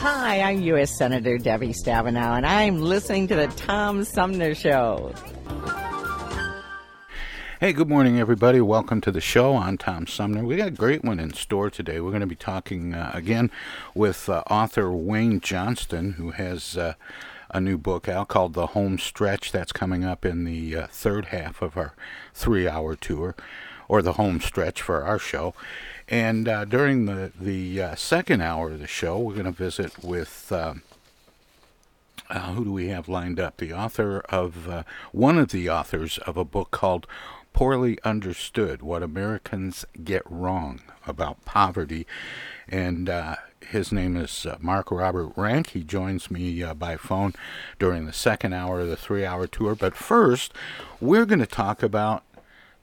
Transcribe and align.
Hi, 0.00 0.40
I'm 0.40 0.60
U.S. 0.62 0.98
Senator 0.98 1.38
Debbie 1.38 1.72
Stabenow, 1.72 2.36
and 2.36 2.44
I'm 2.44 2.80
listening 2.80 3.28
to 3.28 3.36
the 3.36 3.46
Tom 3.46 4.04
Sumner 4.04 4.54
Show. 4.54 5.14
Hey, 7.60 7.72
good 7.72 7.88
morning, 7.88 8.18
everybody. 8.18 8.60
Welcome 8.60 9.00
to 9.02 9.12
the 9.12 9.20
show. 9.20 9.56
I'm 9.56 9.78
Tom 9.78 10.06
Sumner. 10.06 10.44
We 10.44 10.56
got 10.56 10.68
a 10.68 10.72
great 10.72 11.04
one 11.04 11.20
in 11.20 11.32
store 11.32 11.70
today. 11.70 12.00
We're 12.00 12.10
going 12.10 12.20
to 12.20 12.26
be 12.26 12.34
talking 12.34 12.92
uh, 12.92 13.12
again 13.14 13.50
with 13.94 14.28
uh, 14.28 14.42
author 14.50 14.90
Wayne 14.92 15.40
Johnston, 15.40 16.14
who 16.14 16.32
has 16.32 16.76
uh, 16.76 16.94
a 17.50 17.60
new 17.60 17.78
book 17.78 18.08
out 18.08 18.28
called 18.28 18.52
The 18.52 18.66
Home 18.68 18.98
Stretch. 18.98 19.52
That's 19.52 19.72
coming 19.72 20.04
up 20.04 20.26
in 20.26 20.44
the 20.44 20.76
uh, 20.76 20.86
third 20.88 21.26
half 21.26 21.62
of 21.62 21.76
our 21.78 21.94
three 22.34 22.68
hour 22.68 22.96
tour, 22.96 23.36
or 23.88 24.02
the 24.02 24.14
home 24.14 24.40
stretch 24.40 24.82
for 24.82 25.02
our 25.04 25.18
show. 25.18 25.54
And 26.08 26.48
uh, 26.48 26.64
during 26.64 27.06
the, 27.06 27.32
the 27.38 27.80
uh, 27.80 27.94
second 27.94 28.40
hour 28.42 28.70
of 28.70 28.80
the 28.80 28.86
show, 28.86 29.18
we're 29.18 29.34
going 29.34 29.44
to 29.46 29.50
visit 29.50 30.02
with. 30.02 30.52
um 30.52 30.82
uh, 32.30 32.52
who 32.52 32.64
do 32.64 32.72
we 32.72 32.88
have 32.88 33.08
lined 33.08 33.38
up? 33.38 33.58
The 33.58 33.72
author 33.72 34.20
of 34.30 34.68
uh, 34.68 34.82
one 35.12 35.38
of 35.38 35.50
the 35.50 35.68
authors 35.68 36.18
of 36.18 36.36
a 36.36 36.44
book 36.44 36.70
called 36.70 37.06
Poorly 37.52 37.98
Understood 38.02 38.82
What 38.82 39.02
Americans 39.02 39.84
Get 40.02 40.22
Wrong 40.28 40.80
About 41.06 41.44
Poverty. 41.44 42.06
And 42.68 43.08
uh, 43.10 43.36
his 43.60 43.92
name 43.92 44.16
is 44.16 44.46
uh, 44.46 44.56
Mark 44.60 44.90
Robert 44.90 45.32
Rank. 45.36 45.70
He 45.70 45.84
joins 45.84 46.30
me 46.30 46.62
uh, 46.62 46.74
by 46.74 46.96
phone 46.96 47.34
during 47.78 48.06
the 48.06 48.12
second 48.12 48.54
hour 48.54 48.80
of 48.80 48.88
the 48.88 48.96
three 48.96 49.24
hour 49.24 49.46
tour. 49.46 49.74
But 49.74 49.94
first, 49.94 50.52
we're 51.00 51.26
going 51.26 51.40
to 51.40 51.46
talk 51.46 51.82
about 51.82 52.24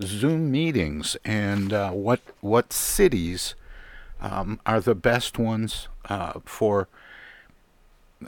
Zoom 0.02 0.52
meetings 0.52 1.18
and 1.24 1.74
uh, 1.74 1.92
what, 1.92 2.22
what 2.42 2.74
cities 2.74 3.56
um, 4.20 4.60
are 4.66 4.80
the 4.80 4.96
best 4.96 5.38
ones 5.38 5.88
uh, 6.10 6.34
for 6.46 6.88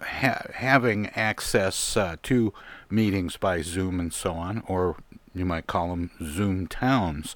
ha- 0.01 0.47
having 0.55 1.07
access 1.09 1.95
uh, 1.97 2.15
to 2.23 2.53
meetings 2.89 3.37
by 3.37 3.61
Zoom 3.61 3.99
and 3.99 4.13
so 4.13 4.33
on, 4.33 4.63
or 4.67 4.97
you 5.33 5.45
might 5.45 5.67
call 5.67 5.89
them 5.89 6.11
Zoom 6.21 6.67
towns. 6.67 7.35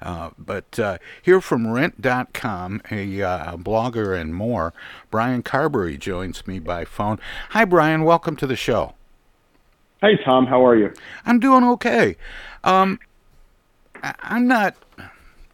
Uh, 0.00 0.30
but 0.38 0.78
uh, 0.78 0.98
here 1.20 1.40
from 1.40 1.66
rent.com, 1.66 2.80
a 2.90 3.22
uh, 3.22 3.56
blogger 3.56 4.18
and 4.18 4.34
more, 4.34 4.72
Brian 5.10 5.42
Carberry 5.42 5.98
joins 5.98 6.46
me 6.46 6.58
by 6.58 6.84
phone. 6.84 7.18
Hi, 7.50 7.64
Brian. 7.64 8.04
Welcome 8.04 8.36
to 8.36 8.46
the 8.46 8.56
show. 8.56 8.94
Hey, 10.00 10.16
Tom. 10.24 10.46
How 10.46 10.64
are 10.64 10.76
you? 10.76 10.92
I'm 11.26 11.40
doing 11.40 11.64
okay. 11.64 12.16
Um, 12.62 13.00
I'm 14.02 14.46
not 14.46 14.76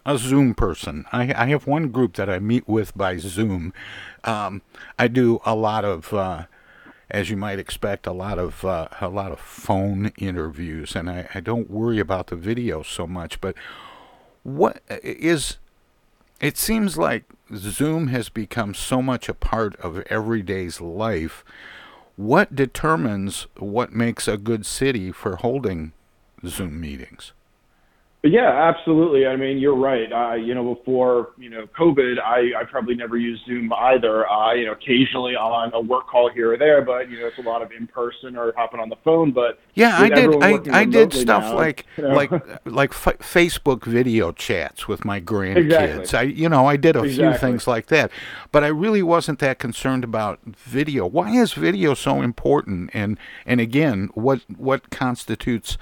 a 0.07 0.19
Zoom 0.19 0.55
person. 0.55 1.07
I, 1.13 1.33
I 1.35 1.47
have 1.47 1.67
one 1.67 1.89
group 1.89 2.15
that 2.15 2.29
I 2.29 2.39
meet 2.39 2.69
with 2.69 2.97
by 2.97 3.17
Zoom. 3.17 3.73
Um, 4.25 4.63
I 4.99 5.09
do 5.09 5.41
a 5.45 5.55
lot 5.55 5.85
of, 5.85 6.13
uh, 6.13 6.45
as 7.11 7.31
you 7.31 7.37
might 7.37 7.59
expect, 7.59 8.07
a 8.07 8.13
lot 8.13 8.39
of 8.39 8.65
uh, 8.65 8.89
a 9.01 9.09
lot 9.09 9.33
of 9.33 9.41
phone 9.41 10.13
interviews, 10.19 10.95
and 10.95 11.09
I, 11.09 11.29
I 11.35 11.41
don't 11.41 11.71
worry 11.71 11.99
about 12.01 12.29
the 12.29 12.37
video 12.37 12.83
so 12.83 13.07
much. 13.07 13.41
But 13.41 13.55
what 14.43 14.83
is? 14.89 15.59
It 16.41 16.59
seems 16.59 16.99
like 16.99 17.25
Zoom 17.55 18.09
has 18.09 18.29
become 18.29 18.75
so 18.75 19.01
much 19.01 19.29
a 19.29 19.35
part 19.35 19.77
of 19.77 19.99
everyday's 20.11 20.81
life. 20.81 21.45
What 22.17 22.55
determines 22.55 23.47
what 23.57 23.93
makes 23.93 24.29
a 24.29 24.37
good 24.37 24.67
city 24.67 25.11
for 25.13 25.37
holding 25.37 25.93
Zoom 26.47 26.81
meetings? 26.81 27.33
Yeah, 28.25 28.49
absolutely. 28.49 29.27
I 29.27 29.37
mean, 29.37 29.59
you're 29.59 29.77
right. 29.77 30.11
Uh, 30.11 30.35
you 30.35 30.55
know, 30.55 30.75
before 30.75 31.33
you 31.37 31.51
know 31.51 31.67
COVID, 31.79 32.19
I, 32.19 32.59
I 32.59 32.65
probably 32.65 32.95
never 32.95 33.19
used 33.19 33.45
Zoom 33.45 33.71
either. 33.71 34.27
Uh, 34.27 34.55
you 34.55 34.65
know, 34.65 34.73
occasionally 34.73 35.37
on 35.37 35.71
a 35.75 35.81
work 35.81 36.07
call 36.09 36.31
here 36.31 36.55
or 36.55 36.57
there, 36.57 36.81
but 36.81 37.11
you 37.11 37.21
know, 37.21 37.27
it's 37.27 37.37
a 37.37 37.43
lot 37.43 37.61
of 37.61 37.71
in 37.71 37.87
person 37.87 38.35
or 38.35 38.55
hopping 38.57 38.81
on 38.81 38.89
the 38.89 38.97
phone. 39.05 39.33
But 39.33 39.59
Yeah, 39.75 39.99
I 39.99 40.09
did. 40.09 40.43
I, 40.43 40.59
I 40.73 40.85
did 40.87 41.13
stuff 41.13 41.45
now, 41.45 41.55
like 41.55 41.85
you 41.99 42.05
know, 42.05 42.15
like 42.15 42.31
like 42.65 42.91
f- 42.93 43.19
Facebook 43.19 43.85
video 43.85 44.33
chats 44.33 44.89
with 44.89 45.05
my 45.05 45.21
grandkids. 45.21 45.57
Exactly. 45.67 46.19
I 46.19 46.23
you 46.23 46.49
know 46.49 46.67
I 46.67 46.79
did 46.79 46.97
a 46.97 47.03
few 47.03 47.35
things 47.35 47.67
like 47.67 47.89
that, 47.89 48.11
but 48.53 48.65
I 48.65 48.69
really 48.69 49.03
wasn't 49.03 49.39
that 49.41 49.59
concerned 49.59 50.03
about 50.03 50.41
video. 50.47 51.07
Why 51.07 51.31
is 51.33 51.53
video 51.53 51.93
so 51.93 52.23
important? 52.23 52.89
And 52.95 53.19
and 53.45 53.61
again, 53.61 54.09
what 54.15 54.41
what 54.57 54.89
constitutes 54.89 55.77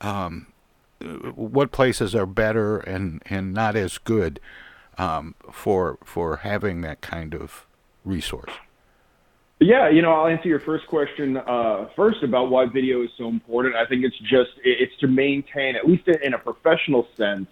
um, 0.00 0.48
what 1.34 1.72
places 1.72 2.14
are 2.14 2.26
better 2.26 2.78
and 2.78 3.22
and 3.26 3.52
not 3.52 3.76
as 3.76 3.98
good 3.98 4.40
um, 4.98 5.34
for 5.50 5.98
for 6.04 6.38
having 6.38 6.80
that 6.82 7.00
kind 7.00 7.34
of 7.34 7.66
resource? 8.04 8.52
Yeah, 9.60 9.88
you 9.88 10.02
know, 10.02 10.12
I'll 10.12 10.26
answer 10.26 10.48
your 10.48 10.60
first 10.60 10.86
question 10.88 11.36
uh, 11.36 11.86
first 11.94 12.22
about 12.22 12.50
why 12.50 12.66
video 12.66 13.02
is 13.02 13.10
so 13.16 13.28
important. 13.28 13.76
I 13.76 13.86
think 13.86 14.04
it's 14.04 14.18
just 14.18 14.50
it's 14.64 14.96
to 15.00 15.06
maintain, 15.06 15.76
at 15.76 15.86
least 15.86 16.08
in 16.08 16.34
a 16.34 16.38
professional 16.38 17.06
sense, 17.16 17.46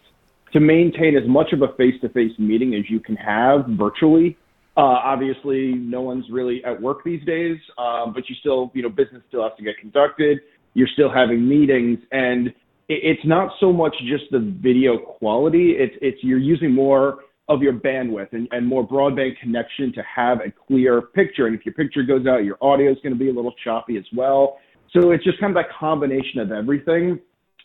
to 0.53 0.61
maintain 0.61 1.17
as 1.17 1.27
much 1.29 1.53
of 1.53 1.63
a 1.63 1.69
face-to-face 1.75 2.39
meeting 2.39 2.75
as 2.75 2.91
you 2.91 3.01
can 3.01 3.17
have 3.17 3.67
virtually. 3.67 4.37
Uh, 4.77 4.81
obviously, 4.81 5.75
no 5.75 6.01
one's 6.01 6.29
really 6.31 6.65
at 6.65 6.81
work 6.81 7.05
these 7.05 7.25
days, 7.25 7.59
um, 7.79 8.13
but 8.13 8.29
you 8.29 8.35
still, 8.37 8.71
you 8.75 8.83
know, 8.83 8.89
business 8.89 9.23
still 9.29 9.43
has 9.43 9.53
to 9.57 9.63
get 9.63 9.79
conducted. 9.79 10.41
You're 10.75 10.89
still 10.89 11.11
having 11.11 11.49
meetings, 11.49 11.99
and 12.11 12.53
it's 12.89 13.25
not 13.25 13.53
so 13.61 13.73
much 13.73 13.95
just 14.01 14.25
the 14.31 14.41
video 14.61 14.99
quality. 14.99 15.75
It's 15.79 15.95
it's 16.01 16.19
you're 16.23 16.39
using 16.39 16.75
more 16.75 17.21
of 17.49 17.63
your 17.63 17.73
bandwidth 17.73 18.33
and, 18.33 18.49
and 18.53 18.67
more 18.67 18.87
broadband 18.87 19.39
connection 19.41 19.93
to 19.95 20.03
have 20.03 20.39
a 20.39 20.51
clear 20.67 21.03
picture. 21.03 21.47
And 21.47 21.59
if 21.59 21.67
your 21.67 21.75
picture 21.75 22.03
goes 22.03 22.27
out, 22.27 22.45
your 22.45 22.57
audio 22.63 22.91
is 22.91 22.99
going 23.03 23.13
to 23.13 23.19
be 23.19 23.31
a 23.31 23.33
little 23.33 23.55
choppy 23.65 23.97
as 23.97 24.05
well. 24.15 24.59
So 24.93 25.11
it's 25.11 25.25
just 25.25 25.41
kind 25.41 25.57
of 25.57 25.63
that 25.63 25.73
combination 25.79 26.41
of 26.41 26.53
everything. 26.53 27.19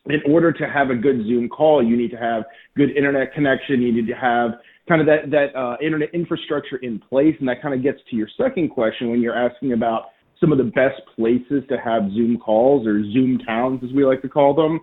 in 0.09 0.21
order 0.31 0.51
to 0.51 0.63
have 0.67 0.89
a 0.89 0.95
good 0.95 1.17
Zoom 1.25 1.49
call, 1.49 1.85
you 1.85 1.97
need 1.97 2.11
to 2.11 2.17
have 2.17 2.43
good 2.75 2.95
internet 2.95 3.33
connection. 3.33 3.81
You 3.81 3.93
need 3.93 4.07
to 4.07 4.13
have 4.13 4.51
kind 4.87 5.01
of 5.01 5.07
that 5.07 5.29
that 5.31 5.57
uh, 5.57 5.75
internet 5.83 6.09
infrastructure 6.13 6.77
in 6.77 6.99
place, 6.99 7.35
and 7.39 7.47
that 7.47 7.61
kind 7.61 7.73
of 7.73 7.83
gets 7.83 7.99
to 8.09 8.15
your 8.15 8.29
second 8.37 8.69
question 8.69 9.09
when 9.09 9.21
you're 9.21 9.37
asking 9.37 9.73
about 9.73 10.05
some 10.39 10.51
of 10.51 10.57
the 10.57 10.63
best 10.63 11.01
places 11.15 11.63
to 11.67 11.77
have 11.77 12.03
Zoom 12.13 12.37
calls 12.37 12.87
or 12.87 13.03
Zoom 13.11 13.39
towns, 13.45 13.81
as 13.83 13.91
we 13.93 14.05
like 14.05 14.21
to 14.21 14.29
call 14.29 14.53
them. 14.53 14.79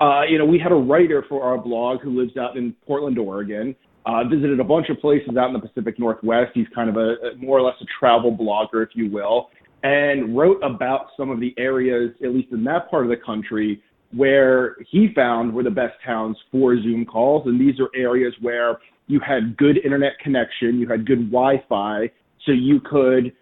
Uh, 0.00 0.22
you 0.28 0.38
know, 0.38 0.44
we 0.44 0.58
had 0.58 0.72
a 0.72 0.76
writer 0.76 1.24
for 1.28 1.42
our 1.42 1.58
blog 1.58 2.00
who 2.00 2.18
lives 2.18 2.36
out 2.36 2.56
in 2.56 2.74
Portland, 2.86 3.18
Oregon. 3.18 3.74
Uh, 4.06 4.24
visited 4.24 4.58
a 4.58 4.64
bunch 4.64 4.88
of 4.88 4.98
places 5.00 5.36
out 5.36 5.48
in 5.48 5.52
the 5.52 5.58
Pacific 5.58 5.98
Northwest. 5.98 6.52
He's 6.54 6.66
kind 6.74 6.88
of 6.88 6.96
a, 6.96 7.16
a 7.26 7.36
more 7.36 7.58
or 7.58 7.62
less 7.62 7.74
a 7.82 7.84
travel 7.98 8.34
blogger, 8.34 8.82
if 8.82 8.90
you 8.94 9.10
will, 9.10 9.50
and 9.82 10.34
wrote 10.36 10.58
about 10.62 11.08
some 11.14 11.30
of 11.30 11.40
the 11.40 11.52
areas, 11.58 12.12
at 12.24 12.30
least 12.30 12.50
in 12.52 12.64
that 12.64 12.90
part 12.90 13.04
of 13.04 13.10
the 13.10 13.16
country, 13.16 13.82
where 14.14 14.76
he 14.90 15.08
found 15.14 15.52
were 15.52 15.62
the 15.62 15.70
best 15.70 15.94
towns 16.06 16.38
for 16.50 16.80
Zoom 16.80 17.04
calls. 17.04 17.46
And 17.46 17.60
these 17.60 17.78
are 17.80 17.90
areas 17.94 18.32
where 18.40 18.78
you 19.08 19.20
had 19.20 19.56
good 19.58 19.76
internet 19.84 20.12
connection, 20.22 20.78
you 20.78 20.88
had 20.88 21.06
good 21.06 21.30
Wi 21.30 21.62
Fi, 21.68 22.10
so 22.46 22.52
you 22.52 22.80
could 22.80 23.32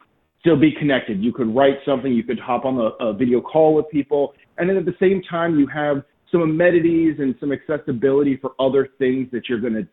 still 0.41 0.59
be 0.59 0.73
connected. 0.73 1.23
You 1.23 1.32
could 1.32 1.55
write 1.55 1.76
something, 1.85 2.12
you 2.12 2.25
could 2.25 2.41
hop 2.41 2.64
on 2.64 2.76
a, 2.76 3.05
a 3.05 3.12
video 3.12 3.41
call 3.41 3.75
with 3.75 3.88
people. 3.91 4.35
And 4.59 4.69
then 4.69 4.76
at 4.76 4.85
the 4.85 4.97
same 4.99 5.23
time, 5.31 5.61
you 5.61 5.69
have 5.69 6.02
some 6.32 6.43
amenities 6.43 7.17
and 7.19 7.34
some 7.40 7.52
accessibility 7.52 8.37
for 8.37 8.52
other 8.58 8.88
things 8.99 9.28
that 9.32 9.49
you're 9.49 9.61
going 9.61 9.75
to 9.75 9.87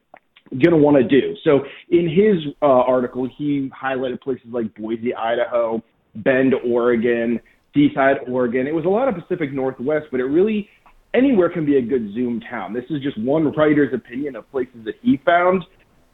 going 0.51 0.71
to 0.71 0.77
want 0.77 0.97
to 0.97 1.03
do. 1.03 1.35
So 1.43 1.61
in 1.89 2.07
his 2.07 2.53
uh, 2.61 2.65
article, 2.65 3.27
he 3.37 3.69
highlighted 3.69 4.21
places 4.21 4.45
like 4.51 4.73
Boise, 4.75 5.15
Idaho, 5.15 5.81
Bend, 6.15 6.53
Oregon, 6.65 7.39
Seaside, 7.73 8.17
Oregon. 8.27 8.67
It 8.67 8.75
was 8.75 8.85
a 8.85 8.89
lot 8.89 9.07
of 9.07 9.15
Pacific 9.15 9.51
Northwest, 9.51 10.07
but 10.11 10.19
it 10.19 10.25
really 10.25 10.69
anywhere 11.13 11.49
can 11.49 11.65
be 11.65 11.77
a 11.77 11.81
good 11.81 12.13
Zoom 12.13 12.41
town. 12.41 12.73
This 12.73 12.85
is 12.89 13.01
just 13.01 13.17
one 13.19 13.51
writer's 13.53 13.93
opinion 13.93 14.35
of 14.35 14.49
places 14.51 14.85
that 14.85 14.95
he 15.01 15.19
found. 15.25 15.63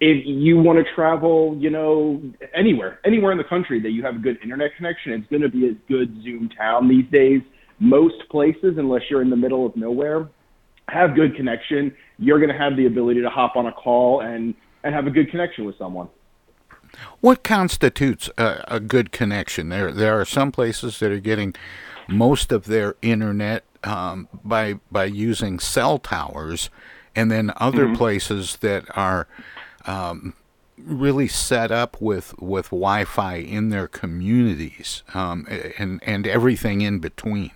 If 0.01 0.23
you 0.25 0.57
want 0.57 0.79
to 0.79 0.85
travel, 0.95 1.57
you 1.59 1.69
know, 1.69 2.21
anywhere, 2.55 2.99
anywhere 3.05 3.33
in 3.33 3.37
the 3.37 3.43
country 3.43 3.81
that 3.81 3.89
you 3.89 4.01
have 4.03 4.15
a 4.15 4.19
good 4.19 4.37
internet 4.41 4.71
connection, 4.77 5.11
it's 5.11 5.27
going 5.27 5.41
to 5.41 5.49
be 5.49 5.67
a 5.67 5.73
good 5.89 6.23
Zoom 6.23 6.49
town 6.57 6.87
these 6.87 7.05
days. 7.11 7.41
Most 7.79 8.27
places, 8.29 8.77
unless 8.77 9.03
you're 9.09 9.21
in 9.21 9.29
the 9.29 9.37
middle 9.37 9.65
of 9.65 9.75
nowhere, 9.75 10.27
have 10.89 11.15
good 11.15 11.35
connection. 11.35 11.95
You're 12.17 12.39
going 12.39 12.51
to 12.51 12.57
have 12.57 12.75
the 12.75 12.85
ability 12.85 13.21
to 13.21 13.29
hop 13.29 13.55
on 13.55 13.65
a 13.65 13.71
call 13.71 14.21
and 14.21 14.53
and 14.83 14.95
have 14.95 15.07
a 15.07 15.11
good 15.11 15.29
connection 15.29 15.65
with 15.65 15.77
someone. 15.77 16.07
What 17.19 17.43
constitutes 17.43 18.29
a, 18.37 18.63
a, 18.67 18.79
good 18.79 19.11
connection? 19.11 19.69
There, 19.69 19.91
there 19.91 20.19
are 20.19 20.25
some 20.25 20.51
places 20.51 20.99
that 20.99 21.11
are 21.11 21.19
getting 21.19 21.53
most 22.07 22.51
of 22.51 22.65
their 22.65 22.95
internet 23.01 23.63
um, 23.83 24.27
by 24.43 24.79
by 24.91 25.05
using 25.05 25.59
cell 25.59 25.99
towers, 25.99 26.69
and 27.15 27.29
then 27.29 27.51
other 27.57 27.85
mm-hmm. 27.85 27.95
places 27.95 28.57
that 28.57 28.85
are 28.97 29.27
um, 29.85 30.33
really 30.77 31.27
set 31.27 31.71
up 31.71 32.01
with 32.01 32.37
with 32.39 32.67
Wi-Fi 32.67 33.35
in 33.35 33.69
their 33.69 33.87
communities, 33.87 35.03
um, 35.13 35.45
and 35.77 36.01
and 36.03 36.25
everything 36.25 36.81
in 36.81 36.99
between. 36.99 37.51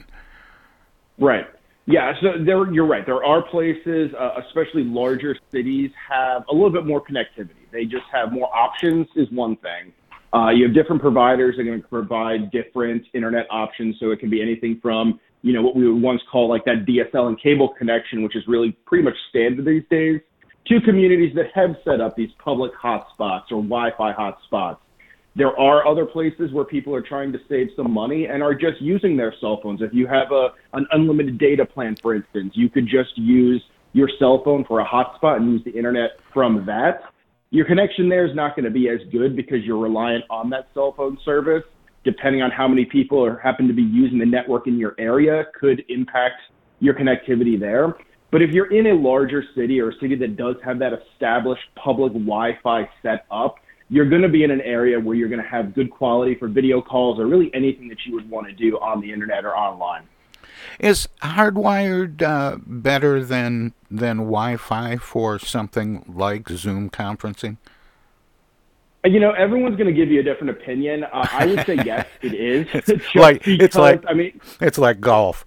Right. 1.20 1.46
Yeah, 1.86 2.14
so 2.22 2.44
there, 2.44 2.72
you're 2.72 2.88
right. 2.88 3.06
There 3.06 3.24
are 3.26 3.42
places, 3.42 4.12
uh, 4.18 4.42
especially 4.48 4.86
larger 4.86 5.36
cities, 5.52 5.92
have 6.10 6.44
a 6.50 6.54
little 6.54 6.70
bit 6.70 6.86
more 6.86 7.04
connectivity. 7.04 7.70
They 7.72 7.84
just 7.84 8.06
have 8.12 8.32
more 8.32 8.50
options, 8.56 9.08
is 9.16 9.30
one 9.32 9.58
thing. 9.58 9.92
Uh, 10.34 10.50
you 10.50 10.66
have 10.66 10.74
different 10.74 11.02
providers 11.02 11.56
that 11.56 11.64
are 11.64 11.66
going 11.66 11.82
to 11.82 11.88
provide 11.88 12.52
different 12.52 13.04
internet 13.14 13.46
options. 13.52 13.98
So 14.00 14.12
it 14.12 14.20
can 14.20 14.30
be 14.30 14.42
anything 14.42 14.80
from, 14.82 15.20
you 15.42 15.52
know, 15.54 15.62
what 15.62 15.76
we 15.76 15.88
would 15.88 16.02
once 16.02 16.22
call 16.32 16.48
like 16.48 16.64
that 16.66 16.86
DSL 16.86 17.28
and 17.28 17.40
cable 17.40 17.70
connection, 17.78 18.24
which 18.24 18.36
is 18.36 18.44
really 18.48 18.72
pretty 18.86 19.04
much 19.04 19.16
standard 19.30 19.66
these 19.66 19.84
days, 19.92 20.22
to 20.68 20.80
communities 20.82 21.36
that 21.36 21.48
have 21.54 21.76
set 21.84 22.00
up 22.00 22.16
these 22.16 22.32
public 22.40 22.72
hotspots 22.82 23.52
or 23.52 23.62
Wi-Fi 23.62 24.14
hotspots 24.14 24.78
there 25.36 25.58
are 25.60 25.88
other 25.88 26.06
places 26.06 26.52
where 26.52 26.66
people 26.66 26.94
are 26.94 27.02
trying 27.02 27.32
to 27.32 27.40
save 27.50 27.70
some 27.76 27.92
money 27.92 28.28
and 28.28 28.44
are 28.44 28.54
just 28.54 28.80
using 28.80 29.18
their 29.18 29.34
cell 29.42 29.60
phones. 29.64 29.82
If 29.82 29.94
you 29.94 30.06
have 30.08 30.32
a 30.32 30.50
an 30.74 30.86
unlimited 30.92 31.40
data 31.40 31.66
plan, 31.66 31.96
for 32.02 32.14
instance, 32.14 32.54
you 32.56 32.70
could 32.70 32.86
just 32.86 33.18
use 33.18 33.62
your 33.94 34.10
cell 34.20 34.42
phone 34.44 34.64
for 34.66 34.80
a 34.80 34.86
hotspot 34.86 35.38
and 35.38 35.52
use 35.52 35.64
the 35.64 35.72
internet 35.72 36.12
from 36.34 36.66
that. 36.66 37.02
Your 37.50 37.66
connection 37.66 38.10
there 38.10 38.26
is 38.26 38.36
not 38.36 38.56
going 38.56 38.66
to 38.66 38.72
be 38.72 38.90
as 38.90 39.00
good 39.12 39.36
because 39.36 39.64
you're 39.64 39.78
reliant 39.78 40.24
on 40.30 40.50
that 40.52 40.70
cell 40.74 40.94
phone 40.96 41.18
service. 41.24 41.64
Depending 42.04 42.42
on 42.42 42.52
how 42.52 42.68
many 42.68 42.86
people 42.86 43.24
are, 43.24 43.38
happen 43.38 43.68
to 43.68 43.74
be 43.74 43.84
using 43.84 44.20
the 44.20 44.26
network 44.26 44.68
in 44.68 44.78
your 44.78 44.94
area, 44.98 45.46
could 45.60 45.84
impact 45.88 46.42
your 46.80 46.94
connectivity 46.94 47.58
there. 47.60 47.96
But 48.32 48.42
if 48.42 48.50
you're 48.50 48.74
in 48.74 48.88
a 48.88 48.94
larger 48.94 49.44
city 49.56 49.80
or 49.80 49.90
a 49.90 49.94
city 50.02 50.16
that 50.16 50.36
does 50.36 50.56
have 50.66 50.80
that 50.80 50.92
established 50.94 51.64
public 51.76 52.14
Wi-Fi 52.14 52.90
set 53.04 53.26
up, 53.32 53.58
you're 53.90 54.10
going 54.10 54.22
to 54.22 54.30
be 54.30 54.44
in 54.44 54.52
an 54.52 54.62
area 54.62 55.00
where 55.00 55.16
you're 55.16 55.30
going 55.30 55.42
to 55.42 55.48
have 55.48 55.74
good 55.74 55.90
quality 55.90 56.36
for 56.36 56.48
video 56.48 56.82
calls 56.82 57.20
or 57.20 57.28
really 57.28 57.54
anything 57.54 57.88
that 57.90 58.06
you 58.06 58.14
would 58.14 58.30
want 58.30 58.48
to 58.48 58.54
do 58.54 58.78
on 58.80 59.02
the 59.02 59.12
internet 59.12 59.46
or 59.46 59.56
online. 59.56 60.04
Is 60.80 61.08
hardwired 61.22 62.22
uh, 62.22 62.58
better 62.66 63.24
than 63.24 63.74
than 63.92 64.18
Wi-Fi 64.18 64.98
for 64.98 65.38
something 65.38 66.04
like 66.08 66.50
Zoom 66.50 66.90
conferencing? 66.90 67.58
You 69.06 69.20
know, 69.20 69.32
everyone's 69.32 69.76
going 69.76 69.88
to 69.88 69.94
give 69.94 70.10
you 70.10 70.22
a 70.22 70.24
different 70.24 70.52
opinion. 70.52 71.04
Uh, 71.04 71.28
I 71.32 71.46
would 71.46 71.66
say 71.66 71.76
yes, 71.86 72.08
it 72.22 72.34
is. 72.34 72.68
it's 72.74 72.90
like 73.16 73.44
because, 73.44 73.66
it's 73.66 73.76
like 73.76 74.04
I 74.08 74.14
mean, 74.14 74.40
it's 74.62 74.78
like 74.78 75.02
golf. 75.02 75.46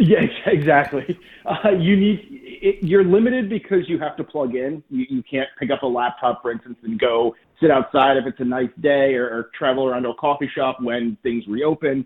Yeah, 0.00 0.24
exactly. 0.46 1.18
Uh, 1.44 1.70
you 1.70 1.96
need 1.96 2.20
it, 2.30 2.82
you're 2.82 3.04
limited 3.04 3.48
because 3.48 3.88
you 3.88 3.98
have 3.98 4.16
to 4.16 4.24
plug 4.24 4.54
in. 4.54 4.82
You, 4.90 5.06
you 5.08 5.22
can't 5.22 5.48
pick 5.58 5.70
up 5.70 5.82
a 5.82 5.86
laptop, 5.86 6.42
for 6.42 6.50
instance, 6.50 6.78
and 6.82 6.98
go 6.98 7.36
sit 7.60 7.70
outside 7.70 8.16
if 8.16 8.26
it's 8.26 8.40
a 8.40 8.44
nice 8.44 8.70
day, 8.80 9.14
or, 9.14 9.26
or 9.26 9.50
travel 9.56 9.86
around 9.86 10.02
to 10.04 10.10
a 10.10 10.14
coffee 10.14 10.50
shop 10.54 10.78
when 10.80 11.16
things 11.22 11.44
reopen. 11.46 12.04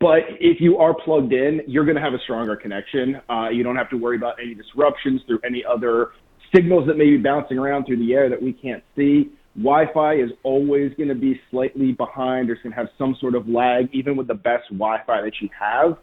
But 0.00 0.20
if 0.40 0.60
you 0.60 0.78
are 0.78 0.94
plugged 0.94 1.32
in, 1.32 1.62
you're 1.66 1.84
going 1.84 1.96
to 1.96 2.02
have 2.02 2.14
a 2.14 2.18
stronger 2.24 2.56
connection. 2.56 3.20
Uh, 3.30 3.48
you 3.50 3.62
don't 3.62 3.76
have 3.76 3.88
to 3.90 3.96
worry 3.96 4.16
about 4.16 4.34
any 4.42 4.54
disruptions 4.54 5.20
through 5.26 5.40
any 5.44 5.64
other 5.64 6.12
signals 6.54 6.86
that 6.88 6.96
may 6.96 7.10
be 7.10 7.16
bouncing 7.18 7.58
around 7.58 7.84
through 7.84 7.98
the 7.98 8.14
air 8.14 8.28
that 8.28 8.42
we 8.42 8.52
can't 8.52 8.82
see. 8.96 9.30
Wi-Fi 9.56 10.14
is 10.14 10.30
always 10.44 10.92
going 10.94 11.08
to 11.08 11.14
be 11.14 11.40
slightly 11.50 11.92
behind 11.92 12.48
or 12.50 12.54
going 12.56 12.70
to 12.70 12.76
have 12.76 12.88
some 12.96 13.16
sort 13.20 13.34
of 13.34 13.48
lag, 13.48 13.88
even 13.92 14.16
with 14.16 14.28
the 14.28 14.34
best 14.34 14.64
Wi-Fi 14.70 15.20
that 15.22 15.32
you 15.40 15.48
have. 15.58 15.98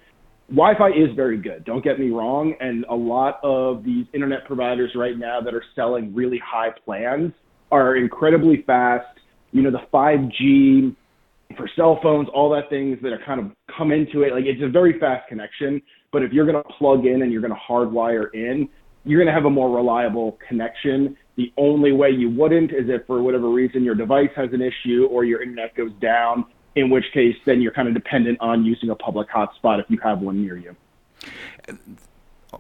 Wi-Fi 0.50 0.90
is 0.90 1.16
very 1.16 1.38
good. 1.38 1.66
Don't 1.66 1.84
get 1.84 2.00
me 2.00 2.10
wrong, 2.10 2.54
and 2.60 2.86
a 2.90 2.96
lot 2.96 3.40
of 3.44 3.84
these 3.84 4.06
internet 4.14 4.46
providers 4.46 4.92
right 4.96 5.18
now 5.18 5.42
that 5.42 5.56
are 5.56 5.64
selling 5.74 6.14
really 6.14 6.40
high 6.46 6.70
plans 6.86 7.32
are 7.72 7.96
incredibly 7.96 8.64
fast. 8.68 9.08
You 9.52 9.64
know, 9.64 9.72
the 9.72 9.82
5G 9.92 10.96
for 11.58 11.70
cell 11.76 12.00
phones, 12.04 12.28
all 12.34 12.50
that 12.52 12.70
things 12.70 12.98
that 13.02 13.12
are 13.12 13.22
kind 13.26 13.40
of 13.40 13.52
come 13.76 13.92
into 13.92 14.22
it. 14.22 14.34
Like 14.34 14.46
it's 14.46 14.62
a 14.64 14.70
very 14.70 15.00
fast 15.00 15.28
connection, 15.28 15.82
but 16.12 16.22
if 16.22 16.32
you're 16.32 16.46
going 16.46 16.62
to 16.62 16.70
plug 16.78 17.06
in 17.06 17.24
and 17.24 17.32
you're 17.32 17.42
going 17.42 17.54
to 17.54 17.60
hardwire 17.72 18.28
in, 18.34 18.70
you're 19.04 19.20
going 19.20 19.28
to 19.28 19.34
have 19.34 19.46
a 19.46 19.50
more 19.50 19.76
reliable 19.76 20.38
connection. 20.48 21.16
The 21.38 21.52
only 21.58 21.92
way 21.92 22.10
you 22.10 22.30
wouldn't 22.30 22.72
is 22.72 22.86
if 22.88 23.06
for 23.08 23.22
whatever 23.22 23.50
reason 23.50 23.84
your 23.84 23.96
device 23.96 24.30
has 24.36 24.50
an 24.54 24.62
issue 24.62 25.08
or 25.12 25.26
your 25.26 25.42
internet 25.42 25.76
goes 25.76 25.92
down 26.02 26.46
in 26.76 26.90
which 26.90 27.06
case 27.14 27.36
then 27.46 27.62
you're 27.62 27.72
kind 27.72 27.88
of 27.88 27.94
dependent 27.94 28.38
on 28.42 28.66
using 28.66 28.90
a 28.90 28.96
public 28.96 29.30
hotspot 29.30 29.80
if 29.80 29.90
you 29.90 29.98
have 30.00 30.20
one 30.20 30.42
near 30.42 30.58
you. 30.58 30.76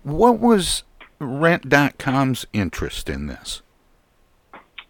What 0.03 0.39
was 0.39 0.84
Rent.com's 1.19 2.45
interest 2.53 3.10
in 3.10 3.27
this? 3.27 3.62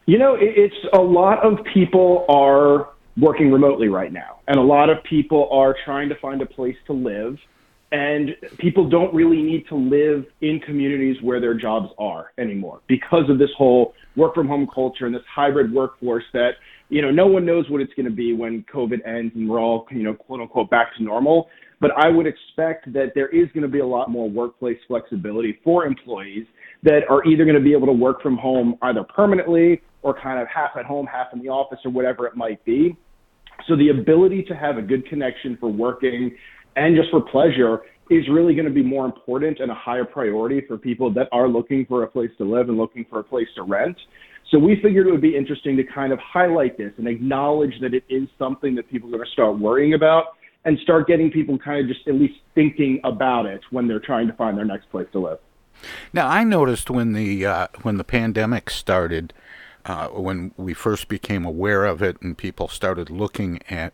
You 0.05 0.19
know, 0.19 0.37
it's 0.39 0.75
a 0.93 1.01
lot 1.01 1.43
of 1.43 1.63
people 1.73 2.25
are 2.29 2.89
working 3.17 3.51
remotely 3.51 3.87
right 3.87 4.11
now, 4.11 4.39
and 4.47 4.57
a 4.57 4.61
lot 4.61 4.89
of 4.89 5.03
people 5.03 5.49
are 5.51 5.75
trying 5.85 6.09
to 6.09 6.15
find 6.15 6.41
a 6.41 6.45
place 6.45 6.77
to 6.87 6.93
live. 6.93 7.39
And 7.91 8.35
people 8.57 8.89
don't 8.89 9.13
really 9.13 9.41
need 9.41 9.67
to 9.69 9.75
live 9.75 10.25
in 10.41 10.59
communities 10.59 11.21
where 11.21 11.39
their 11.39 11.53
jobs 11.53 11.93
are 11.97 12.33
anymore 12.37 12.81
because 12.87 13.29
of 13.29 13.37
this 13.37 13.51
whole 13.57 13.93
work 14.15 14.35
from 14.35 14.47
home 14.47 14.67
culture 14.73 15.05
and 15.05 15.15
this 15.15 15.23
hybrid 15.33 15.71
workforce 15.71 16.25
that 16.33 16.55
you 16.89 17.01
know, 17.01 17.11
no 17.11 17.27
one 17.27 17.45
knows 17.45 17.69
what 17.69 17.81
it's 17.81 17.93
going 17.93 18.05
to 18.05 18.15
be 18.15 18.33
when 18.33 18.63
COVID 18.73 19.05
ends 19.07 19.33
and 19.35 19.49
we're 19.49 19.59
all, 19.59 19.87
you 19.91 20.03
know, 20.03 20.13
quote 20.13 20.41
unquote 20.41 20.69
back 20.69 20.95
to 20.97 21.03
normal. 21.03 21.49
But 21.81 21.91
I 21.97 22.09
would 22.09 22.25
expect 22.25 22.91
that 22.93 23.11
there 23.15 23.27
is 23.27 23.49
going 23.53 23.63
to 23.63 23.67
be 23.67 23.79
a 23.79 23.85
lot 23.85 24.09
more 24.09 24.29
workplace 24.29 24.77
flexibility 24.87 25.59
for 25.63 25.85
employees 25.85 26.45
that 26.83 27.01
are 27.09 27.25
either 27.25 27.43
going 27.43 27.57
to 27.57 27.63
be 27.63 27.73
able 27.73 27.87
to 27.87 27.93
work 27.93 28.21
from 28.21 28.37
home 28.37 28.77
either 28.83 29.03
permanently 29.03 29.81
or 30.01 30.19
kind 30.19 30.39
of 30.39 30.47
half 30.47 30.71
at 30.79 30.85
home, 30.85 31.05
half 31.05 31.27
in 31.33 31.39
the 31.39 31.49
office 31.49 31.79
or 31.83 31.91
whatever 31.91 32.27
it 32.27 32.35
might 32.35 32.63
be. 32.63 32.95
So 33.67 33.75
the 33.75 33.89
ability 33.89 34.43
to 34.43 34.55
have 34.55 34.77
a 34.77 34.81
good 34.81 35.07
connection 35.07 35.57
for 35.59 35.71
working 35.71 36.35
and 36.75 36.95
just 36.95 37.09
for 37.09 37.21
pleasure 37.21 37.81
is 38.09 38.23
really 38.31 38.53
going 38.53 38.67
to 38.67 38.73
be 38.73 38.83
more 38.83 39.05
important 39.05 39.59
and 39.59 39.71
a 39.71 39.75
higher 39.75 40.05
priority 40.05 40.61
for 40.67 40.77
people 40.77 41.11
that 41.13 41.27
are 41.31 41.47
looking 41.47 41.85
for 41.87 42.03
a 42.03 42.07
place 42.07 42.29
to 42.37 42.43
live 42.43 42.69
and 42.69 42.77
looking 42.77 43.05
for 43.09 43.19
a 43.19 43.23
place 43.23 43.47
to 43.55 43.63
rent. 43.63 43.97
So 44.51 44.59
we 44.59 44.79
figured 44.81 45.07
it 45.07 45.11
would 45.11 45.21
be 45.21 45.35
interesting 45.35 45.75
to 45.77 45.83
kind 45.83 46.13
of 46.13 46.19
highlight 46.19 46.77
this 46.77 46.93
and 46.97 47.07
acknowledge 47.07 47.79
that 47.81 47.93
it 47.93 48.03
is 48.09 48.27
something 48.37 48.75
that 48.75 48.89
people 48.89 49.09
are 49.09 49.17
going 49.17 49.25
to 49.25 49.31
start 49.31 49.57
worrying 49.57 49.93
about 49.93 50.37
and 50.65 50.77
start 50.79 51.07
getting 51.07 51.31
people 51.31 51.57
kind 51.57 51.81
of 51.81 51.87
just 51.87 52.07
at 52.07 52.15
least 52.15 52.35
thinking 52.53 52.99
about 53.03 53.45
it 53.45 53.61
when 53.71 53.87
they're 53.87 53.99
trying 53.99 54.27
to 54.27 54.33
find 54.33 54.57
their 54.57 54.65
next 54.65 54.89
place 54.91 55.07
to 55.13 55.19
live. 55.19 55.39
Now, 56.13 56.27
I 56.27 56.43
noticed 56.43 56.89
when 56.89 57.13
the 57.13 57.45
uh, 57.45 57.67
when 57.81 57.97
the 57.97 58.03
pandemic 58.03 58.69
started, 58.69 59.33
uh, 59.85 60.07
when 60.07 60.51
we 60.57 60.73
first 60.73 61.07
became 61.07 61.43
aware 61.43 61.85
of 61.85 62.01
it, 62.01 62.21
and 62.21 62.37
people 62.37 62.67
started 62.67 63.09
looking 63.09 63.59
at 63.69 63.93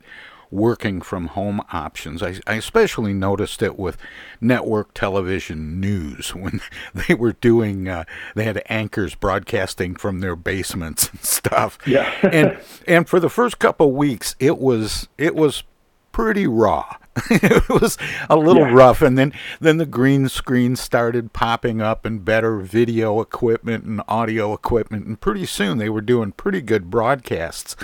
working 0.51 1.01
from 1.01 1.27
home 1.27 1.62
options. 1.72 2.22
I, 2.22 2.36
I, 2.46 2.55
especially 2.55 3.13
noticed 3.13 3.62
it 3.62 3.79
with 3.79 3.98
network 4.39 4.93
television 4.93 5.79
news 5.79 6.29
when 6.36 6.62
they 6.93 7.15
were 7.15 7.34
doing, 7.34 7.88
uh, 7.88 8.03
they 8.36 8.43
had 8.43 8.62
anchors 8.67 9.15
broadcasting 9.15 9.96
from 9.96 10.20
their 10.20 10.36
basements 10.36 11.10
and 11.10 11.22
stuff. 11.24 11.79
Yeah. 11.88 12.13
and, 12.24 12.60
and 12.88 13.08
for 13.10 13.20
the 13.20 13.29
first 13.29 13.60
couple 13.60 13.91
weeks, 13.93 14.36
it 14.39 14.58
was, 14.58 15.08
it 15.17 15.36
was 15.36 15.63
pretty 16.12 16.46
raw. 16.46 16.98
it 17.29 17.67
was 17.67 17.98
a 18.29 18.38
little 18.38 18.65
yeah. 18.65 18.74
rough 18.74 19.01
and 19.01 19.17
then 19.17 19.34
then 19.60 19.75
the 19.75 19.86
green 19.86 20.29
screen 20.29 20.77
started 20.77 21.34
popping 21.34 21.81
up 21.81 22.05
and 22.05 22.24
better 22.24 22.60
video 22.60 23.20
equipment 23.20 23.84
and 23.84 24.01
audio 24.08 24.53
equipment 24.53 25.05
and 25.05 25.20
pretty 25.20 25.46
soon 25.46 25.77
they 25.77 25.89
were 25.89 26.00
doing 26.00 26.31
pretty 26.31 26.62
good 26.62 26.89
broadcasts 26.89 27.75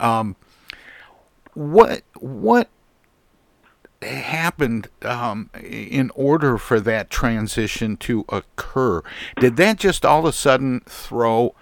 um, 0.00 0.34
what 1.54 2.02
what 2.18 2.68
happened 4.02 4.88
um, 5.02 5.50
in 5.62 6.10
order 6.14 6.58
for 6.58 6.80
that 6.80 7.10
transition 7.10 7.96
to 7.96 8.24
occur? 8.28 9.02
Did 9.40 9.56
that 9.56 9.78
just 9.78 10.04
all 10.04 10.20
of 10.20 10.24
a 10.26 10.32
sudden 10.32 10.80
throw 10.86 11.54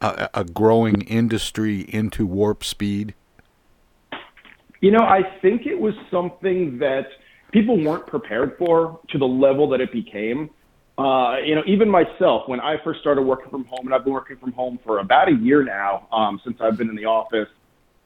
a, 0.00 0.28
a 0.34 0.44
growing 0.44 1.02
industry 1.02 1.80
into 1.80 2.26
warp 2.26 2.64
speed? 2.64 3.14
You 4.80 4.90
know, 4.90 5.00
I 5.00 5.22
think 5.40 5.66
it 5.66 5.78
was 5.78 5.94
something 6.10 6.78
that 6.78 7.06
people 7.52 7.82
weren't 7.82 8.06
prepared 8.06 8.58
for 8.58 9.00
to 9.10 9.18
the 9.18 9.24
level 9.26 9.68
that 9.70 9.80
it 9.80 9.92
became. 9.92 10.50
Uh, 10.98 11.38
you 11.44 11.54
know, 11.54 11.62
even 11.66 11.88
myself, 11.88 12.48
when 12.48 12.60
I 12.60 12.76
first 12.84 13.00
started 13.00 13.22
working 13.22 13.50
from 13.50 13.64
home, 13.64 13.86
and 13.86 13.94
I've 13.94 14.04
been 14.04 14.12
working 14.12 14.36
from 14.36 14.52
home 14.52 14.78
for 14.84 14.98
about 14.98 15.28
a 15.28 15.32
year 15.32 15.64
now, 15.64 16.06
um, 16.12 16.40
since 16.44 16.58
I've 16.60 16.76
been 16.76 16.88
in 16.88 16.96
the 16.96 17.06
office, 17.06 17.48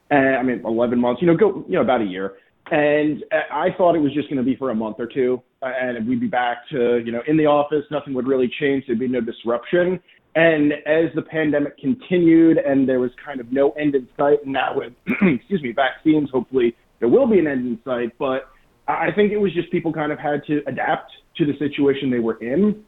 and 0.09 0.35
I 0.35 0.43
mean, 0.43 0.61
11 0.65 0.99
months, 0.99 1.21
you 1.21 1.27
know, 1.27 1.37
go, 1.37 1.63
you 1.67 1.75
know, 1.75 1.81
about 1.81 2.01
a 2.01 2.05
year. 2.05 2.33
And 2.71 3.23
uh, 3.31 3.53
I 3.53 3.69
thought 3.77 3.95
it 3.95 3.99
was 3.99 4.13
just 4.13 4.29
going 4.29 4.37
to 4.37 4.43
be 4.43 4.55
for 4.55 4.69
a 4.69 4.75
month 4.75 4.97
or 4.99 5.07
two, 5.07 5.41
uh, 5.61 5.71
and 5.79 6.07
we'd 6.07 6.19
be 6.19 6.27
back 6.27 6.57
to, 6.71 7.01
you 7.03 7.11
know, 7.11 7.21
in 7.27 7.37
the 7.37 7.45
office. 7.45 7.83
Nothing 7.89 8.13
would 8.13 8.27
really 8.27 8.49
change. 8.59 8.83
There'd 8.85 8.99
be 8.99 9.07
no 9.07 9.21
disruption. 9.21 9.99
And 10.35 10.73
as 10.73 11.13
the 11.15 11.23
pandemic 11.23 11.77
continued, 11.79 12.57
and 12.59 12.87
there 12.87 12.99
was 12.99 13.11
kind 13.23 13.39
of 13.39 13.51
no 13.51 13.71
end 13.71 13.95
in 13.95 14.07
sight, 14.15 14.43
and 14.43 14.53
now 14.53 14.75
with, 14.75 14.93
excuse 15.07 15.61
me, 15.63 15.71
vaccines, 15.71 16.29
hopefully 16.31 16.75
there 16.99 17.09
will 17.09 17.27
be 17.27 17.39
an 17.39 17.47
end 17.47 17.65
in 17.65 17.79
sight. 17.83 18.17
But 18.19 18.49
I 18.87 19.07
think 19.15 19.31
it 19.31 19.37
was 19.37 19.53
just 19.53 19.71
people 19.71 19.91
kind 19.91 20.11
of 20.11 20.19
had 20.19 20.45
to 20.47 20.61
adapt 20.67 21.11
to 21.37 21.45
the 21.45 21.57
situation 21.57 22.11
they 22.11 22.19
were 22.19 22.37
in, 22.37 22.83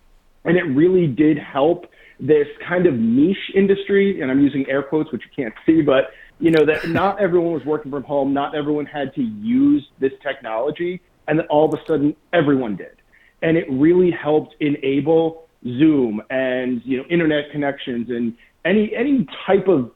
and 0.45 0.57
it 0.57 0.63
really 0.63 1.07
did 1.07 1.37
help 1.39 1.85
this 2.19 2.47
kind 2.67 2.85
of 2.85 2.93
niche 2.93 3.51
industry. 3.55 4.21
And 4.21 4.29
I'm 4.29 4.41
using 4.41 4.65
air 4.69 4.83
quotes, 4.83 5.11
which 5.11 5.23
you 5.25 5.43
can't 5.43 5.55
see, 5.65 5.81
but 5.81 6.11
you 6.41 6.49
know, 6.49 6.65
that 6.65 6.89
not 6.89 7.21
everyone 7.21 7.53
was 7.53 7.63
working 7.65 7.91
from 7.91 8.03
home, 8.03 8.33
not 8.33 8.55
everyone 8.55 8.85
had 8.85 9.13
to 9.15 9.21
use 9.21 9.87
this 9.99 10.11
technology, 10.23 10.99
and 11.27 11.37
then 11.39 11.45
all 11.47 11.71
of 11.71 11.79
a 11.79 11.85
sudden 11.85 12.15
everyone 12.33 12.75
did. 12.75 12.97
And 13.43 13.57
it 13.57 13.67
really 13.69 14.11
helped 14.11 14.55
enable 14.59 15.47
Zoom 15.63 16.21
and, 16.31 16.81
you 16.83 16.97
know, 16.97 17.03
internet 17.09 17.51
connections 17.51 18.09
and 18.09 18.35
any 18.65 18.91
any 18.95 19.27
type 19.45 19.67
of 19.67 19.91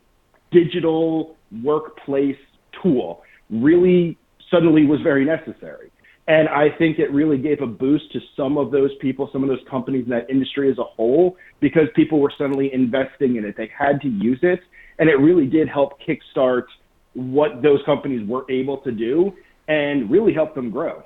digital 0.52 1.36
workplace 1.64 2.38
tool 2.82 3.24
really 3.50 4.18
suddenly 4.52 4.86
was 4.86 5.02
very 5.02 5.26
necessary. 5.26 5.92
And 6.28 6.48
I 6.50 6.70
think 6.78 6.98
it 6.98 7.12
really 7.12 7.38
gave 7.38 7.62
a 7.62 7.68
boost 7.68 8.12
to 8.14 8.20
some 8.36 8.58
of 8.58 8.72
those 8.72 8.92
people, 9.00 9.30
some 9.32 9.44
of 9.44 9.50
those 9.50 9.64
companies 9.70 10.06
in 10.06 10.10
that 10.12 10.30
industry 10.30 10.72
as 10.72 10.78
a 10.78 10.84
whole, 10.84 11.38
because 11.60 11.88
people 11.96 12.20
were 12.20 12.34
suddenly 12.36 12.74
investing 12.74 13.36
in 13.36 13.46
it. 13.46 13.56
They 13.58 13.70
had 13.78 14.02
to 14.02 14.08
use 14.08 14.40
it 14.42 14.60
and 15.00 15.10
it 15.10 15.16
really 15.16 15.46
did 15.46 15.68
help 15.68 16.00
kickstart 16.02 16.66
what 17.14 17.62
those 17.62 17.82
companies 17.86 18.28
were 18.28 18.46
able 18.50 18.78
to 18.80 18.92
do 18.92 19.34
and 19.68 20.10
really 20.10 20.34
help 20.34 20.54
them 20.54 20.70
grow. 20.70 21.04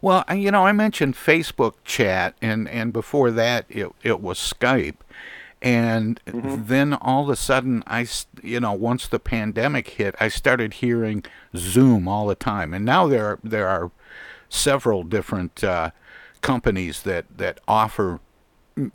Well, 0.00 0.24
you 0.34 0.50
know, 0.50 0.64
I 0.64 0.72
mentioned 0.72 1.14
Facebook 1.14 1.74
chat, 1.84 2.34
and, 2.40 2.68
and 2.68 2.92
before 2.92 3.30
that, 3.32 3.66
it, 3.68 3.92
it 4.02 4.20
was 4.20 4.38
Skype. 4.38 4.96
And 5.60 6.20
mm-hmm. 6.24 6.66
then 6.66 6.94
all 6.94 7.24
of 7.24 7.30
a 7.30 7.36
sudden, 7.36 7.82
I, 7.86 8.06
you 8.42 8.60
know, 8.60 8.72
once 8.72 9.08
the 9.08 9.18
pandemic 9.18 9.88
hit, 9.88 10.14
I 10.20 10.28
started 10.28 10.74
hearing 10.74 11.24
Zoom 11.56 12.06
all 12.06 12.28
the 12.28 12.36
time. 12.36 12.72
And 12.72 12.84
now 12.84 13.08
there 13.08 13.26
are, 13.26 13.38
there 13.42 13.66
are 13.66 13.90
several 14.48 15.02
different 15.02 15.64
uh, 15.64 15.90
companies 16.42 17.02
that, 17.02 17.24
that 17.36 17.58
offer, 17.66 18.20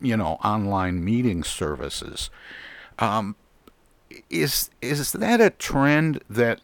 you 0.01 0.15
know, 0.15 0.37
online 0.41 1.03
meeting 1.03 1.43
services. 1.43 2.29
Um, 2.97 3.35
is 4.29 4.69
is 4.81 5.11
that 5.13 5.41
a 5.41 5.49
trend 5.49 6.21
that 6.29 6.61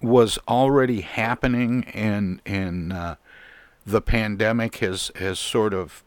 was 0.00 0.38
already 0.48 1.00
happening 1.00 1.84
and 1.94 2.40
and 2.44 2.92
uh, 2.92 3.16
the 3.84 4.00
pandemic 4.00 4.76
has 4.76 5.10
has 5.16 5.38
sort 5.38 5.74
of 5.74 6.02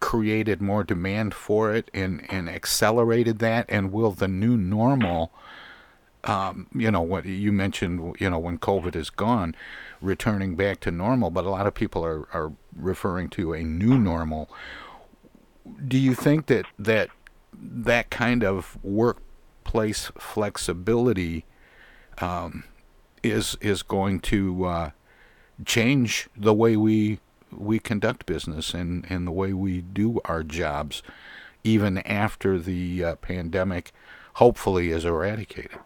created 0.00 0.60
more 0.60 0.82
demand 0.82 1.34
for 1.34 1.74
it 1.74 1.90
and 1.94 2.26
and 2.30 2.48
accelerated 2.48 3.38
that? 3.38 3.66
And 3.68 3.92
will 3.92 4.12
the 4.12 4.28
new 4.28 4.56
normal 4.56 5.32
um, 6.24 6.68
you 6.74 6.90
know 6.90 7.02
what 7.02 7.24
you 7.24 7.50
mentioned 7.52 8.16
you 8.20 8.30
know 8.30 8.38
when 8.38 8.56
covid 8.56 8.94
is 8.94 9.10
gone 9.10 9.56
returning 10.00 10.54
back 10.54 10.78
to 10.78 10.92
normal 10.92 11.30
but 11.30 11.44
a 11.44 11.50
lot 11.50 11.66
of 11.66 11.74
people 11.74 12.04
are 12.04 12.28
are 12.32 12.52
referring 12.76 13.28
to 13.30 13.52
a 13.52 13.62
new 13.62 13.98
normal. 13.98 14.50
Do 15.86 15.98
you 15.98 16.14
think 16.14 16.46
that 16.46 16.66
that 16.78 17.10
that 17.52 18.10
kind 18.10 18.42
of 18.42 18.82
work 18.82 19.18
workplace 19.62 20.10
flexibility 20.18 21.44
um, 22.18 22.64
is 23.22 23.56
is 23.60 23.82
going 23.82 24.20
to 24.20 24.64
uh, 24.64 24.90
change 25.64 26.28
the 26.36 26.54
way 26.54 26.76
we 26.76 27.18
we 27.50 27.78
conduct 27.78 28.26
business 28.26 28.74
and, 28.74 29.04
and 29.10 29.26
the 29.26 29.30
way 29.30 29.52
we 29.52 29.82
do 29.82 30.20
our 30.24 30.42
jobs, 30.42 31.02
even 31.62 31.98
after 31.98 32.58
the 32.58 33.04
uh, 33.04 33.14
pandemic 33.16 33.92
hopefully 34.34 34.90
is 34.90 35.04
eradicated. 35.04 35.78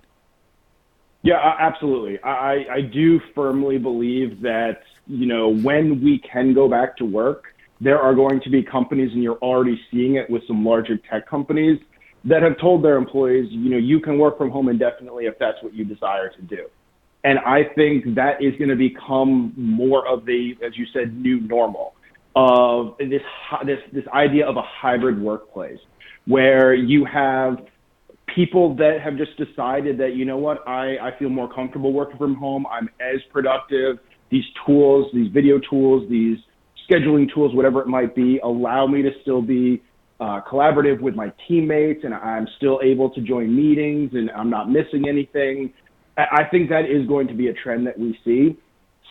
Yeah, 1.23 1.57
absolutely. 1.59 2.21
I, 2.23 2.65
I 2.71 2.81
do 2.83 3.21
firmly 3.35 3.79
believe 3.79 4.41
that, 4.43 4.83
you 5.09 5.27
know, 5.27 5.53
when 5.53 6.01
we 6.01 6.21
can 6.21 6.55
go 6.55 6.69
back 6.69 6.97
to 6.99 7.05
work, 7.05 7.47
there 7.81 7.99
are 7.99 8.15
going 8.15 8.41
to 8.43 8.49
be 8.49 8.63
companies, 8.63 9.11
and 9.13 9.25
you're 9.25 9.39
already 9.39 9.81
seeing 9.91 10.15
it 10.15 10.31
with 10.31 10.47
some 10.47 10.65
larger 10.65 10.97
tech 10.97 11.29
companies, 11.29 11.81
that 12.29 12.43
have 12.43 12.59
told 12.61 12.85
their 12.85 12.97
employees, 12.97 13.47
you 13.51 13.71
know, 13.71 13.77
you 13.77 14.01
can 14.01 14.19
work 14.19 14.37
from 14.37 14.51
home 14.51 14.69
indefinitely 14.69 15.27
if 15.27 15.39
that's 15.39 15.63
what 15.63 15.73
you 15.75 15.85
desire 15.85 16.29
to 16.29 16.43
do. 16.43 16.67
And 17.25 17.39
I 17.41 17.63
think 17.75 18.15
that 18.15 18.41
is 18.41 18.55
going 18.57 18.71
to 18.71 18.77
become 18.77 19.53
more 19.57 20.07
of 20.07 20.27
the, 20.27 20.55
as 20.65 20.77
you 20.77 20.87
said, 20.93 21.15
new 21.17 21.41
normal 21.41 21.95
of 22.37 22.99
this 22.99 23.23
this 23.65 23.79
this 23.93 24.05
idea 24.13 24.47
of 24.47 24.59
a 24.59 24.63
hybrid 24.63 25.21
workplace 25.21 25.79
where 26.27 26.75
you 26.75 27.05
have 27.05 27.57
people 28.35 28.77
that 28.77 28.99
have 29.03 29.17
just 29.17 29.31
decided 29.39 29.97
that 29.97 30.15
you 30.15 30.27
know 30.27 30.37
what 30.37 30.67
I, 30.69 30.99
I 30.99 31.19
feel 31.19 31.31
more 31.31 31.53
comfortable 31.53 31.95
working 31.95 32.19
from 32.19 32.35
home 32.35 32.67
i'm 32.71 32.91
as 33.01 33.23
productive 33.33 33.99
these 34.31 34.45
tools 34.67 35.11
these 35.15 35.33
video 35.33 35.59
tools 35.71 36.09
these 36.11 36.37
scheduling 36.89 37.33
tools 37.33 37.55
whatever 37.55 37.81
it 37.81 37.89
might 37.89 38.15
be 38.15 38.39
allow 38.45 38.87
me 38.87 39.01
to 39.01 39.11
still 39.23 39.41
be 39.41 39.83
uh, 40.21 40.41
collaborative 40.51 41.01
with 41.01 41.15
my 41.15 41.33
teammates 41.47 42.01
and 42.05 42.15
I'm 42.15 42.47
still 42.57 42.81
able 42.83 43.11
to 43.11 43.21
join 43.21 43.55
meetings 43.55 44.11
and 44.15 44.31
I'm 44.31 44.51
not 44.51 44.71
missing 44.71 45.09
anything. 45.09 45.73
I 46.17 46.45
think 46.51 46.71
that 46.71 46.87
is 46.87 47.07
going 47.07 47.29
to 47.29 47.35
be 47.35 47.49
a 47.49 47.53
trend 47.53 47.87
that 47.87 47.99
we 47.99 48.19
see. 48.25 48.57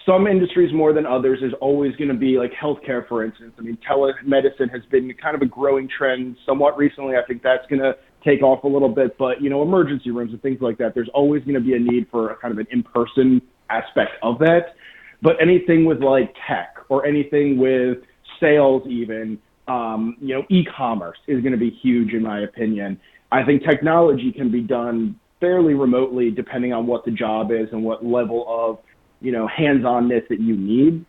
Some 0.06 0.28
industries 0.28 0.74
more 0.74 0.94
than 0.94 1.06
others. 1.06 1.40
is 1.42 1.54
always 1.62 1.96
going 1.96 2.10
to 2.10 2.16
be 2.16 2.38
like 2.38 2.52
healthcare, 2.52 3.08
for 3.08 3.24
instance. 3.24 3.54
I 3.58 3.62
mean, 3.62 3.78
telemedicine 3.88 4.72
has 4.72 4.82
been 4.90 5.12
kind 5.22 5.36
of 5.36 5.42
a 5.42 5.46
growing 5.46 5.88
trend 5.96 6.38
somewhat 6.46 6.78
recently. 6.78 7.16
I 7.16 7.26
think 7.28 7.44
that's 7.44 7.66
going 7.70 7.82
to 7.82 7.94
take 8.24 8.42
off 8.42 8.64
a 8.64 8.68
little 8.68 8.90
bit, 8.90 9.18
but 9.20 9.42
you 9.42 9.50
know, 9.50 9.62
emergency 9.62 10.10
rooms 10.10 10.32
and 10.32 10.42
things 10.42 10.60
like 10.62 10.78
that. 10.80 10.96
There's 10.96 11.10
always 11.14 11.44
going 11.44 11.56
to 11.56 11.62
be 11.62 11.76
a 11.76 11.80
need 11.80 12.08
for 12.10 12.32
a 12.32 12.36
kind 12.38 12.52
of 12.52 12.58
an 12.58 12.68
in-person 12.72 13.42
aspect 13.70 14.12
of 14.24 14.40
that. 14.40 14.76
But 15.22 15.36
anything 15.42 15.86
with 15.86 16.02
like 16.02 16.34
tech 16.48 16.76
or 16.90 17.06
anything 17.06 17.58
with 17.58 18.00
sales, 18.40 18.84
even 18.88 19.40
um, 19.67 20.17
you 20.22 20.36
know, 20.36 20.43
e-commerce 20.50 21.17
is 21.27 21.41
going 21.41 21.51
to 21.51 21.57
be 21.57 21.72
huge 21.81 22.13
in 22.13 22.24
my 22.24 22.41
opinion. 22.41 23.00
I 23.31 23.43
think 23.43 23.63
technology 23.63 24.31
can 24.31 24.51
be 24.51 24.62
done 24.62 25.19
fairly 25.39 25.74
remotely 25.74 26.31
depending 26.31 26.74
on 26.74 26.88
what 26.88 27.05
the 27.05 27.12
job 27.12 27.51
is 27.51 27.67
and 27.72 27.84
what 27.84 28.05
level 28.05 28.45
of, 28.48 28.79
you 29.22 29.31
know, 29.31 29.48
hands-onness 29.48 30.24
that 30.29 30.39
you 30.39 30.55
need. 30.55 31.05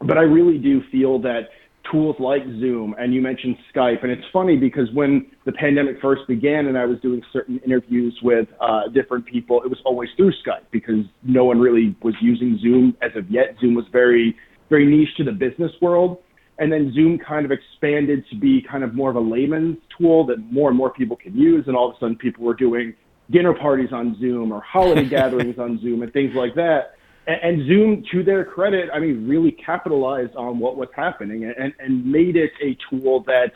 But 0.00 0.18
I 0.18 0.22
really 0.22 0.58
do 0.58 0.82
feel 0.92 1.18
that 1.22 1.48
tools 1.90 2.16
like 2.18 2.42
Zoom, 2.60 2.94
and 2.98 3.14
you 3.14 3.22
mentioned 3.22 3.56
Skype. 3.74 4.02
And 4.02 4.10
it's 4.10 4.24
funny 4.32 4.56
because 4.56 4.88
when 4.92 5.26
the 5.44 5.52
pandemic 5.52 5.96
first 6.00 6.22
began 6.26 6.66
and 6.66 6.76
I 6.76 6.84
was 6.84 6.98
doing 7.00 7.22
certain 7.32 7.60
interviews 7.64 8.18
with 8.22 8.48
uh, 8.60 8.88
different 8.92 9.26
people, 9.26 9.62
it 9.62 9.68
was 9.68 9.78
always 9.84 10.08
through 10.16 10.32
Skype 10.44 10.66
because 10.70 11.04
no 11.22 11.44
one 11.44 11.58
really 11.60 11.96
was 12.02 12.14
using 12.20 12.58
Zoom 12.60 12.96
as 13.02 13.12
of 13.16 13.30
yet. 13.30 13.56
Zoom 13.60 13.74
was 13.74 13.84
very, 13.92 14.36
very 14.68 14.86
niche 14.86 15.14
to 15.16 15.24
the 15.24 15.32
business 15.32 15.72
world. 15.80 16.18
And 16.58 16.72
then 16.72 16.92
Zoom 16.94 17.18
kind 17.18 17.44
of 17.44 17.52
expanded 17.52 18.24
to 18.30 18.36
be 18.36 18.62
kind 18.62 18.82
of 18.82 18.94
more 18.94 19.10
of 19.10 19.16
a 19.16 19.20
layman's 19.20 19.78
tool 19.96 20.24
that 20.26 20.38
more 20.50 20.68
and 20.70 20.78
more 20.78 20.90
people 20.90 21.16
can 21.16 21.36
use. 21.36 21.66
And 21.66 21.76
all 21.76 21.90
of 21.90 21.96
a 21.96 21.98
sudden, 21.98 22.16
people 22.16 22.44
were 22.44 22.54
doing 22.54 22.94
dinner 23.30 23.52
parties 23.52 23.92
on 23.92 24.18
Zoom 24.18 24.52
or 24.52 24.60
holiday 24.60 25.04
gatherings 25.08 25.58
on 25.58 25.78
Zoom 25.80 26.02
and 26.02 26.12
things 26.12 26.34
like 26.34 26.54
that 26.54 26.96
and, 27.26 27.40
and 27.42 27.66
Zoom, 27.66 28.04
to 28.12 28.22
their 28.22 28.44
credit, 28.44 28.88
I 28.92 28.98
mean, 28.98 29.26
really 29.28 29.52
capitalized 29.52 30.34
on 30.36 30.58
what 30.58 30.76
was 30.76 30.88
happening 30.94 31.44
and, 31.44 31.72
and 31.78 32.04
made 32.04 32.36
it 32.36 32.52
a 32.62 32.76
tool 32.88 33.20
that 33.26 33.52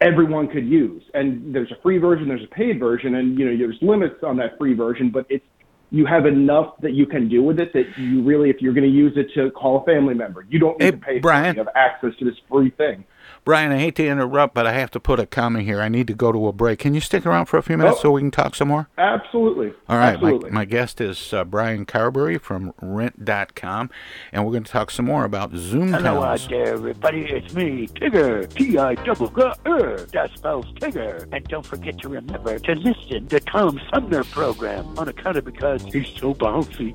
everyone 0.00 0.48
could 0.48 0.66
use. 0.66 1.02
And 1.14 1.54
there's 1.54 1.70
a 1.70 1.80
free 1.82 1.98
version, 1.98 2.28
there's 2.28 2.44
a 2.44 2.54
paid 2.54 2.78
version, 2.78 3.16
and 3.16 3.38
you 3.38 3.50
know 3.50 3.56
there's 3.56 3.78
limits 3.82 4.22
on 4.22 4.36
that 4.38 4.56
free 4.58 4.74
version, 4.74 5.10
but 5.10 5.26
it's 5.28 5.44
you 5.90 6.06
have 6.06 6.26
enough 6.26 6.74
that 6.80 6.92
you 6.92 7.06
can 7.06 7.28
do 7.28 7.42
with 7.42 7.58
it 7.58 7.72
that 7.72 7.86
you 7.98 8.22
really, 8.22 8.48
if 8.48 8.60
you're 8.60 8.72
going 8.72 8.88
to 8.88 8.94
use 8.94 9.12
it 9.16 9.28
to 9.34 9.50
call 9.50 9.82
a 9.82 9.84
family 9.84 10.14
member, 10.14 10.46
you 10.48 10.58
don't 10.58 10.78
need 10.78 10.84
hey, 10.84 10.90
to 10.92 10.96
pay. 10.96 11.18
Brian, 11.18 11.56
you 11.56 11.62
have 11.62 11.74
access 11.74 12.10
to 12.18 12.24
this 12.24 12.34
free 12.48 12.70
thing. 12.70 13.04
Brian, 13.44 13.72
I 13.72 13.78
hate 13.78 13.96
to 13.96 14.06
interrupt, 14.06 14.54
but 14.54 14.66
I 14.66 14.72
have 14.72 14.90
to 14.92 15.00
put 15.00 15.18
a 15.18 15.26
comma 15.26 15.62
here. 15.62 15.80
I 15.80 15.88
need 15.88 16.06
to 16.08 16.14
go 16.14 16.30
to 16.32 16.48
a 16.48 16.52
break. 16.52 16.80
Can 16.80 16.94
you 16.94 17.00
stick 17.00 17.24
around 17.24 17.46
for 17.46 17.56
a 17.56 17.62
few 17.62 17.76
minutes 17.76 17.98
oh, 18.00 18.02
so 18.02 18.10
we 18.12 18.20
can 18.20 18.30
talk 18.30 18.54
some 18.54 18.68
more? 18.68 18.88
Absolutely. 18.98 19.72
All 19.88 19.96
right. 19.96 20.14
Absolutely. 20.14 20.50
My, 20.50 20.60
my 20.60 20.64
guest 20.64 21.00
is 21.00 21.32
uh, 21.32 21.44
Brian 21.44 21.86
Carberry 21.86 22.38
from 22.38 22.74
Rent.com, 22.80 23.90
and 24.32 24.44
we're 24.44 24.52
going 24.52 24.64
to 24.64 24.70
talk 24.70 24.90
some 24.90 25.06
more 25.06 25.24
about 25.24 25.54
Zoom 25.54 25.92
Hello 25.92 26.22
out 26.22 26.46
there, 26.48 26.74
everybody. 26.74 27.22
It's 27.22 27.54
me, 27.54 27.88
Tigger. 27.88 28.52
T-I 28.52 28.94
double 28.96 29.28
G 29.28 29.42
R. 29.64 29.96
That 30.12 30.30
spells 30.34 30.66
Tigger. 30.74 31.26
And 31.32 31.44
don't 31.48 31.64
forget 31.64 31.98
to 31.98 32.08
remember 32.08 32.58
to 32.58 32.74
listen 32.74 33.26
to 33.28 33.40
Tom 33.40 33.80
Sumner 33.92 34.24
program 34.24 34.98
on 34.98 35.08
account 35.08 35.38
of 35.38 35.44
because 35.44 35.82
he's 35.84 36.08
so 36.08 36.34
bouncy. 36.34 36.94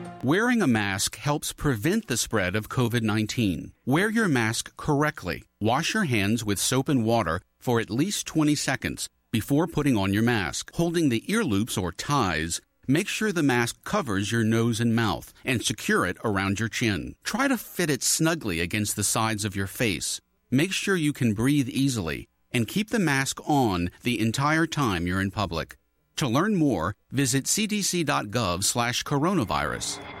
Wearing 0.23 0.61
a 0.61 0.67
mask 0.67 1.15
helps 1.15 1.51
prevent 1.51 2.05
the 2.05 2.15
spread 2.15 2.55
of 2.55 2.69
COVID 2.69 3.01
19. 3.01 3.71
Wear 3.87 4.11
your 4.11 4.27
mask 4.27 4.77
correctly. 4.77 5.45
Wash 5.59 5.95
your 5.95 6.03
hands 6.03 6.45
with 6.45 6.59
soap 6.59 6.89
and 6.89 7.03
water 7.03 7.41
for 7.57 7.79
at 7.79 7.89
least 7.89 8.27
20 8.27 8.53
seconds 8.53 9.09
before 9.31 9.65
putting 9.65 9.97
on 9.97 10.13
your 10.13 10.21
mask. 10.21 10.69
Holding 10.75 11.09
the 11.09 11.23
ear 11.25 11.43
loops 11.43 11.75
or 11.75 11.91
ties, 11.91 12.61
make 12.87 13.07
sure 13.07 13.31
the 13.31 13.41
mask 13.41 13.83
covers 13.83 14.31
your 14.31 14.43
nose 14.43 14.79
and 14.79 14.95
mouth 14.95 15.33
and 15.43 15.65
secure 15.65 16.05
it 16.05 16.17
around 16.23 16.59
your 16.59 16.69
chin. 16.69 17.15
Try 17.23 17.47
to 17.47 17.57
fit 17.57 17.89
it 17.89 18.03
snugly 18.03 18.59
against 18.59 18.95
the 18.95 19.03
sides 19.03 19.43
of 19.43 19.55
your 19.55 19.65
face. 19.65 20.21
Make 20.51 20.71
sure 20.71 20.95
you 20.95 21.13
can 21.13 21.33
breathe 21.33 21.67
easily 21.67 22.27
and 22.51 22.67
keep 22.67 22.91
the 22.91 22.99
mask 22.99 23.39
on 23.49 23.89
the 24.03 24.19
entire 24.19 24.67
time 24.67 25.07
you're 25.07 25.19
in 25.19 25.31
public. 25.31 25.77
To 26.21 26.27
learn 26.27 26.53
more, 26.55 26.93
visit 27.09 27.45
cdc.gov 27.45 28.63
slash 28.63 29.03
coronavirus. 29.03 30.20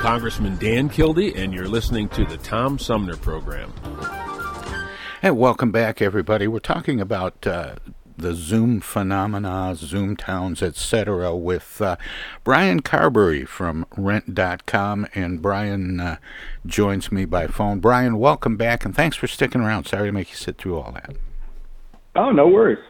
Congressman 0.00 0.56
Dan 0.56 0.88
Kildee, 0.88 1.34
and 1.34 1.52
you're 1.52 1.68
listening 1.68 2.08
to 2.08 2.24
the 2.24 2.38
Tom 2.38 2.78
Sumner 2.78 3.18
Program. 3.18 3.70
Hey, 5.20 5.30
welcome 5.30 5.70
back, 5.70 6.00
everybody. 6.00 6.48
We're 6.48 6.58
talking 6.58 7.02
about 7.02 7.46
uh, 7.46 7.74
the 8.16 8.34
Zoom 8.34 8.80
phenomena, 8.80 9.74
Zoom 9.76 10.16
towns, 10.16 10.62
etc., 10.62 11.36
with 11.36 11.82
uh, 11.82 11.96
Brian 12.44 12.80
Carberry 12.80 13.44
from 13.44 13.84
Rent.com. 13.94 15.06
And 15.14 15.42
Brian 15.42 16.00
uh, 16.00 16.16
joins 16.64 17.12
me 17.12 17.26
by 17.26 17.46
phone. 17.46 17.80
Brian, 17.80 18.16
welcome 18.16 18.56
back, 18.56 18.86
and 18.86 18.96
thanks 18.96 19.18
for 19.18 19.26
sticking 19.26 19.60
around. 19.60 19.84
Sorry 19.84 20.08
to 20.08 20.12
make 20.12 20.30
you 20.30 20.36
sit 20.36 20.56
through 20.56 20.78
all 20.78 20.92
that. 20.92 21.14
Oh, 22.16 22.30
no 22.30 22.48
worries. 22.48 22.82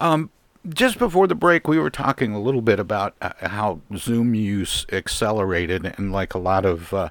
Um, 0.00 0.30
just 0.68 0.98
before 0.98 1.26
the 1.26 1.34
break, 1.34 1.68
we 1.68 1.78
were 1.78 1.90
talking 1.90 2.32
a 2.32 2.40
little 2.40 2.62
bit 2.62 2.80
about 2.80 3.14
uh, 3.20 3.30
how 3.48 3.80
Zoom 3.96 4.34
use 4.34 4.86
accelerated, 4.92 5.94
and 5.98 6.12
like 6.12 6.34
a 6.34 6.38
lot 6.38 6.64
of 6.64 6.92
uh, 6.92 7.08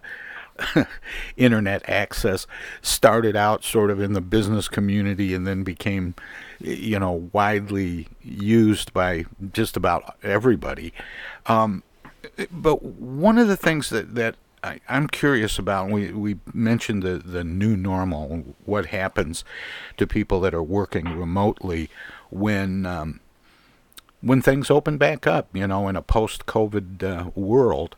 internet 1.38 1.88
access, 1.90 2.48
started 2.82 3.36
out 3.36 3.64
sort 3.64 3.92
of 3.92 4.02
in 4.02 4.14
the 4.14 4.22
business 4.22 4.68
community 4.68 5.34
and 5.34 5.46
then 5.46 5.64
became, 5.64 6.16
you 6.60 7.00
know, 7.00 7.30
widely 7.34 8.08
used 8.22 8.94
by 8.94 9.26
just 9.54 9.78
about 9.78 10.16
everybody. 10.24 10.94
Um, 11.46 11.84
but 12.52 12.84
one 12.84 13.38
of 13.38 13.48
the 13.48 13.58
things 13.58 13.90
that 13.90 14.16
that 14.16 14.36
I, 14.64 14.80
am 14.90 15.08
curious 15.08 15.60
about. 15.60 15.92
We 15.92 16.12
we 16.12 16.40
mentioned 16.54 17.04
the 17.04 17.20
the 17.20 17.44
new 17.44 17.78
normal. 17.78 18.56
What 18.66 18.88
happens 18.88 19.46
to 19.98 20.08
people 20.08 20.40
that 20.42 20.56
are 20.56 20.64
working 20.64 21.18
remotely 21.18 21.92
when 22.32 22.86
um, 22.88 23.20
when 24.22 24.42
things 24.42 24.70
open 24.70 24.98
back 24.98 25.28
up, 25.28 25.50
you 25.54 25.68
know, 25.68 25.88
in 25.88 25.96
a 25.96 26.02
post 26.02 26.46
COVID 26.46 27.04
uh, 27.04 27.30
world, 27.36 27.96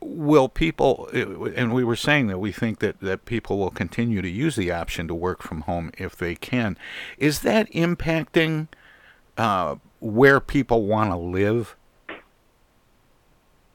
will 0.00 0.48
people, 0.48 1.08
and 1.12 1.72
we 1.72 1.82
were 1.82 1.96
saying 1.96 2.28
that 2.28 2.38
we 2.38 2.52
think 2.52 2.78
that, 2.78 3.00
that 3.00 3.24
people 3.24 3.58
will 3.58 3.70
continue 3.70 4.22
to 4.22 4.28
use 4.28 4.56
the 4.56 4.70
option 4.70 5.08
to 5.08 5.14
work 5.14 5.42
from 5.42 5.62
home 5.62 5.90
if 5.98 6.16
they 6.16 6.34
can. 6.34 6.76
Is 7.18 7.40
that 7.40 7.70
impacting 7.72 8.68
uh, 9.36 9.76
where 10.00 10.40
people 10.40 10.86
want 10.86 11.10
to 11.10 11.16
live? 11.16 11.76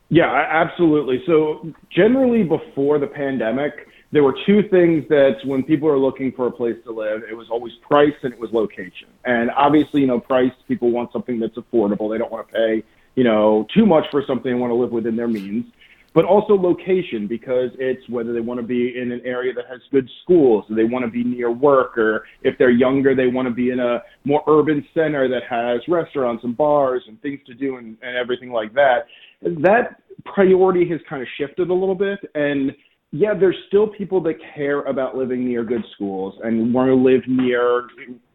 Yeah, 0.09 0.25
absolutely. 0.49 1.23
So, 1.25 1.73
generally, 1.89 2.43
before 2.43 2.99
the 2.99 3.07
pandemic, 3.07 3.87
there 4.11 4.23
were 4.23 4.35
two 4.45 4.61
things 4.69 5.05
that 5.09 5.37
when 5.45 5.63
people 5.63 5.87
are 5.87 5.97
looking 5.97 6.31
for 6.33 6.47
a 6.47 6.51
place 6.51 6.75
to 6.83 6.91
live, 6.91 7.21
it 7.29 7.33
was 7.33 7.47
always 7.49 7.73
price 7.87 8.13
and 8.23 8.33
it 8.33 8.39
was 8.39 8.51
location. 8.51 9.07
And 9.23 9.49
obviously, 9.51 10.01
you 10.01 10.07
know, 10.07 10.19
price, 10.19 10.51
people 10.67 10.91
want 10.91 11.13
something 11.13 11.39
that's 11.39 11.55
affordable. 11.55 12.11
They 12.11 12.17
don't 12.17 12.31
want 12.31 12.47
to 12.47 12.53
pay, 12.53 12.83
you 13.15 13.23
know, 13.23 13.65
too 13.73 13.85
much 13.85 14.05
for 14.11 14.23
something. 14.27 14.51
They 14.51 14.59
want 14.59 14.71
to 14.71 14.75
live 14.75 14.91
within 14.91 15.15
their 15.15 15.29
means. 15.29 15.65
But 16.13 16.25
also 16.25 16.55
location 16.55 17.25
because 17.25 17.69
it's 17.79 18.07
whether 18.09 18.33
they 18.33 18.41
want 18.41 18.59
to 18.59 18.65
be 18.65 18.99
in 18.99 19.13
an 19.13 19.21
area 19.23 19.53
that 19.53 19.63
has 19.69 19.79
good 19.91 20.09
schools, 20.23 20.65
they 20.69 20.83
want 20.83 21.05
to 21.05 21.11
be 21.11 21.23
near 21.23 21.49
work, 21.49 21.97
or 21.97 22.25
if 22.43 22.57
they're 22.57 22.69
younger, 22.69 23.15
they 23.15 23.27
want 23.27 23.47
to 23.47 23.53
be 23.53 23.69
in 23.69 23.79
a 23.79 24.03
more 24.25 24.43
urban 24.45 24.85
center 24.93 25.29
that 25.29 25.43
has 25.49 25.79
restaurants 25.87 26.43
and 26.43 26.57
bars 26.57 27.01
and 27.07 27.21
things 27.21 27.39
to 27.45 27.53
do 27.53 27.77
and, 27.77 27.97
and 28.01 28.17
everything 28.17 28.51
like 28.51 28.73
that. 28.73 29.05
That 29.41 30.01
priority 30.25 30.87
has 30.89 30.99
kind 31.09 31.21
of 31.21 31.29
shifted 31.37 31.69
a 31.69 31.73
little 31.73 31.95
bit. 31.95 32.19
And 32.35 32.75
yeah, 33.11 33.33
there's 33.33 33.57
still 33.67 33.87
people 33.87 34.21
that 34.21 34.35
care 34.55 34.81
about 34.83 35.17
living 35.17 35.45
near 35.45 35.65
good 35.65 35.83
schools 35.93 36.33
and 36.43 36.73
want 36.73 36.87
to 36.87 36.95
live 36.95 37.21
near 37.27 37.87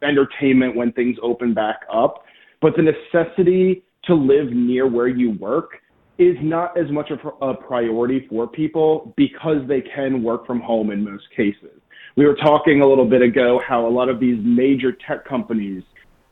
entertainment 0.03 0.77
when 0.77 0.93
things 0.93 1.17
open 1.23 1.55
back 1.55 1.81
up. 1.93 2.25
But 2.61 2.75
the 2.77 2.83
necessity 2.83 3.85
to 4.05 4.15
live 4.15 4.53
near 4.53 4.87
where 4.87 5.09
you 5.09 5.33
work 5.33 5.71
is 6.19 6.37
not 6.43 6.77
as 6.79 6.91
much 6.91 7.11
a, 7.11 7.29
a 7.45 7.55
priority 7.55 8.27
for 8.29 8.47
people 8.47 9.15
because 9.17 9.67
they 9.67 9.81
can 9.81 10.23
work 10.23 10.47
from 10.47 10.61
home 10.61 10.91
in 10.91 11.03
most 11.03 11.25
cases. 11.35 11.81
We 12.17 12.27
were 12.27 12.37
talking 12.37 12.83
a 12.83 12.87
little 12.87 13.09
bit 13.09 13.23
ago 13.23 13.61
how 13.67 13.87
a 13.87 13.91
lot 13.91 14.09
of 14.09 14.21
these 14.21 14.39
major 14.43 14.93
tech 14.93 15.27
companies, 15.27 15.83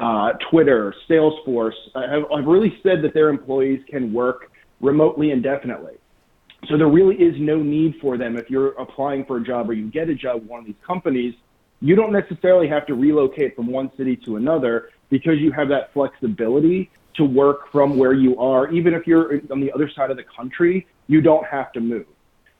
uh, 0.00 0.32
Twitter, 0.50 0.94
Salesforce, 1.08 1.72
uh, 1.94 2.02
have, 2.08 2.22
have 2.34 2.46
really 2.46 2.78
said 2.82 3.02
that 3.02 3.14
their 3.14 3.28
employees 3.28 3.80
can 3.88 4.12
work 4.12 4.50
remotely 4.80 5.30
indefinitely. 5.30 5.94
So 6.68 6.78
there 6.78 6.88
really 6.88 7.16
is 7.16 7.34
no 7.38 7.56
need 7.56 7.96
for 8.00 8.16
them 8.16 8.36
if 8.36 8.48
you're 8.48 8.72
applying 8.72 9.24
for 9.24 9.38
a 9.38 9.44
job 9.44 9.68
or 9.68 9.72
you 9.74 9.90
get 9.90 10.08
a 10.08 10.14
job 10.14 10.42
with 10.42 10.50
one 10.50 10.60
of 10.60 10.66
these 10.66 10.74
companies. 10.86 11.34
You 11.80 11.94
don't 11.94 12.12
necessarily 12.12 12.68
have 12.68 12.86
to 12.86 12.94
relocate 12.94 13.54
from 13.56 13.66
one 13.66 13.90
city 13.96 14.16
to 14.24 14.36
another 14.36 14.90
because 15.10 15.38
you 15.38 15.52
have 15.52 15.68
that 15.68 15.92
flexibility 15.92 16.90
to 17.14 17.24
work 17.24 17.70
from 17.70 17.98
where 17.98 18.14
you 18.14 18.38
are. 18.38 18.70
Even 18.72 18.94
if 18.94 19.06
you're 19.06 19.40
on 19.50 19.60
the 19.60 19.72
other 19.72 19.90
side 19.94 20.10
of 20.10 20.16
the 20.16 20.24
country, 20.36 20.86
you 21.06 21.20
don't 21.20 21.46
have 21.46 21.72
to 21.72 21.80
move. 21.80 22.06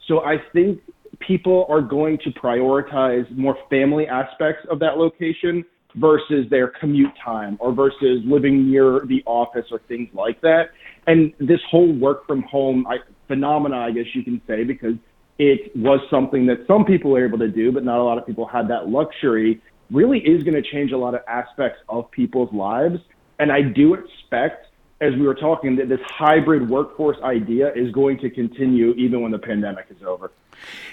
So 0.07 0.25
I 0.25 0.37
think 0.53 0.81
people 1.21 1.67
are 1.69 1.81
going 1.81 2.19
to 2.19 2.31
prioritize 2.31 3.31
more 3.37 3.57
family 3.71 4.07
aspects 4.07 4.67
of 4.71 4.79
that 4.81 4.99
location 4.99 5.64
versus 5.97 6.49
their 6.51 6.69
commute 6.69 7.12
time 7.25 7.57
or 7.61 7.73
versus 7.73 8.21
living 8.25 8.71
near 8.71 9.01
the 9.07 9.23
office 9.27 9.67
or 9.71 9.79
things 9.88 10.09
like 10.12 10.40
that. 10.40 10.71
And 11.07 11.33
this 11.38 11.61
whole 11.71 11.93
work 11.93 12.27
from 12.27 12.43
home 12.43 12.87
phenomena, 13.29 13.79
I 13.79 13.91
guess 13.91 14.07
you 14.15 14.23
can 14.23 14.41
say, 14.47 14.65
because 14.65 14.95
it 15.39 15.77
was 15.77 16.01
something 16.11 16.47
that 16.47 16.65
some 16.67 16.85
people 16.85 17.11
were 17.11 17.25
able 17.25 17.39
to 17.39 17.49
do, 17.49 17.73
but 17.73 17.85
not 17.85 17.99
a 17.99 18.05
lot 18.05 18.19
of 18.19 18.27
people 18.27 18.47
had 18.47 18.69
that 18.69 18.89
luxury, 18.89 19.61
really 19.91 20.19
is 20.21 20.43
going 20.43 20.55
to 20.55 20.63
change 20.63 20.93
a 20.93 20.97
lot 20.97 21.15
of 21.15 21.23
aspects 21.29 21.81
of 21.89 22.11
people's 22.11 22.53
lives. 22.53 23.01
And 23.39 23.51
I 23.51 23.63
do 23.63 23.95
expect, 23.95 24.69
as 25.01 25.13
we 25.15 25.23
were 25.23 25.35
talking, 25.35 25.77
that 25.77 25.89
this 25.89 26.01
hybrid 26.07 26.69
workforce 26.69 27.17
idea 27.23 27.73
is 27.75 27.91
going 27.93 28.19
to 28.19 28.31
continue 28.31 28.93
even 28.93 29.23
when 29.23 29.33
the 29.33 29.39
pandemic 29.39 29.87
is 29.91 30.03
over. 30.07 30.31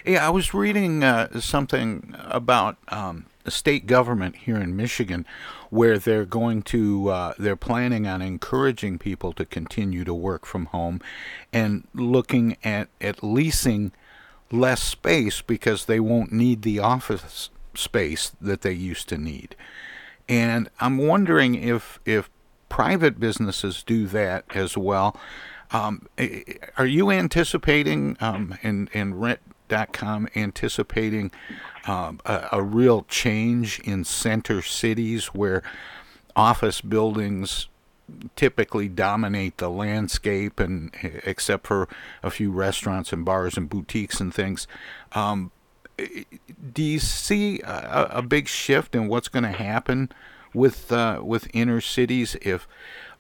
Yeah, 0.06 0.26
I 0.26 0.30
was 0.30 0.54
reading 0.54 1.04
uh, 1.04 1.40
something 1.40 2.16
about 2.20 2.78
um, 2.90 3.28
state 3.50 3.88
government 3.88 4.36
here 4.36 4.58
in 4.58 4.76
Michigan 4.76 5.26
where 5.70 5.98
they're 5.98 6.26
going 6.26 6.62
to 6.62 7.10
uh, 7.10 7.34
they're 7.40 7.56
planning 7.56 8.06
on 8.06 8.22
encouraging 8.22 9.00
people 9.00 9.34
to 9.34 9.46
continue 9.46 10.04
to 10.04 10.14
work 10.14 10.46
from 10.46 10.66
home 10.68 11.00
and 11.52 11.88
looking 11.94 12.58
at 12.64 12.90
at 13.00 13.24
leasing 13.24 13.92
less 14.52 14.84
space 14.84 15.42
because 15.42 15.86
they 15.86 16.00
won't 16.00 16.32
need 16.32 16.62
the 16.62 16.80
office 16.80 17.50
space 17.74 18.34
that 18.42 18.62
they 18.62 18.74
used 18.74 19.08
to 19.10 19.18
need. 19.18 19.56
And 20.28 20.70
I'm 20.80 20.98
wondering 20.98 21.56
if 21.56 22.00
if 22.06 22.30
private 22.70 23.20
businesses 23.20 23.84
do 23.84 24.08
that 24.08 24.46
as 24.56 24.78
well. 24.78 25.18
Um, 25.72 26.08
are 26.78 26.86
you 26.86 27.12
anticipating 27.12 28.18
um, 28.20 28.58
in 28.62 28.90
in 28.94 29.16
anticipating 29.72 31.32
um, 31.86 32.20
a, 32.26 32.50
a, 32.54 32.62
real 32.62 33.06
change 33.10 33.80
in 33.80 34.04
center 34.04 34.62
cities 34.62 35.28
where 35.28 35.64
office 36.36 36.82
buildings 36.82 37.68
typically 38.36 38.88
dominate 38.88 39.58
the 39.58 39.70
landscape 39.70 40.60
and 40.60 40.92
except 41.24 41.66
for 41.68 41.88
a 42.22 42.30
few 42.30 42.52
restaurants 42.52 43.14
and 43.14 43.26
bars 43.26 43.58
and 43.58 43.70
boutiques 43.70 44.20
and 44.20 44.34
things. 44.34 44.68
Um, 45.14 45.52
do 46.74 46.84
you 46.84 47.00
see 47.00 47.62
a, 47.62 48.08
a, 48.12 48.22
big 48.22 48.48
shift 48.48 48.96
in 48.96 49.08
what's 49.08 49.28
going 49.28 49.44
to 49.44 49.52
happen 49.52 50.12
with 50.54 50.92
uh, 50.92 51.22
with 51.24 51.48
inner 51.54 51.80
cities 51.80 52.36
if 52.42 52.68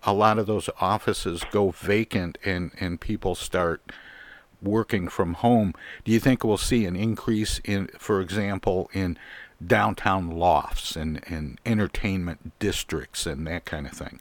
a 0.04 0.14
lot 0.14 0.40
of 0.40 0.48
those 0.48 0.70
offices 0.80 1.44
go 1.52 1.72
vacant 1.72 2.38
and 2.44 2.72
and 2.80 3.00
people 3.00 3.36
start 3.36 3.92
working 4.62 5.08
from 5.08 5.34
home, 5.36 5.74
do 6.04 6.12
you 6.12 6.20
think 6.20 6.44
we'll 6.44 6.58
see 6.58 6.86
an 6.86 6.96
increase 6.96 7.60
in, 7.64 7.88
for 7.98 8.22
example, 8.22 8.90
in 8.94 9.18
downtown 9.66 10.30
lofts 10.30 10.96
and, 10.96 11.22
and 11.28 11.60
entertainment 11.66 12.58
districts 12.60 13.26
and 13.26 13.46
that 13.48 13.66
kind 13.66 13.86
of 13.86 13.94
thing? 13.94 14.20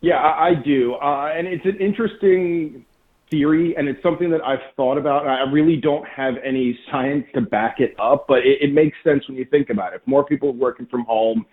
Yeah, 0.00 0.16
I, 0.16 0.48
I 0.48 0.54
do. 0.54 0.94
Uh, 0.94 1.32
and 1.34 1.46
it's 1.46 1.64
an 1.64 1.78
interesting 1.78 2.84
theory, 3.30 3.74
and 3.76 3.88
it's 3.88 4.02
something 4.02 4.30
that 4.30 4.42
I've 4.44 4.60
thought 4.76 4.98
about. 4.98 5.26
I 5.26 5.50
really 5.50 5.76
don't 5.76 6.06
have 6.06 6.34
any 6.44 6.78
science 6.90 7.24
to 7.34 7.40
back 7.40 7.80
it 7.80 7.94
up, 7.98 8.26
but 8.28 8.38
it, 8.40 8.58
it 8.60 8.72
makes 8.72 8.96
sense 9.02 9.26
when 9.28 9.36
you 9.36 9.46
think 9.46 9.70
about 9.70 9.92
it. 9.92 10.02
If 10.02 10.06
more 10.06 10.24
people 10.24 10.50
are 10.50 10.52
working 10.52 10.86
from 10.86 11.04
home, 11.04 11.46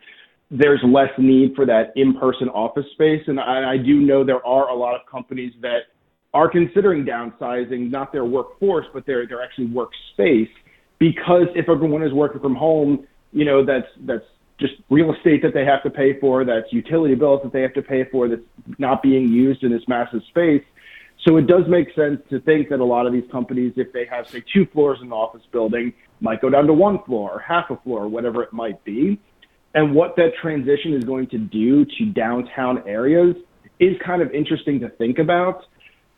there's 0.50 0.82
less 0.84 1.10
need 1.18 1.56
for 1.56 1.66
that 1.66 1.94
in-person 1.96 2.50
office 2.50 2.86
space. 2.92 3.24
And 3.28 3.40
I, 3.40 3.72
I 3.72 3.78
do 3.78 4.02
know 4.02 4.26
there 4.26 4.46
are 4.46 4.70
a 4.70 4.76
lot 4.76 4.96
of 4.96 5.02
companies 5.10 5.54
that 5.62 5.84
are 6.34 6.50
considering 6.50 7.06
downsizing 7.06 7.92
not 7.92 8.12
their 8.12 8.26
workforce, 8.26 8.86
but 8.94 9.06
their 9.06 9.28
their 9.28 9.42
actually 9.44 9.68
workspace, 9.68 10.50
because 11.00 11.48
if 11.56 11.68
everyone 11.70 12.04
is 12.04 12.14
working 12.14 12.42
from 12.42 12.56
home, 12.56 13.08
you 13.32 13.46
know 13.46 13.66
that's 13.66 13.88
that's 14.02 14.26
just 14.60 14.74
real 14.90 15.14
estate 15.14 15.42
that 15.42 15.54
they 15.54 15.66
have 15.66 15.82
to 15.84 15.90
pay 15.90 16.20
for, 16.20 16.46
that's 16.46 16.72
utility 16.72 17.16
bills 17.16 17.42
that 17.44 17.52
they 17.52 17.62
have 17.62 17.74
to 17.74 17.82
pay 17.82 18.04
for, 18.06 18.28
that's 18.28 18.42
not 18.78 19.02
being 19.02 19.28
used 19.28 19.64
in 19.64 19.72
this 19.72 19.82
massive 19.88 20.22
space. 20.30 20.64
So 21.28 21.38
it 21.38 21.48
does 21.48 21.68
make 21.68 21.94
sense 21.96 22.22
to 22.30 22.40
think 22.40 22.70
that 22.70 22.80
a 22.80 22.86
lot 22.86 23.06
of 23.06 23.14
these 23.14 23.30
companies, 23.32 23.74
if 23.76 23.92
they 23.92 24.06
have, 24.06 24.28
say, 24.28 24.44
two 24.54 24.66
floors 24.68 25.00
in 25.02 25.08
an 25.08 25.14
office 25.14 25.42
building, 25.52 25.94
might 26.20 26.42
go 26.42 26.50
down 26.50 26.68
to 26.68 26.74
one 26.74 27.04
floor 27.04 27.32
or 27.32 27.40
half 27.40 27.70
a 27.70 27.78
floor, 27.78 28.04
or 28.04 28.08
whatever 28.08 28.44
it 28.44 28.54
might 28.54 28.84
be. 28.84 29.20
And 29.74 29.96
what 29.96 30.16
that 30.18 30.32
transition 30.42 30.94
is 30.94 31.04
going 31.04 31.28
to 31.28 31.38
do 31.38 31.86
to 31.86 32.06
downtown 32.06 32.88
areas 32.88 33.36
is 33.80 33.96
kind 34.06 34.22
of 34.22 34.32
interesting 34.32 34.80
to 34.82 34.90
think 34.90 35.18
about. 35.18 35.66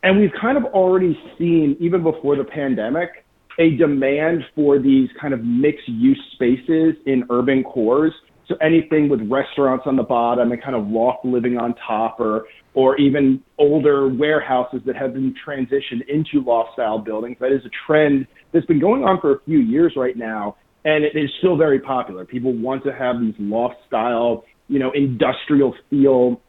And 0.04 0.20
we've 0.20 0.32
kind 0.38 0.58
of 0.58 0.64
already 0.66 1.18
seen, 1.38 1.76
even 1.80 2.02
before 2.02 2.36
the 2.36 2.44
pandemic, 2.44 3.24
a 3.58 3.70
demand 3.76 4.42
for 4.54 4.78
these 4.78 5.08
kind 5.18 5.32
of 5.32 5.42
mixed 5.42 5.88
use 5.88 6.20
spaces 6.34 6.94
in 7.06 7.24
urban 7.30 7.64
cores. 7.64 8.12
So 8.46 8.56
anything 8.60 9.08
with 9.08 9.20
restaurants 9.30 9.84
on 9.86 9.96
the 9.96 10.02
bottom 10.02 10.52
and 10.52 10.62
kind 10.62 10.76
of 10.76 10.86
loft 10.88 11.24
living 11.24 11.56
on 11.56 11.74
top 11.86 12.20
or 12.20 12.44
or 12.74 12.98
even 12.98 13.42
older 13.56 14.08
warehouses 14.08 14.82
that 14.84 14.96
have 14.96 15.14
been 15.14 15.34
transitioned 15.46 16.06
into 16.08 16.44
loft 16.44 16.74
style 16.74 16.98
buildings. 16.98 17.38
That 17.40 17.52
is 17.52 17.62
a 17.64 17.70
trend 17.86 18.26
that's 18.52 18.66
been 18.66 18.80
going 18.80 19.04
on 19.04 19.20
for 19.20 19.36
a 19.36 19.40
few 19.46 19.60
years 19.60 19.94
right 19.96 20.16
now 20.16 20.56
and 20.84 21.02
it 21.04 21.16
is 21.16 21.30
still 21.38 21.56
very 21.56 21.80
popular. 21.80 22.26
People 22.26 22.52
want 22.52 22.84
to 22.84 22.92
have 22.92 23.20
these 23.20 23.34
loft 23.38 23.76
style, 23.86 24.44
you 24.68 24.78
know, 24.78 24.92
industrial 24.94 25.74
feel 25.88 26.42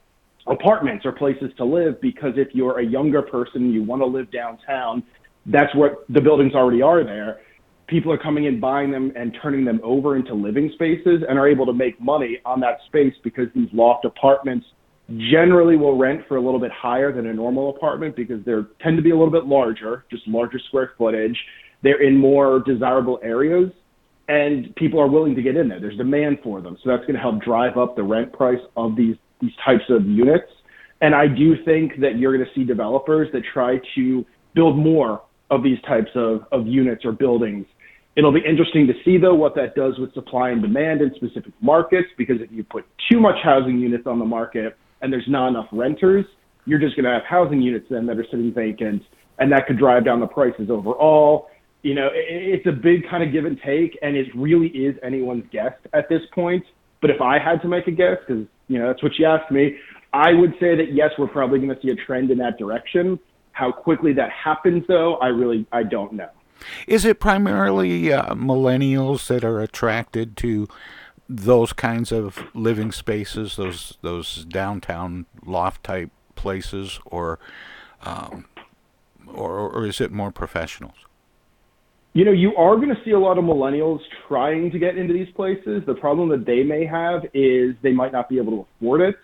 apartments 0.47 1.05
or 1.05 1.12
places 1.12 1.51
to 1.58 1.65
live 1.65 1.99
because 2.01 2.34
if 2.36 2.49
you're 2.53 2.79
a 2.79 2.86
younger 2.86 3.21
person 3.21 3.71
you 3.71 3.84
want 3.84 4.01
to 4.01 4.05
live 4.05 4.31
downtown, 4.31 5.03
that's 5.47 5.73
what 5.75 6.05
the 6.10 6.21
buildings 6.21 6.53
already 6.53 6.81
are 6.81 7.03
there. 7.03 7.41
People 7.88 8.12
are 8.12 8.17
coming 8.17 8.45
in, 8.45 8.60
buying 8.60 8.91
them, 8.91 9.12
and 9.15 9.38
turning 9.41 9.63
them 9.63 9.79
over 9.84 10.15
into 10.15 10.34
living 10.34 10.71
spaces 10.73 11.21
and 11.27 11.38
are 11.38 11.47
able 11.47 11.65
to 11.67 11.73
make 11.73 11.99
money 12.01 12.39
on 12.45 12.60
that 12.60 12.79
space 12.88 13.13
because 13.23 13.47
these 13.53 13.69
loft 13.73 14.05
apartments 14.05 14.65
generally 15.31 15.77
will 15.77 15.97
rent 15.97 16.21
for 16.27 16.38
a 16.38 16.41
little 16.41 16.60
bit 16.60 16.71
higher 16.71 17.12
than 17.12 17.27
a 17.27 17.34
normal 17.34 17.69
apartment 17.69 18.15
because 18.15 18.43
they 18.43 18.53
tend 18.81 18.97
to 18.97 19.03
be 19.03 19.12
a 19.12 19.15
little 19.15 19.31
bit 19.31 19.45
larger, 19.45 20.05
just 20.10 20.27
larger 20.27 20.60
square 20.67 20.93
footage. 20.97 21.38
They're 21.84 22.01
in 22.01 22.17
more 22.17 22.63
desirable 22.65 23.19
areas 23.21 23.71
and 24.27 24.75
people 24.75 24.99
are 24.99 25.08
willing 25.08 25.36
to 25.36 25.41
get 25.41 25.55
in 25.55 25.67
there. 25.67 25.79
There's 25.79 25.97
demand 25.97 26.39
for 26.43 26.62
them. 26.62 26.77
So 26.84 26.89
that's 26.89 27.01
going 27.01 27.13
to 27.13 27.19
help 27.19 27.41
drive 27.41 27.77
up 27.77 27.95
the 27.95 28.03
rent 28.03 28.34
price 28.34 28.62
of 28.75 28.95
these 28.95 29.15
these 29.41 29.52
types 29.63 29.84
of 29.89 30.06
units. 30.06 30.52
And 31.02 31.13
I 31.13 31.28
do 31.28 31.56
think 31.65 32.00
that 32.02 32.17
you're 32.17 32.36
going 32.36 32.45
to 32.45 32.54
see 32.54 32.63
developers 32.63 33.28
that 33.34 33.43
try 33.54 33.80
to 33.95 34.26
build 34.54 34.78
more 34.78 35.21
of 35.52 35.63
these 35.63 35.78
types 35.88 36.10
of, 36.15 36.45
of 36.52 36.65
units 36.65 37.06
or 37.06 37.12
buildings. 37.12 37.65
It'll 38.15 38.32
be 38.32 38.41
interesting 38.48 38.88
to 38.88 38.93
see, 39.04 39.17
though, 39.17 39.36
what 39.36 39.56
that 39.56 39.76
does 39.76 40.00
with 40.00 40.13
supply 40.13 40.50
and 40.52 40.62
demand 40.62 41.02
in 41.02 41.13
specific 41.15 41.54
markets, 41.62 42.08
because 42.17 42.38
if 42.39 42.50
you 42.52 42.63
put 42.63 42.86
too 43.12 43.19
much 43.19 43.36
housing 43.43 43.78
units 43.78 44.08
on 44.08 44.19
the 44.19 44.26
market 44.26 44.78
and 45.02 45.12
there's 45.12 45.28
not 45.28 45.50
enough 45.50 45.67
renters, 45.74 46.26
you're 46.65 46.80
just 46.80 46.95
going 46.95 47.04
to 47.04 47.12
have 47.12 47.24
housing 47.28 47.62
units 47.62 47.86
then 47.89 48.06
that 48.06 48.17
are 48.17 48.26
sitting 48.32 48.54
vacant, 48.54 49.04
and 49.38 49.52
that 49.52 49.67
could 49.67 49.78
drive 49.78 50.06
down 50.06 50.21
the 50.21 50.28
prices 50.28 50.69
overall 50.69 51.50
you 51.86 51.93
know, 51.93 52.10
it's 52.12 52.65
a 52.65 52.71
big 52.71 53.08
kind 53.08 53.21
of 53.21 53.32
give 53.32 53.45
and 53.45 53.60
take, 53.63 53.95
and 54.02 54.17
it 54.17 54.26
really 54.36 54.69
is 54.69 54.95
anyone's 55.04 55.43
guess 55.52 55.74
at 55.93 56.10
this 56.10 56.21
point. 56.34 56.65
But 57.01 57.10
if 57.10 57.21
I 57.21 57.39
had 57.39 57.62
to 57.62 57.67
make 57.67 57.88
a 57.88 57.91
guess, 57.91 58.17
because 58.25 58.45
you 58.67 58.79
know 58.79 58.88
that's 58.88 59.03
what 59.03 59.17
you 59.17 59.25
asked 59.25 59.51
me, 59.51 59.77
I 60.13 60.34
would 60.34 60.53
say 60.60 60.75
that 60.75 60.93
yes, 60.93 61.12
we're 61.17 61.27
probably 61.27 61.60
going 61.60 61.75
to 61.75 61.81
see 61.81 61.89
a 61.89 61.95
trend 61.95 62.31
in 62.31 62.38
that 62.39 62.58
direction. 62.58 63.19
How 63.51 63.71
quickly 63.71 64.13
that 64.13 64.31
happens, 64.31 64.84
though, 64.88 65.15
I 65.15 65.27
really 65.27 65.65
I 65.71 65.84
don't 65.84 66.13
know. 66.13 66.29
Is 66.88 67.05
it 67.05 67.19
primarily 67.19 68.12
uh, 68.12 68.34
millennials 68.34 69.27
that 69.27 69.43
are 69.43 69.60
attracted 69.60 70.38
to 70.38 70.67
those 71.27 71.73
kinds 71.73 72.12
of 72.12 72.43
living 72.53 72.91
spaces, 72.91 73.55
those 73.55 73.97
those 74.01 74.45
downtown 74.45 75.25
loft 75.45 75.84
type 75.84 76.12
places, 76.36 76.99
or 77.05 77.39
um, 78.03 78.45
or, 79.27 79.58
or 79.58 79.86
is 79.86 79.99
it 79.99 80.12
more 80.12 80.31
professionals? 80.31 80.95
You 82.15 82.23
know, 82.23 82.32
you 82.32 82.56
are 82.56 82.78
going 82.78 82.88
to 82.88 83.01
see 83.04 83.12
a 83.12 83.19
lot 83.19 83.38
of 83.38 83.43
millennials 83.43 83.99
trying 84.30 84.71
to 84.71 84.80
get 84.80 84.97
into 84.97 85.13
these 85.13 85.28
places. 85.36 85.84
The 85.86 85.95
problem 85.95 86.30
that 86.30 86.45
they 86.45 86.63
may 86.63 86.86
have 86.86 87.23
is 87.34 87.75
they 87.84 87.91
might 87.91 88.13
not 88.13 88.30
be 88.30 88.38
able 88.38 88.54
to 88.54 88.67
afford 88.78 89.01
it. 89.01 89.15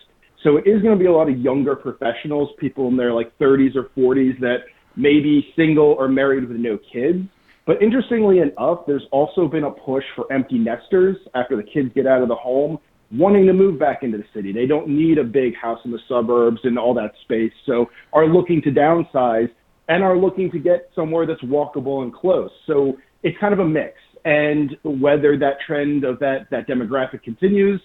So 0.42 0.58
it 0.58 0.66
is 0.66 0.82
going 0.82 0.92
to 0.92 1.02
be 1.02 1.06
a 1.06 1.12
lot 1.12 1.30
of 1.30 1.38
younger 1.38 1.74
professionals, 1.74 2.50
people 2.60 2.88
in 2.88 2.98
their 2.98 3.14
like 3.14 3.32
30s 3.38 3.76
or 3.76 3.84
40s 3.96 4.38
that 4.40 4.58
may 4.94 5.20
be 5.20 5.54
single 5.56 5.96
or 5.98 6.06
married 6.06 6.46
with 6.46 6.58
no 6.58 6.78
kids. 6.92 7.26
But 7.66 7.80
interestingly 7.82 8.40
enough, 8.40 8.80
there's 8.86 9.06
also 9.10 9.48
been 9.48 9.64
a 9.64 9.70
push 9.70 10.04
for 10.14 10.30
empty 10.30 10.58
nesters 10.58 11.16
after 11.34 11.56
the 11.56 11.62
kids 11.62 11.88
get 11.94 12.06
out 12.06 12.20
of 12.20 12.28
the 12.28 12.34
home, 12.34 12.76
wanting 13.10 13.46
to 13.46 13.54
move 13.54 13.78
back 13.78 14.02
into 14.02 14.18
the 14.18 14.24
city. 14.34 14.52
They 14.52 14.66
don't 14.66 14.88
need 14.88 15.16
a 15.16 15.24
big 15.24 15.56
house 15.56 15.78
in 15.86 15.92
the 15.92 16.00
suburbs 16.10 16.60
and 16.64 16.78
all 16.78 16.92
that 16.92 17.12
space, 17.22 17.52
so 17.64 17.86
are 18.12 18.26
looking 18.26 18.60
to 18.62 18.70
downsize 18.70 19.48
and 19.88 20.02
are 20.02 20.16
looking 20.16 20.50
to 20.52 20.58
get 20.58 20.90
somewhere 20.94 21.26
that's 21.26 21.42
walkable 21.42 22.02
and 22.02 22.12
close. 22.12 22.50
So 22.66 22.96
it's 23.22 23.36
kind 23.38 23.52
of 23.52 23.60
a 23.60 23.64
mix. 23.64 23.94
And 24.24 24.76
whether 24.84 25.36
that 25.38 25.56
trend 25.66 26.04
of 26.04 26.18
that, 26.20 26.46
that 26.50 26.68
demographic 26.68 27.22
continues, 27.22 27.80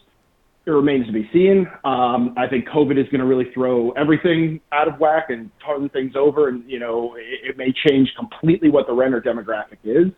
it 0.67 0.71
remains 0.71 1.07
to 1.07 1.13
be 1.13 1.27
seen. 1.31 1.65
Um, 1.85 2.35
I 2.37 2.45
think 2.47 2.67
COVID 2.67 2.99
is 2.99 3.07
going 3.09 3.21
to 3.21 3.25
really 3.25 3.49
throw 3.53 3.91
everything 3.91 4.59
out 4.73 4.89
of 4.89 4.99
whack 4.99 5.27
and 5.29 5.49
turn 5.65 5.87
things 5.89 6.13
over, 6.17 6.49
and 6.49 6.69
you 6.69 6.77
know 6.77 7.15
it, 7.15 7.51
it 7.51 7.57
may 7.57 7.73
change 7.87 8.09
completely 8.17 8.69
what 8.69 8.85
the 8.85 8.93
renter 8.93 9.21
demographic 9.21 9.77
is. 9.85 10.11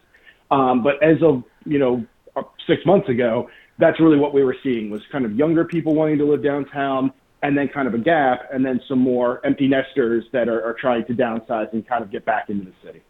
Um, 0.49 0.81
but 0.83 0.95
as 1.03 1.21
of 1.21 1.43
you 1.65 1.77
know 1.77 2.03
six 2.65 2.83
months 2.83 3.07
ago, 3.09 3.47
that's 3.77 3.99
really 3.99 4.17
what 4.17 4.33
we 4.33 4.43
were 4.43 4.55
seeing 4.63 4.89
was 4.89 5.01
kind 5.11 5.23
of 5.23 5.35
younger 5.35 5.65
people 5.65 5.93
wanting 5.93 6.17
to 6.17 6.25
live 6.25 6.43
downtown, 6.43 7.13
and 7.41 7.57
then 7.57 7.67
kind 7.67 7.87
of 7.87 7.93
a 7.93 7.97
gap, 7.97 8.49
and 8.51 8.65
then 8.65 8.81
some 8.87 8.99
more 8.99 9.45
empty 9.45 9.67
nesters 9.67 10.25
that 10.31 10.49
are, 10.49 10.63
are 10.63 10.73
trying 10.73 11.05
to 11.05 11.13
downsize 11.13 11.71
and 11.73 11.87
kind 11.87 12.03
of 12.03 12.11
get 12.11 12.25
back 12.25 12.49
into 12.49 12.65
the 12.65 12.73
city. 12.83 13.01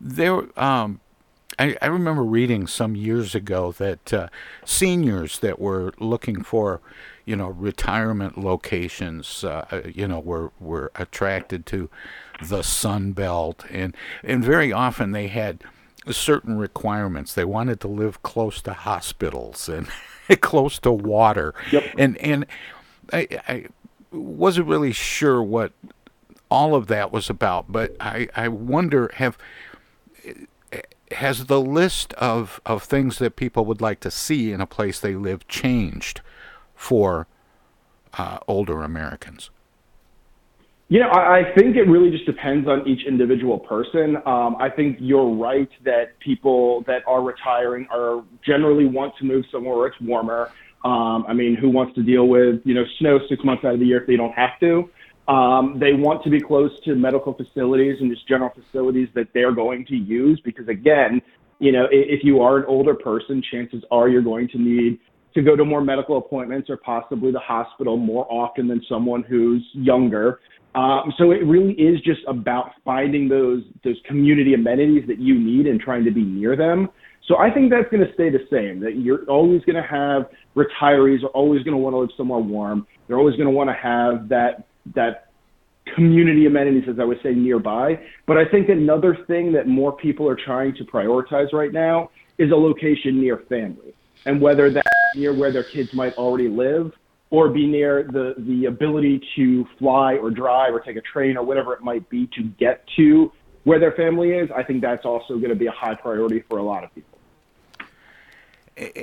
There, 0.00 0.46
um, 0.60 1.00
I, 1.58 1.76
I 1.80 1.86
remember 1.86 2.22
reading 2.22 2.66
some 2.66 2.94
years 2.94 3.34
ago 3.34 3.72
that 3.72 4.12
uh, 4.12 4.28
seniors 4.64 5.38
that 5.38 5.58
were 5.58 5.92
looking 5.98 6.42
for, 6.42 6.80
you 7.24 7.34
know, 7.34 7.48
retirement 7.48 8.38
locations, 8.38 9.42
uh, 9.42 9.64
uh 9.70 9.80
you 9.92 10.06
know, 10.06 10.20
were 10.20 10.52
were 10.60 10.92
attracted 10.96 11.66
to 11.66 11.88
the 12.42 12.62
Sun 12.62 13.12
Belt, 13.12 13.64
and 13.70 13.96
and 14.22 14.44
very 14.44 14.72
often 14.72 15.12
they 15.12 15.28
had 15.28 15.64
certain 16.10 16.58
requirements. 16.58 17.34
They 17.34 17.44
wanted 17.44 17.80
to 17.80 17.88
live 17.88 18.22
close 18.22 18.60
to 18.62 18.72
hospitals 18.72 19.68
and 19.68 19.88
close 20.40 20.78
to 20.80 20.92
water, 20.92 21.54
yep. 21.72 21.84
and 21.96 22.18
and 22.18 22.46
I, 23.12 23.28
I 23.48 23.66
wasn't 24.12 24.68
really 24.68 24.92
sure 24.92 25.42
what 25.42 25.72
all 26.50 26.74
of 26.74 26.86
that 26.86 27.12
was 27.12 27.28
about, 27.28 27.70
but 27.70 27.96
I, 28.00 28.28
I 28.36 28.48
wonder 28.48 29.10
have 29.14 29.36
has 31.12 31.46
the 31.46 31.60
list 31.60 32.12
of, 32.14 32.60
of 32.66 32.82
things 32.82 33.18
that 33.18 33.36
people 33.36 33.64
would 33.64 33.80
like 33.80 34.00
to 34.00 34.10
see 34.10 34.52
in 34.52 34.60
a 34.60 34.66
place 34.66 34.98
they 34.98 35.14
live 35.14 35.46
changed 35.48 36.20
for 36.74 37.26
uh, 38.14 38.38
older 38.48 38.82
Americans? 38.82 39.50
You 40.88 41.00
know, 41.00 41.08
I, 41.08 41.40
I 41.40 41.54
think 41.56 41.76
it 41.76 41.82
really 41.82 42.10
just 42.10 42.26
depends 42.26 42.68
on 42.68 42.86
each 42.86 43.06
individual 43.06 43.58
person. 43.58 44.16
Um, 44.24 44.56
I 44.60 44.70
think 44.70 44.98
you're 45.00 45.34
right 45.34 45.68
that 45.84 46.18
people 46.20 46.82
that 46.86 47.02
are 47.06 47.22
retiring 47.22 47.88
are 47.90 48.22
generally 48.44 48.86
want 48.86 49.14
to 49.18 49.24
move 49.24 49.44
somewhere 49.50 49.76
where 49.76 49.86
it's 49.88 50.00
warmer. 50.00 50.52
Um, 50.84 51.24
I 51.26 51.32
mean, 51.32 51.56
who 51.56 51.68
wants 51.68 51.94
to 51.96 52.02
deal 52.02 52.28
with 52.28 52.60
you 52.64 52.74
know 52.74 52.84
snow 52.98 53.18
six 53.28 53.44
months 53.44 53.64
out 53.64 53.74
of 53.74 53.80
the 53.80 53.86
year 53.86 54.00
if 54.00 54.06
they 54.06 54.16
don't 54.16 54.32
have 54.32 54.58
to? 54.60 54.88
Um, 55.28 55.78
they 55.80 55.92
want 55.92 56.22
to 56.24 56.30
be 56.30 56.40
close 56.40 56.70
to 56.84 56.94
medical 56.94 57.34
facilities 57.34 57.96
and 58.00 58.10
just 58.14 58.28
general 58.28 58.52
facilities 58.54 59.08
that 59.14 59.26
they're 59.34 59.52
going 59.52 59.84
to 59.86 59.96
use 59.96 60.40
because 60.44 60.68
again, 60.68 61.20
you 61.58 61.72
know, 61.72 61.86
if 61.90 62.22
you 62.22 62.40
are 62.42 62.58
an 62.58 62.64
older 62.68 62.94
person, 62.94 63.42
chances 63.50 63.82
are 63.90 64.08
you're 64.08 64.22
going 64.22 64.48
to 64.48 64.58
need 64.58 65.00
to 65.34 65.42
go 65.42 65.56
to 65.56 65.64
more 65.64 65.82
medical 65.82 66.16
appointments 66.16 66.70
or 66.70 66.76
possibly 66.76 67.32
the 67.32 67.40
hospital 67.40 67.96
more 67.96 68.26
often 68.30 68.68
than 68.68 68.80
someone 68.88 69.22
who's 69.22 69.66
younger. 69.72 70.40
Um, 70.74 71.12
so 71.18 71.30
it 71.30 71.44
really 71.44 71.72
is 71.72 72.00
just 72.02 72.20
about 72.28 72.72
finding 72.84 73.28
those 73.28 73.62
those 73.82 73.96
community 74.06 74.54
amenities 74.54 75.06
that 75.08 75.18
you 75.18 75.38
need 75.38 75.66
and 75.66 75.80
trying 75.80 76.04
to 76.04 76.10
be 76.10 76.22
near 76.22 76.54
them. 76.56 76.88
So 77.26 77.38
I 77.38 77.50
think 77.50 77.70
that's 77.70 77.88
going 77.90 78.06
to 78.06 78.12
stay 78.14 78.30
the 78.30 78.46
same. 78.50 78.80
That 78.80 78.96
you're 78.96 79.24
always 79.24 79.62
going 79.64 79.82
to 79.82 79.88
have 79.88 80.28
retirees 80.56 81.22
are 81.22 81.28
always 81.28 81.62
going 81.62 81.72
to 81.72 81.78
want 81.78 81.94
to 81.94 81.98
live 81.98 82.10
somewhere 82.16 82.40
warm. 82.40 82.86
They're 83.06 83.18
always 83.18 83.36
going 83.36 83.46
to 83.46 83.54
want 83.54 83.70
to 83.70 83.74
have 83.74 84.28
that 84.30 84.66
that 84.94 85.30
community 85.94 86.46
amenities, 86.46 86.88
as 86.88 86.98
I 86.98 87.04
would 87.04 87.20
say, 87.22 87.32
nearby. 87.32 88.00
But 88.26 88.38
I 88.38 88.44
think 88.44 88.68
another 88.68 89.16
thing 89.26 89.52
that 89.52 89.68
more 89.68 89.92
people 89.92 90.28
are 90.28 90.36
trying 90.36 90.74
to 90.76 90.84
prioritize 90.84 91.52
right 91.52 91.72
now 91.72 92.10
is 92.38 92.50
a 92.50 92.56
location 92.56 93.20
near 93.20 93.38
family, 93.48 93.94
and 94.24 94.40
whether 94.40 94.70
that's 94.70 94.88
near 95.14 95.32
where 95.32 95.52
their 95.52 95.64
kids 95.64 95.92
might 95.92 96.14
already 96.14 96.48
live, 96.48 96.92
or 97.30 97.48
be 97.48 97.66
near 97.66 98.04
the 98.04 98.34
the 98.38 98.66
ability 98.66 99.20
to 99.36 99.66
fly 99.78 100.14
or 100.14 100.30
drive 100.30 100.74
or 100.74 100.80
take 100.80 100.96
a 100.96 101.02
train 101.02 101.36
or 101.36 101.44
whatever 101.44 101.74
it 101.74 101.82
might 101.82 102.08
be 102.08 102.26
to 102.28 102.42
get 102.42 102.84
to 102.96 103.30
where 103.64 103.80
their 103.80 103.92
family 103.92 104.30
is. 104.30 104.48
I 104.54 104.62
think 104.62 104.80
that's 104.80 105.04
also 105.04 105.36
going 105.36 105.50
to 105.50 105.56
be 105.56 105.66
a 105.66 105.72
high 105.72 105.94
priority 105.94 106.44
for 106.48 106.58
a 106.58 106.62
lot 106.62 106.84
of 106.84 106.94
people. 106.94 107.18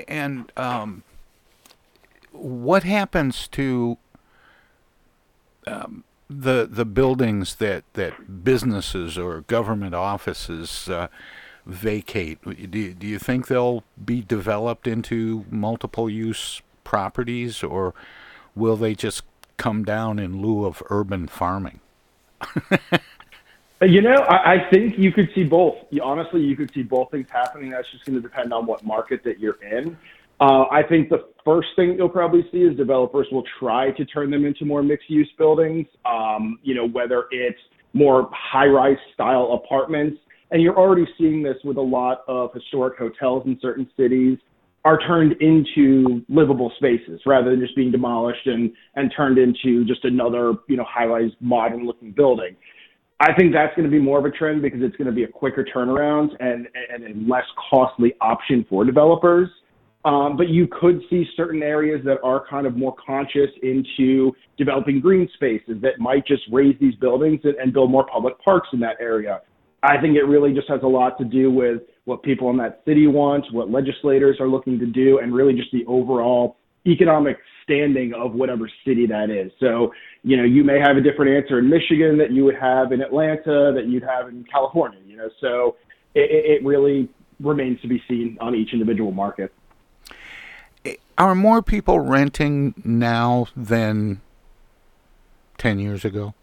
And 0.07 0.51
um, 0.55 1.03
what 2.33 2.83
happens 2.83 3.47
to 3.49 3.97
um, 5.65 6.03
the 6.29 6.67
the 6.69 6.85
buildings 6.85 7.55
that 7.55 7.83
that 7.93 8.43
businesses 8.43 9.17
or 9.17 9.41
government 9.41 9.95
offices 9.95 10.89
uh, 10.89 11.07
vacate, 11.65 12.39
do 12.43 12.93
do 12.93 13.07
you 13.07 13.19
think 13.19 13.47
they'll 13.47 13.83
be 14.03 14.21
developed 14.21 14.87
into 14.87 15.45
multiple 15.49 16.09
use 16.09 16.61
properties, 16.83 17.63
or 17.63 17.93
will 18.55 18.75
they 18.75 18.95
just 18.95 19.23
come 19.57 19.83
down 19.83 20.19
in 20.19 20.41
lieu 20.41 20.65
of 20.65 20.83
urban 20.89 21.27
farming? 21.27 21.79
You 23.81 24.01
know, 24.01 24.15
I, 24.15 24.53
I 24.53 24.69
think 24.69 24.97
you 24.97 25.11
could 25.11 25.29
see 25.35 25.43
both. 25.43 25.75
Honestly, 26.01 26.41
you 26.41 26.55
could 26.55 26.71
see 26.73 26.83
both 26.83 27.11
things 27.11 27.27
happening. 27.29 27.71
That's 27.71 27.89
just 27.91 28.05
going 28.05 28.15
to 28.15 28.21
depend 28.21 28.53
on 28.53 28.65
what 28.65 28.85
market 28.85 29.23
that 29.25 29.39
you're 29.39 29.61
in. 29.61 29.97
Uh, 30.43 30.65
I 30.69 30.83
think 30.83 31.07
the 31.07 31.23
first 31.45 31.69
thing 31.77 31.95
you'll 31.97 32.09
probably 32.09 32.45
see 32.51 32.57
is 32.57 32.75
developers 32.75 33.27
will 33.31 33.45
try 33.61 33.91
to 33.91 34.03
turn 34.03 34.29
them 34.29 34.43
into 34.43 34.65
more 34.65 34.83
mixed-use 34.83 35.29
buildings. 35.37 35.87
Um, 36.05 36.59
you 36.63 36.75
know, 36.75 36.85
whether 36.85 37.27
it's 37.31 37.59
more 37.93 38.29
high-rise 38.33 38.97
style 39.13 39.61
apartments, 39.63 40.17
and 40.51 40.61
you're 40.61 40.77
already 40.77 41.07
seeing 41.17 41.43
this 41.43 41.55
with 41.63 41.77
a 41.77 41.81
lot 41.81 42.25
of 42.27 42.53
historic 42.53 42.97
hotels 42.99 43.43
in 43.45 43.57
certain 43.61 43.89
cities 43.95 44.37
are 44.83 44.99
turned 45.07 45.31
into 45.41 46.25
livable 46.27 46.73
spaces 46.75 47.21
rather 47.25 47.51
than 47.51 47.61
just 47.61 47.73
being 47.77 47.89
demolished 47.89 48.45
and 48.45 48.73
and 48.95 49.13
turned 49.15 49.37
into 49.37 49.85
just 49.85 50.03
another 50.03 50.55
you 50.67 50.75
know 50.75 50.83
high-rise 50.85 51.31
modern-looking 51.39 52.11
building. 52.11 52.53
I 53.21 53.31
think 53.33 53.53
that's 53.53 53.73
going 53.77 53.89
to 53.89 53.91
be 53.91 54.03
more 54.03 54.19
of 54.19 54.25
a 54.25 54.31
trend 54.31 54.61
because 54.61 54.81
it's 54.81 54.97
going 54.97 55.07
to 55.07 55.13
be 55.13 55.23
a 55.23 55.27
quicker 55.29 55.65
turnaround 55.73 56.31
and, 56.41 56.67
and 56.93 57.05
a 57.05 57.31
less 57.31 57.45
costly 57.69 58.13
option 58.19 58.65
for 58.69 58.83
developers. 58.83 59.47
Um, 60.05 60.35
but 60.35 60.49
you 60.49 60.67
could 60.67 61.01
see 61.09 61.25
certain 61.37 61.63
areas 61.63 62.01
that 62.03 62.17
are 62.23 62.45
kind 62.49 62.67
of 62.67 62.75
more 62.75 62.93
conscious 63.05 63.49
into 63.61 64.33
developing 64.57 64.99
green 64.99 65.29
spaces 65.33 65.81
that 65.81 65.97
might 65.97 66.27
just 66.27 66.43
raise 66.51 66.75
these 66.81 66.95
buildings 66.95 67.39
and, 67.43 67.55
and 67.55 67.71
build 67.71 67.89
more 67.89 68.05
public 68.05 68.37
parks 68.43 68.67
in 68.73 68.79
that 68.81 68.97
area. 68.99 69.41
I 69.81 69.99
think 70.01 70.15
it 70.15 70.23
really 70.23 70.53
just 70.53 70.67
has 70.69 70.81
a 70.83 70.87
lot 70.87 71.17
to 71.19 71.25
do 71.25 71.51
with 71.51 71.81
what 72.05 72.21
people 72.21 72.49
in 72.49 72.57
that 72.57 72.81
city 72.85 73.07
want, 73.07 73.45
what 73.53 73.69
legislators 73.69 74.37
are 74.39 74.47
looking 74.47 74.77
to 74.79 74.85
do, 74.85 75.19
and 75.19 75.33
really 75.33 75.53
just 75.53 75.71
the 75.71 75.85
overall 75.85 76.57
economic 76.85 77.37
standing 77.63 78.13
of 78.13 78.33
whatever 78.33 78.69
city 78.85 79.05
that 79.07 79.29
is. 79.29 79.51
So, 79.59 79.93
you 80.23 80.35
know, 80.35 80.43
you 80.43 80.65
may 80.65 80.79
have 80.79 80.97
a 80.97 81.01
different 81.01 81.31
answer 81.31 81.59
in 81.59 81.69
Michigan 81.69 82.17
that 82.17 82.31
you 82.31 82.43
would 82.43 82.55
have 82.55 82.91
in 82.91 83.01
Atlanta, 83.01 83.71
that 83.73 83.85
you'd 83.87 84.03
have 84.03 84.27
in 84.27 84.43
California, 84.51 84.99
you 85.05 85.15
know, 85.15 85.29
so 85.39 85.77
it, 86.13 86.61
it 86.61 86.65
really 86.65 87.09
remains 87.39 87.79
to 87.81 87.87
be 87.87 88.01
seen 88.07 88.37
on 88.41 88.53
each 88.53 88.69
individual 88.73 89.11
market. 89.11 89.53
Are 91.17 91.35
more 91.35 91.61
people 91.61 91.99
renting 91.99 92.73
now 92.83 93.47
than 93.55 94.21
10 95.57 95.79
years 95.79 96.03
ago? 96.03 96.33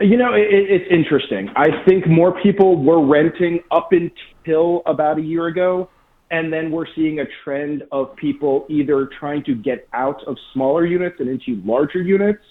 You 0.00 0.16
know, 0.16 0.34
it, 0.34 0.46
it's 0.50 0.84
interesting. 0.90 1.48
I 1.56 1.68
think 1.86 2.06
more 2.06 2.40
people 2.42 2.82
were 2.82 3.04
renting 3.06 3.60
up 3.70 3.90
until 3.92 4.82
about 4.86 5.18
a 5.18 5.22
year 5.22 5.46
ago 5.46 5.88
and 6.32 6.50
then 6.50 6.70
we're 6.70 6.86
seeing 6.96 7.20
a 7.20 7.24
trend 7.44 7.84
of 7.92 8.16
people 8.16 8.66
either 8.70 9.08
trying 9.20 9.44
to 9.44 9.54
get 9.54 9.86
out 9.92 10.24
of 10.26 10.36
smaller 10.54 10.86
units 10.86 11.16
and 11.20 11.28
into 11.28 11.62
larger 11.64 12.00
units 12.00 12.42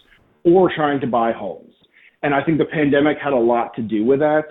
or 0.44 0.72
trying 0.74 1.02
to 1.02 1.08
buy 1.08 1.32
homes. 1.32 1.74
And 2.22 2.36
I 2.36 2.44
think 2.44 2.60
the 2.60 2.66
pandemic 2.66 3.18
had 3.18 3.34
a 3.34 3.40
lot 3.40 3.74
to 3.76 3.82
do 3.82 4.06
with 4.06 4.20
that 4.20 4.46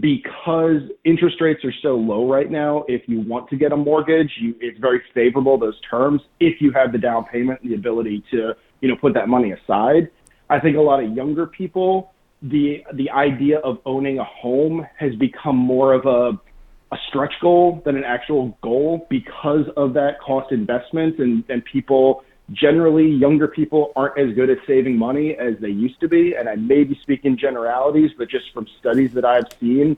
because 0.00 0.82
interest 1.04 1.40
rates 1.40 1.64
are 1.64 1.72
so 1.82 1.96
low 1.96 2.28
right 2.28 2.50
now. 2.50 2.84
If 2.86 3.02
you 3.06 3.20
want 3.20 3.48
to 3.50 3.56
get 3.56 3.72
a 3.72 3.76
mortgage, 3.76 4.30
you, 4.38 4.54
it's 4.60 4.78
very 4.78 5.02
favorable, 5.14 5.58
those 5.58 5.78
terms, 5.88 6.20
if 6.38 6.60
you 6.60 6.70
have 6.72 6.92
the 6.92 6.98
down 6.98 7.24
payment 7.24 7.60
and 7.62 7.70
the 7.70 7.76
ability 7.76 8.22
to, 8.32 8.54
you 8.80 8.88
know, 8.88 8.96
put 8.96 9.14
that 9.14 9.28
money 9.28 9.52
aside. 9.52 10.10
I 10.50 10.60
think 10.60 10.76
a 10.76 10.80
lot 10.80 11.02
of 11.02 11.12
younger 11.12 11.46
people, 11.46 12.12
the, 12.42 12.84
the 12.92 13.10
idea 13.10 13.58
of 13.60 13.78
owning 13.86 14.18
a 14.18 14.24
home 14.24 14.86
has 14.98 15.14
become 15.16 15.56
more 15.56 15.94
of 15.94 16.04
a, 16.04 16.38
a 16.94 16.98
stretch 17.08 17.32
goal 17.40 17.82
than 17.84 17.96
an 17.96 18.04
actual 18.04 18.56
goal 18.62 19.06
because 19.08 19.66
of 19.76 19.94
that 19.94 20.20
cost 20.20 20.52
investment 20.52 21.18
and, 21.18 21.42
and 21.48 21.64
people 21.64 22.22
generally 22.52 23.08
younger 23.08 23.48
people 23.48 23.92
aren't 23.96 24.18
as 24.18 24.34
good 24.34 24.50
at 24.50 24.58
saving 24.66 24.96
money 24.96 25.34
as 25.36 25.54
they 25.60 25.68
used 25.68 25.98
to 25.98 26.06
be 26.06 26.36
and 26.36 26.48
i 26.48 26.54
may 26.54 26.84
be 26.84 26.96
speaking 27.02 27.36
generalities 27.36 28.12
but 28.16 28.28
just 28.28 28.44
from 28.54 28.66
studies 28.78 29.12
that 29.12 29.24
i've 29.24 29.48
seen 29.58 29.96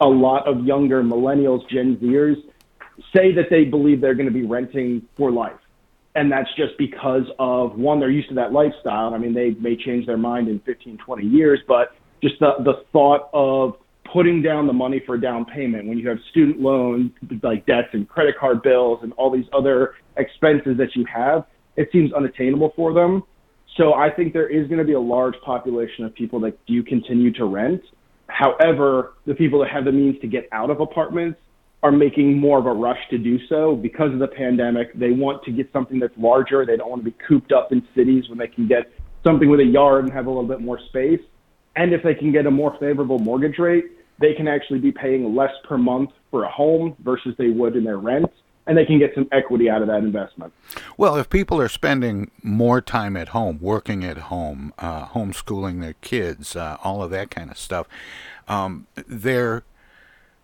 a 0.00 0.06
lot 0.06 0.48
of 0.48 0.64
younger 0.64 1.02
millennials 1.02 1.68
gen 1.68 1.96
zers 1.98 2.42
say 3.14 3.32
that 3.32 3.50
they 3.50 3.64
believe 3.64 4.00
they're 4.00 4.14
going 4.14 4.28
to 4.28 4.34
be 4.34 4.44
renting 4.44 5.02
for 5.16 5.30
life. 5.30 5.58
And 6.14 6.30
that's 6.30 6.52
just 6.56 6.76
because 6.76 7.24
of 7.38 7.78
one 7.78 8.00
they're 8.00 8.10
used 8.10 8.28
to 8.30 8.34
that 8.34 8.52
lifestyle. 8.52 9.14
I 9.14 9.18
mean 9.18 9.32
they 9.32 9.50
may 9.50 9.76
change 9.76 10.06
their 10.06 10.16
mind 10.16 10.48
in 10.48 10.58
15 10.60 10.98
20 10.98 11.24
years 11.24 11.60
but 11.68 11.94
just 12.22 12.38
the 12.40 12.54
the 12.60 12.84
thought 12.92 13.30
of 13.32 13.76
putting 14.12 14.42
down 14.42 14.66
the 14.66 14.72
money 14.72 15.00
for 15.06 15.14
a 15.14 15.20
down 15.20 15.44
payment. 15.44 15.86
When 15.86 15.96
you 15.96 16.08
have 16.08 16.18
student 16.30 16.60
loans 16.60 17.12
like 17.42 17.64
debts 17.66 17.88
and 17.92 18.08
credit 18.08 18.36
card 18.38 18.60
bills 18.62 19.00
and 19.02 19.12
all 19.12 19.30
these 19.30 19.46
other 19.52 19.94
expenses 20.16 20.76
that 20.78 20.96
you 20.96 21.04
have 21.04 21.46
it 21.80 21.88
seems 21.92 22.12
unattainable 22.12 22.72
for 22.76 22.92
them. 22.92 23.22
So 23.76 23.94
i 23.94 24.10
think 24.10 24.34
there 24.34 24.48
is 24.48 24.68
going 24.68 24.78
to 24.78 24.84
be 24.84 24.92
a 24.92 25.00
large 25.00 25.36
population 25.44 26.04
of 26.04 26.14
people 26.14 26.38
that 26.40 26.54
do 26.66 26.82
continue 26.82 27.32
to 27.34 27.44
rent. 27.46 27.82
However 28.26 29.14
the 29.26 29.34
people 29.34 29.58
that 29.60 29.70
have 29.70 29.84
the 29.86 29.92
means 29.92 30.20
to 30.20 30.26
get 30.26 30.46
out 30.52 30.70
of 30.70 30.80
apartments 30.80 31.38
are 31.82 31.90
making 31.90 32.36
more 32.36 32.58
of 32.58 32.66
a 32.66 32.72
rush 32.72 32.98
to 33.08 33.16
do 33.16 33.38
so. 33.48 33.74
Because 33.74 34.12
of 34.12 34.18
the 34.18 34.28
pandemic 34.28 34.92
they 34.94 35.12
want 35.12 35.42
to 35.44 35.52
get 35.52 35.72
something 35.72 35.98
that's 35.98 36.18
larger. 36.18 36.66
They 36.66 36.76
don't 36.76 36.90
want 36.90 37.02
to 37.04 37.10
be 37.10 37.16
cooped 37.26 37.52
up 37.52 37.72
in 37.72 37.80
cities 37.94 38.28
when 38.28 38.38
they 38.38 38.48
can 38.48 38.68
get 38.68 38.92
something 39.24 39.48
with 39.48 39.60
a 39.60 39.70
yard 39.78 40.04
and 40.04 40.12
have 40.12 40.26
a 40.26 40.30
little 40.30 40.50
bit 40.54 40.60
more 40.60 40.78
space. 40.90 41.24
And 41.76 41.94
if 41.94 42.02
they 42.02 42.14
can 42.14 42.30
get 42.30 42.44
a 42.44 42.50
more 42.50 42.76
favorable 42.78 43.18
mortgage 43.18 43.58
rate, 43.58 43.86
they 44.18 44.34
can 44.34 44.48
actually 44.48 44.80
be 44.80 44.92
paying 44.92 45.34
less 45.34 45.54
per 45.66 45.78
month 45.78 46.10
for 46.30 46.44
a 46.44 46.50
home 46.50 46.94
versus 47.00 47.34
they 47.38 47.48
would 47.48 47.74
in 47.76 47.84
their 47.84 47.98
rent 47.98 48.30
and 48.66 48.76
they 48.76 48.84
can 48.84 48.98
get 48.98 49.14
some 49.14 49.28
equity 49.32 49.68
out 49.68 49.82
of 49.82 49.88
that 49.88 49.98
investment. 49.98 50.52
Well, 50.96 51.16
if 51.16 51.28
people 51.28 51.60
are 51.60 51.68
spending 51.68 52.30
more 52.42 52.80
time 52.80 53.16
at 53.16 53.28
home, 53.28 53.58
working 53.60 54.04
at 54.04 54.18
home, 54.18 54.72
uh, 54.78 55.06
homeschooling 55.06 55.80
their 55.80 55.94
kids, 56.00 56.54
uh, 56.54 56.76
all 56.84 57.02
of 57.02 57.10
that 57.10 57.30
kind 57.30 57.50
of 57.50 57.58
stuff, 57.58 57.88
um, 58.48 58.86
their 59.06 59.64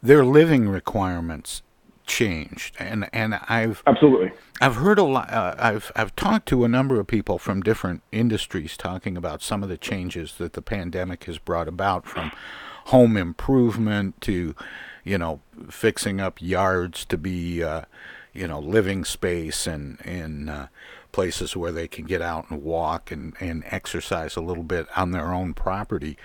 their 0.03 0.25
living 0.25 0.69
requirements 0.69 1.63
changed, 2.07 2.77
and 2.79 3.09
and 3.13 3.35
I've 3.49 3.83
absolutely 3.87 4.33
I've 4.61 4.77
heard 4.77 4.99
a 4.99 5.05
lot. 5.05 5.31
Uh, 5.31 5.55
I've 5.59 5.93
I've 5.97 6.15
talked 6.17 6.47
to 6.49 6.65
a 6.65 6.69
number 6.69 6.99
of 7.01 7.07
people 7.07 7.39
from 7.39 7.63
different 7.63 8.03
industries 8.13 8.77
talking 8.77 9.17
about 9.17 9.43
some 9.43 9.63
of 9.63 9.69
the 9.69 9.77
changes 9.77 10.35
that 10.39 10.55
the 10.55 10.63
pandemic 10.63 11.25
has 11.25 11.39
brought 11.39 11.69
about 11.69 12.07
from 12.07 12.33
home 12.87 13.17
improvement 13.17 14.21
to, 14.21 14.55
you 15.07 15.17
know, 15.17 15.41
fixing 15.71 16.21
up 16.21 16.43
yards 16.43 17.05
to 17.05 17.17
be, 17.17 17.63
uh, 17.63 17.83
you 18.35 18.49
know, 18.49 18.59
living 18.59 19.05
space 19.05 19.67
and 19.67 20.01
in 20.01 20.49
uh, 20.49 20.67
places 21.13 21.57
where 21.57 21.71
they 21.71 21.87
can 21.87 22.05
get 22.05 22.21
out 22.21 22.51
and 22.51 22.61
walk 22.61 23.13
and, 23.13 23.35
and 23.39 23.63
exercise 23.69 24.35
a 24.35 24.41
little 24.41 24.65
bit 24.65 24.89
on 24.97 25.13
their 25.13 25.33
own 25.33 25.55
property, 25.55 26.19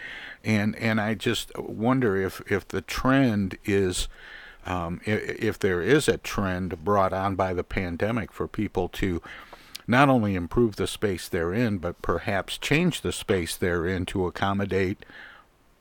and 0.43 0.75
and 0.77 0.99
I 0.99 1.13
just 1.13 1.55
wonder 1.57 2.17
if 2.17 2.41
if 2.51 2.67
the 2.67 2.81
trend 2.81 3.57
is. 3.63 4.09
Um, 4.63 5.01
if, 5.05 5.41
if 5.41 5.57
there 5.57 5.81
is 5.81 6.07
a 6.07 6.19
trend 6.19 6.83
brought 6.83 7.13
on 7.13 7.33
by 7.33 7.51
the 7.55 7.63
pandemic 7.63 8.31
for 8.31 8.47
people 8.47 8.89
to 8.89 9.19
not 9.87 10.07
only 10.07 10.35
improve 10.35 10.75
the 10.75 10.85
space 10.85 11.27
they're 11.27 11.51
in, 11.51 11.79
but 11.79 11.99
perhaps 12.03 12.59
change 12.59 13.01
the 13.01 13.11
space 13.11 13.57
they're 13.57 13.87
in 13.87 14.05
to 14.05 14.27
accommodate 14.27 15.03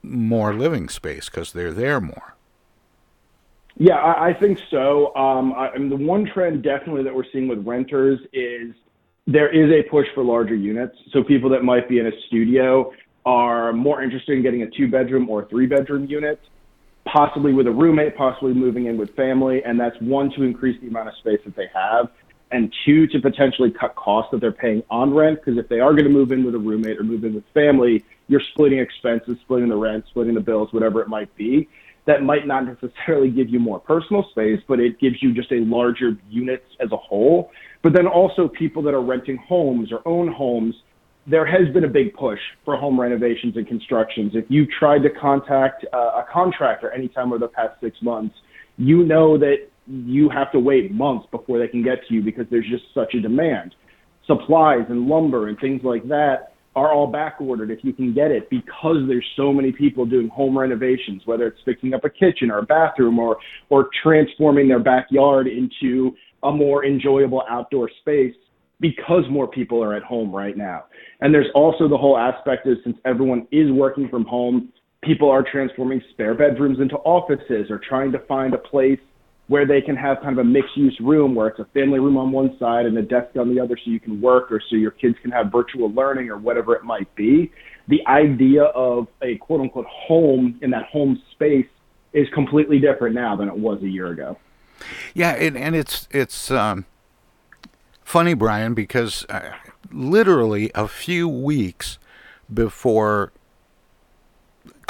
more 0.02 0.54
living 0.54 0.88
space 0.88 1.28
because 1.28 1.52
they're 1.52 1.74
there 1.74 2.00
more. 2.00 2.36
Yeah, 3.80 3.96
I, 3.96 4.28
I 4.28 4.32
think 4.34 4.60
so. 4.70 5.16
Um, 5.16 5.54
I, 5.54 5.70
I 5.70 5.78
mean, 5.78 5.88
the 5.88 5.96
one 5.96 6.26
trend 6.26 6.62
definitely 6.62 7.02
that 7.04 7.14
we're 7.14 7.24
seeing 7.32 7.48
with 7.48 7.66
renters 7.66 8.20
is 8.30 8.74
there 9.26 9.48
is 9.48 9.72
a 9.72 9.88
push 9.88 10.06
for 10.14 10.22
larger 10.22 10.54
units. 10.54 10.98
So 11.12 11.24
people 11.24 11.48
that 11.48 11.64
might 11.64 11.88
be 11.88 11.98
in 11.98 12.06
a 12.06 12.12
studio 12.26 12.92
are 13.24 13.72
more 13.72 14.02
interested 14.02 14.36
in 14.36 14.42
getting 14.42 14.62
a 14.62 14.70
two 14.70 14.86
bedroom 14.90 15.30
or 15.30 15.46
three 15.46 15.64
bedroom 15.64 16.04
unit, 16.04 16.38
possibly 17.06 17.54
with 17.54 17.66
a 17.68 17.70
roommate, 17.70 18.18
possibly 18.18 18.52
moving 18.52 18.84
in 18.84 18.98
with 18.98 19.16
family. 19.16 19.64
And 19.64 19.80
that's 19.80 19.98
one, 20.02 20.30
to 20.32 20.42
increase 20.42 20.78
the 20.82 20.88
amount 20.88 21.08
of 21.08 21.16
space 21.16 21.40
that 21.46 21.56
they 21.56 21.70
have, 21.72 22.10
and 22.50 22.70
two, 22.84 23.06
to 23.06 23.18
potentially 23.18 23.70
cut 23.70 23.94
costs 23.94 24.30
that 24.32 24.42
they're 24.42 24.52
paying 24.52 24.82
on 24.90 25.14
rent. 25.14 25.40
Because 25.42 25.58
if 25.58 25.70
they 25.70 25.80
are 25.80 25.92
going 25.92 26.04
to 26.04 26.10
move 26.10 26.32
in 26.32 26.44
with 26.44 26.54
a 26.54 26.58
roommate 26.58 26.98
or 26.98 27.04
move 27.04 27.24
in 27.24 27.34
with 27.34 27.44
family, 27.54 28.04
you're 28.28 28.42
splitting 28.52 28.78
expenses, 28.78 29.38
splitting 29.40 29.70
the 29.70 29.76
rent, 29.76 30.04
splitting 30.10 30.34
the 30.34 30.40
bills, 30.40 30.70
whatever 30.70 31.00
it 31.00 31.08
might 31.08 31.34
be. 31.34 31.66
That 32.10 32.24
might 32.24 32.44
not 32.44 32.64
necessarily 32.66 33.30
give 33.30 33.48
you 33.48 33.60
more 33.60 33.78
personal 33.78 34.26
space, 34.32 34.58
but 34.66 34.80
it 34.80 34.98
gives 34.98 35.22
you 35.22 35.32
just 35.32 35.52
a 35.52 35.60
larger 35.60 36.18
unit 36.28 36.64
as 36.80 36.90
a 36.90 36.96
whole. 36.96 37.52
But 37.84 37.92
then 37.94 38.08
also 38.08 38.48
people 38.48 38.82
that 38.82 38.94
are 38.94 39.00
renting 39.00 39.36
homes 39.48 39.92
or 39.92 40.00
own 40.08 40.32
homes, 40.32 40.74
there 41.24 41.46
has 41.46 41.72
been 41.72 41.84
a 41.84 41.88
big 41.88 42.12
push 42.14 42.40
for 42.64 42.76
home 42.76 43.00
renovations 43.00 43.56
and 43.56 43.64
constructions. 43.64 44.32
If 44.34 44.46
you 44.48 44.66
tried 44.80 45.04
to 45.04 45.10
contact 45.10 45.86
uh, 45.92 46.22
a 46.22 46.24
contractor 46.32 46.90
anytime 46.90 47.28
over 47.28 47.38
the 47.38 47.46
past 47.46 47.80
six 47.80 47.96
months, 48.02 48.34
you 48.76 49.04
know 49.04 49.38
that 49.38 49.68
you 49.86 50.28
have 50.30 50.50
to 50.50 50.58
wait 50.58 50.90
months 50.90 51.28
before 51.30 51.60
they 51.60 51.68
can 51.68 51.84
get 51.84 51.98
to 52.08 52.14
you 52.14 52.22
because 52.22 52.46
there's 52.50 52.68
just 52.68 52.82
such 52.92 53.14
a 53.14 53.20
demand. 53.20 53.76
Supplies 54.26 54.86
and 54.88 55.06
lumber 55.06 55.46
and 55.46 55.56
things 55.60 55.82
like 55.84 56.08
that 56.08 56.49
are 56.76 56.92
all 56.92 57.06
back 57.06 57.40
ordered 57.40 57.70
if 57.70 57.80
you 57.82 57.92
can 57.92 58.14
get 58.14 58.30
it 58.30 58.48
because 58.48 58.98
there's 59.08 59.26
so 59.36 59.52
many 59.52 59.72
people 59.72 60.06
doing 60.06 60.28
home 60.28 60.56
renovations, 60.56 61.22
whether 61.24 61.46
it's 61.46 61.58
fixing 61.64 61.94
up 61.94 62.04
a 62.04 62.10
kitchen 62.10 62.50
or 62.50 62.58
a 62.58 62.62
bathroom 62.62 63.18
or 63.18 63.38
or 63.70 63.88
transforming 64.02 64.68
their 64.68 64.78
backyard 64.78 65.46
into 65.48 66.14
a 66.44 66.52
more 66.52 66.84
enjoyable 66.84 67.42
outdoor 67.50 67.90
space 68.00 68.34
because 68.80 69.24
more 69.30 69.46
people 69.46 69.82
are 69.82 69.94
at 69.94 70.02
home 70.02 70.34
right 70.34 70.56
now. 70.56 70.84
And 71.20 71.34
there's 71.34 71.50
also 71.54 71.88
the 71.88 71.98
whole 71.98 72.16
aspect 72.16 72.66
of 72.66 72.78
since 72.82 72.96
everyone 73.04 73.46
is 73.52 73.70
working 73.70 74.08
from 74.08 74.24
home, 74.24 74.72
people 75.02 75.30
are 75.30 75.44
transforming 75.50 76.00
spare 76.12 76.34
bedrooms 76.34 76.78
into 76.80 76.96
offices 76.96 77.70
or 77.70 77.80
trying 77.86 78.12
to 78.12 78.18
find 78.20 78.54
a 78.54 78.58
place 78.58 78.98
where 79.50 79.66
they 79.66 79.80
can 79.80 79.96
have 79.96 80.20
kind 80.20 80.38
of 80.38 80.38
a 80.38 80.48
mixed 80.48 80.76
use 80.76 80.96
room 81.00 81.34
where 81.34 81.48
it's 81.48 81.58
a 81.58 81.64
family 81.74 81.98
room 81.98 82.16
on 82.16 82.30
one 82.30 82.56
side 82.60 82.86
and 82.86 82.96
a 82.96 83.02
desk 83.02 83.36
on 83.36 83.52
the 83.52 83.60
other 83.60 83.76
so 83.84 83.90
you 83.90 83.98
can 83.98 84.20
work 84.20 84.52
or 84.52 84.62
so 84.70 84.76
your 84.76 84.92
kids 84.92 85.16
can 85.22 85.32
have 85.32 85.50
virtual 85.50 85.90
learning 85.90 86.30
or 86.30 86.38
whatever 86.38 86.76
it 86.76 86.84
might 86.84 87.12
be. 87.16 87.50
The 87.88 88.00
idea 88.06 88.62
of 88.62 89.08
a 89.22 89.38
quote 89.38 89.60
unquote 89.60 89.86
home 89.86 90.56
in 90.62 90.70
that 90.70 90.84
home 90.84 91.20
space 91.32 91.66
is 92.12 92.28
completely 92.32 92.78
different 92.78 93.16
now 93.16 93.34
than 93.34 93.48
it 93.48 93.56
was 93.56 93.82
a 93.82 93.88
year 93.88 94.12
ago. 94.12 94.38
Yeah, 95.14 95.30
and, 95.30 95.58
and 95.58 95.74
it's 95.74 96.06
it's 96.12 96.52
um, 96.52 96.86
funny, 98.04 98.34
Brian, 98.34 98.72
because 98.72 99.26
uh, 99.28 99.50
literally 99.90 100.70
a 100.76 100.86
few 100.86 101.28
weeks 101.28 101.98
before 102.54 103.32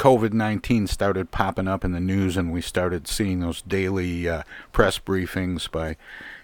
COVID 0.01 0.33
19 0.33 0.87
started 0.87 1.29
popping 1.29 1.67
up 1.67 1.85
in 1.85 1.91
the 1.91 1.99
news 1.99 2.35
and 2.35 2.51
we 2.51 2.59
started 2.59 3.07
seeing 3.07 3.39
those 3.39 3.61
daily 3.61 4.27
uh, 4.27 4.41
press 4.71 4.97
briefings 4.97 5.69
by 5.69 5.95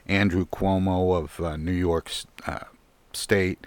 Andrew 0.06 0.46
Cuomo 0.46 1.18
of 1.18 1.40
uh, 1.40 1.58
New 1.58 1.72
York 1.72 2.12
uh, 2.46 2.66
State. 3.14 3.66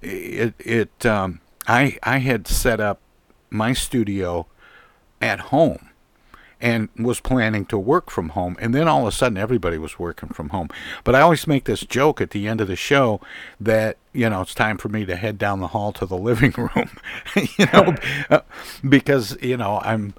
It, 0.00 0.54
it 0.58 1.04
um, 1.04 1.40
I, 1.66 1.98
I 2.02 2.20
had 2.20 2.48
set 2.48 2.80
up 2.80 3.02
my 3.50 3.74
studio 3.74 4.46
at 5.20 5.40
home 5.40 5.87
and 6.60 6.88
was 6.96 7.20
planning 7.20 7.64
to 7.66 7.78
work 7.78 8.10
from 8.10 8.30
home. 8.30 8.56
And 8.60 8.74
then 8.74 8.88
all 8.88 9.02
of 9.02 9.08
a 9.08 9.12
sudden, 9.12 9.38
everybody 9.38 9.78
was 9.78 9.98
working 9.98 10.30
from 10.30 10.48
home. 10.48 10.68
But 11.04 11.14
I 11.14 11.20
always 11.20 11.46
make 11.46 11.64
this 11.64 11.80
joke 11.80 12.20
at 12.20 12.30
the 12.30 12.48
end 12.48 12.60
of 12.60 12.68
the 12.68 12.76
show 12.76 13.20
that, 13.60 13.96
you 14.12 14.28
know, 14.28 14.42
it's 14.42 14.54
time 14.54 14.78
for 14.78 14.88
me 14.88 15.06
to 15.06 15.16
head 15.16 15.38
down 15.38 15.60
the 15.60 15.68
hall 15.68 15.92
to 15.92 16.06
the 16.06 16.16
living 16.18 16.52
room, 16.56 16.90
you 17.36 17.66
know, 17.72 17.94
because, 18.88 19.36
you 19.40 19.56
know, 19.56 19.80
I'm, 19.84 20.14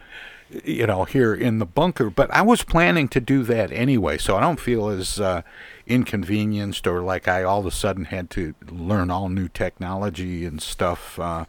you 0.64 0.88
know, 0.88 1.04
here 1.04 1.34
in 1.34 1.60
the 1.60 1.66
bunker. 1.66 2.10
But 2.10 2.32
I 2.32 2.42
was 2.42 2.64
planning 2.64 3.08
to 3.10 3.20
do 3.20 3.44
that 3.44 3.72
anyway. 3.72 4.18
So 4.18 4.38
I 4.38 4.42
don't 4.42 4.60
feel 4.60 4.88
as 4.88 5.20
uh, 5.20 5.42
inconvenienced 5.88 6.88
or 6.88 7.02
like 7.02 7.28
I 7.28 7.44
all 7.44 7.60
of 7.60 7.66
a 7.66 7.72
sudden 7.72 8.06
had 8.06 8.30
to 8.32 8.56
learn 8.72 9.12
all 9.12 9.28
new 9.28 9.50
technology 9.50 10.46
and 10.46 10.62
stuff, 10.62 11.20
uh, 11.20 11.46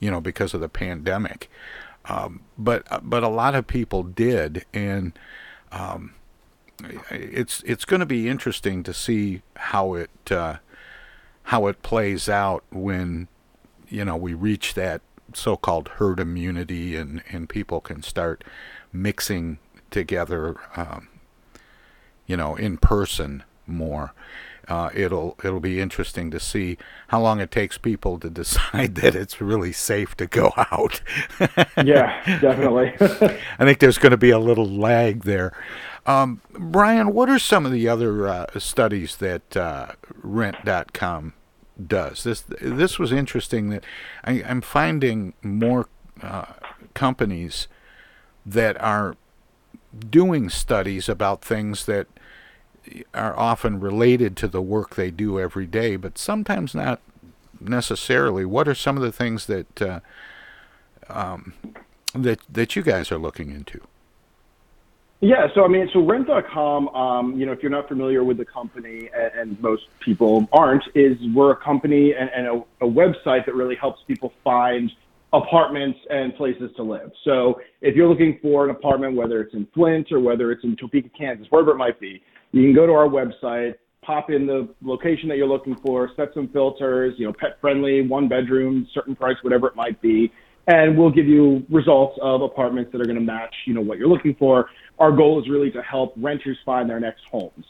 you 0.00 0.10
know, 0.10 0.20
because 0.20 0.54
of 0.54 0.60
the 0.60 0.68
pandemic. 0.68 1.50
Um, 2.06 2.40
but 2.58 2.86
but 3.08 3.22
a 3.22 3.28
lot 3.28 3.54
of 3.54 3.66
people 3.66 4.02
did, 4.02 4.64
and 4.72 5.16
um, 5.70 6.14
it's 7.10 7.62
it's 7.64 7.84
going 7.84 8.00
to 8.00 8.06
be 8.06 8.28
interesting 8.28 8.82
to 8.82 8.92
see 8.92 9.42
how 9.56 9.94
it 9.94 10.10
uh, 10.30 10.56
how 11.44 11.66
it 11.66 11.82
plays 11.82 12.28
out 12.28 12.64
when 12.70 13.28
you 13.88 14.04
know 14.04 14.16
we 14.16 14.34
reach 14.34 14.74
that 14.74 15.00
so-called 15.34 15.88
herd 15.88 16.18
immunity 16.18 16.96
and 16.96 17.22
and 17.30 17.48
people 17.48 17.80
can 17.80 18.02
start 18.02 18.44
mixing 18.92 19.58
together, 19.90 20.56
um, 20.76 21.08
you 22.26 22.36
know, 22.36 22.56
in 22.56 22.76
person 22.78 23.44
more 23.66 24.12
uh, 24.68 24.90
it'll 24.94 25.36
it'll 25.44 25.60
be 25.60 25.80
interesting 25.80 26.30
to 26.30 26.40
see 26.40 26.78
how 27.08 27.20
long 27.20 27.40
it 27.40 27.50
takes 27.50 27.78
people 27.78 28.18
to 28.18 28.30
decide 28.42 28.94
that 28.96 29.14
it's 29.14 29.40
really 29.40 29.72
safe 29.72 30.16
to 30.16 30.26
go 30.26 30.52
out. 30.56 31.00
yeah, 31.84 32.22
definitely. 32.40 32.94
I 33.58 33.64
think 33.64 33.78
there's 33.78 33.98
going 33.98 34.12
to 34.12 34.16
be 34.16 34.30
a 34.30 34.38
little 34.38 34.66
lag 34.66 35.24
there. 35.24 35.52
Um, 36.04 36.40
Brian, 36.52 37.12
what 37.12 37.28
are 37.28 37.38
some 37.38 37.64
of 37.64 37.72
the 37.72 37.88
other 37.88 38.26
uh, 38.26 38.46
studies 38.58 39.16
that 39.16 39.56
uh, 39.56 39.92
Rent.com 40.22 41.34
does? 41.84 42.24
This 42.24 42.44
this 42.60 42.98
was 42.98 43.12
interesting. 43.12 43.70
That 43.70 43.84
I, 44.24 44.32
am 44.40 44.60
finding 44.60 45.34
more 45.42 45.88
uh, 46.20 46.46
companies 46.94 47.68
that 48.44 48.80
are 48.80 49.16
doing 50.10 50.48
studies 50.48 51.08
about 51.08 51.44
things 51.44 51.86
that 51.86 52.06
are 53.14 53.38
often 53.38 53.80
related 53.80 54.36
to 54.38 54.48
the 54.48 54.62
work 54.62 54.94
they 54.94 55.10
do 55.10 55.38
every 55.38 55.66
day, 55.66 55.96
but 55.96 56.18
sometimes 56.18 56.74
not 56.74 57.00
necessarily. 57.60 58.44
What 58.44 58.68
are 58.68 58.74
some 58.74 58.96
of 58.96 59.02
the 59.02 59.12
things 59.12 59.46
that 59.46 59.82
uh, 59.82 60.00
um, 61.08 61.54
that 62.14 62.40
that 62.50 62.76
you 62.76 62.82
guys 62.82 63.12
are 63.12 63.18
looking 63.18 63.50
into? 63.50 63.80
Yeah, 65.20 65.46
so 65.54 65.64
I 65.64 65.68
mean, 65.68 65.88
so 65.92 66.04
Rent.com, 66.04 66.88
um, 66.88 67.38
you 67.38 67.46
know, 67.46 67.52
if 67.52 67.62
you're 67.62 67.70
not 67.70 67.86
familiar 67.86 68.24
with 68.24 68.38
the 68.38 68.44
company, 68.44 69.08
and, 69.14 69.32
and 69.50 69.60
most 69.62 69.84
people 70.00 70.48
aren't, 70.52 70.82
is 70.96 71.16
we're 71.32 71.52
a 71.52 71.56
company 71.56 72.12
and, 72.12 72.28
and 72.34 72.46
a, 72.48 72.84
a 72.84 72.90
website 72.90 73.46
that 73.46 73.54
really 73.54 73.76
helps 73.76 74.02
people 74.08 74.32
find 74.42 74.90
apartments 75.32 75.98
and 76.10 76.34
places 76.34 76.70
to 76.74 76.82
live. 76.82 77.12
So 77.24 77.60
if 77.80 77.94
you're 77.94 78.08
looking 78.08 78.40
for 78.42 78.64
an 78.64 78.70
apartment, 78.70 79.14
whether 79.14 79.40
it's 79.40 79.54
in 79.54 79.66
Flint 79.72 80.10
or 80.10 80.18
whether 80.18 80.50
it's 80.50 80.64
in 80.64 80.74
Topeka, 80.76 81.10
Kansas, 81.16 81.46
wherever 81.50 81.70
it 81.70 81.76
might 81.76 82.00
be, 82.00 82.20
you 82.52 82.62
can 82.62 82.74
go 82.74 82.86
to 82.86 82.92
our 82.92 83.08
website, 83.08 83.74
pop 84.02 84.30
in 84.30 84.46
the 84.46 84.68
location 84.82 85.28
that 85.28 85.36
you're 85.36 85.48
looking 85.48 85.76
for, 85.82 86.10
set 86.16 86.28
some 86.34 86.48
filters, 86.48 87.14
you 87.18 87.26
know, 87.26 87.32
pet 87.38 87.58
friendly, 87.60 88.06
one 88.06 88.28
bedroom, 88.28 88.86
certain 88.94 89.16
price, 89.16 89.36
whatever 89.42 89.66
it 89.66 89.76
might 89.76 90.00
be, 90.00 90.32
and 90.66 90.96
we'll 90.96 91.10
give 91.10 91.26
you 91.26 91.64
results 91.70 92.18
of 92.22 92.42
apartments 92.42 92.92
that 92.92 93.00
are 93.00 93.04
going 93.04 93.16
to 93.16 93.22
match, 93.22 93.54
you 93.66 93.74
know, 93.74 93.80
what 93.80 93.98
you're 93.98 94.08
looking 94.08 94.34
for. 94.38 94.66
Our 94.98 95.12
goal 95.12 95.40
is 95.42 95.48
really 95.48 95.70
to 95.72 95.82
help 95.82 96.14
renters 96.16 96.58
find 96.64 96.88
their 96.88 97.00
next 97.00 97.22
homes. 97.30 97.64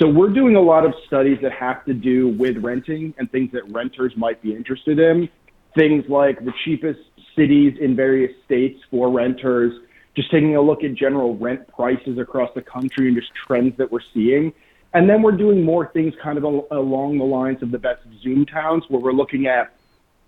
So 0.00 0.08
we're 0.08 0.32
doing 0.32 0.56
a 0.56 0.60
lot 0.60 0.84
of 0.84 0.92
studies 1.06 1.38
that 1.42 1.52
have 1.52 1.84
to 1.86 1.94
do 1.94 2.36
with 2.38 2.58
renting 2.58 3.14
and 3.18 3.30
things 3.32 3.50
that 3.52 3.62
renters 3.72 4.12
might 4.16 4.42
be 4.42 4.54
interested 4.54 4.98
in. 4.98 5.28
Things 5.76 6.04
like 6.08 6.38
the 6.44 6.52
cheapest 6.64 7.00
cities 7.34 7.74
in 7.80 7.96
various 7.96 8.32
states 8.44 8.78
for 8.90 9.10
renters, 9.10 9.72
just 10.16 10.30
taking 10.30 10.56
a 10.56 10.60
look 10.60 10.82
at 10.82 10.94
general 10.94 11.36
rent 11.36 11.68
prices 11.68 12.18
across 12.18 12.50
the 12.54 12.62
country 12.62 13.08
and 13.08 13.16
just 13.16 13.30
trends 13.46 13.76
that 13.76 13.92
we're 13.92 14.00
seeing. 14.14 14.52
And 14.94 15.08
then 15.08 15.20
we're 15.20 15.36
doing 15.36 15.62
more 15.62 15.90
things 15.92 16.14
kind 16.22 16.38
of 16.38 16.44
along 16.44 17.18
the 17.18 17.24
lines 17.24 17.62
of 17.62 17.70
the 17.70 17.78
best 17.78 18.00
Zoom 18.22 18.46
towns 18.46 18.84
where 18.88 19.00
we're 19.00 19.12
looking 19.12 19.46
at, 19.46 19.74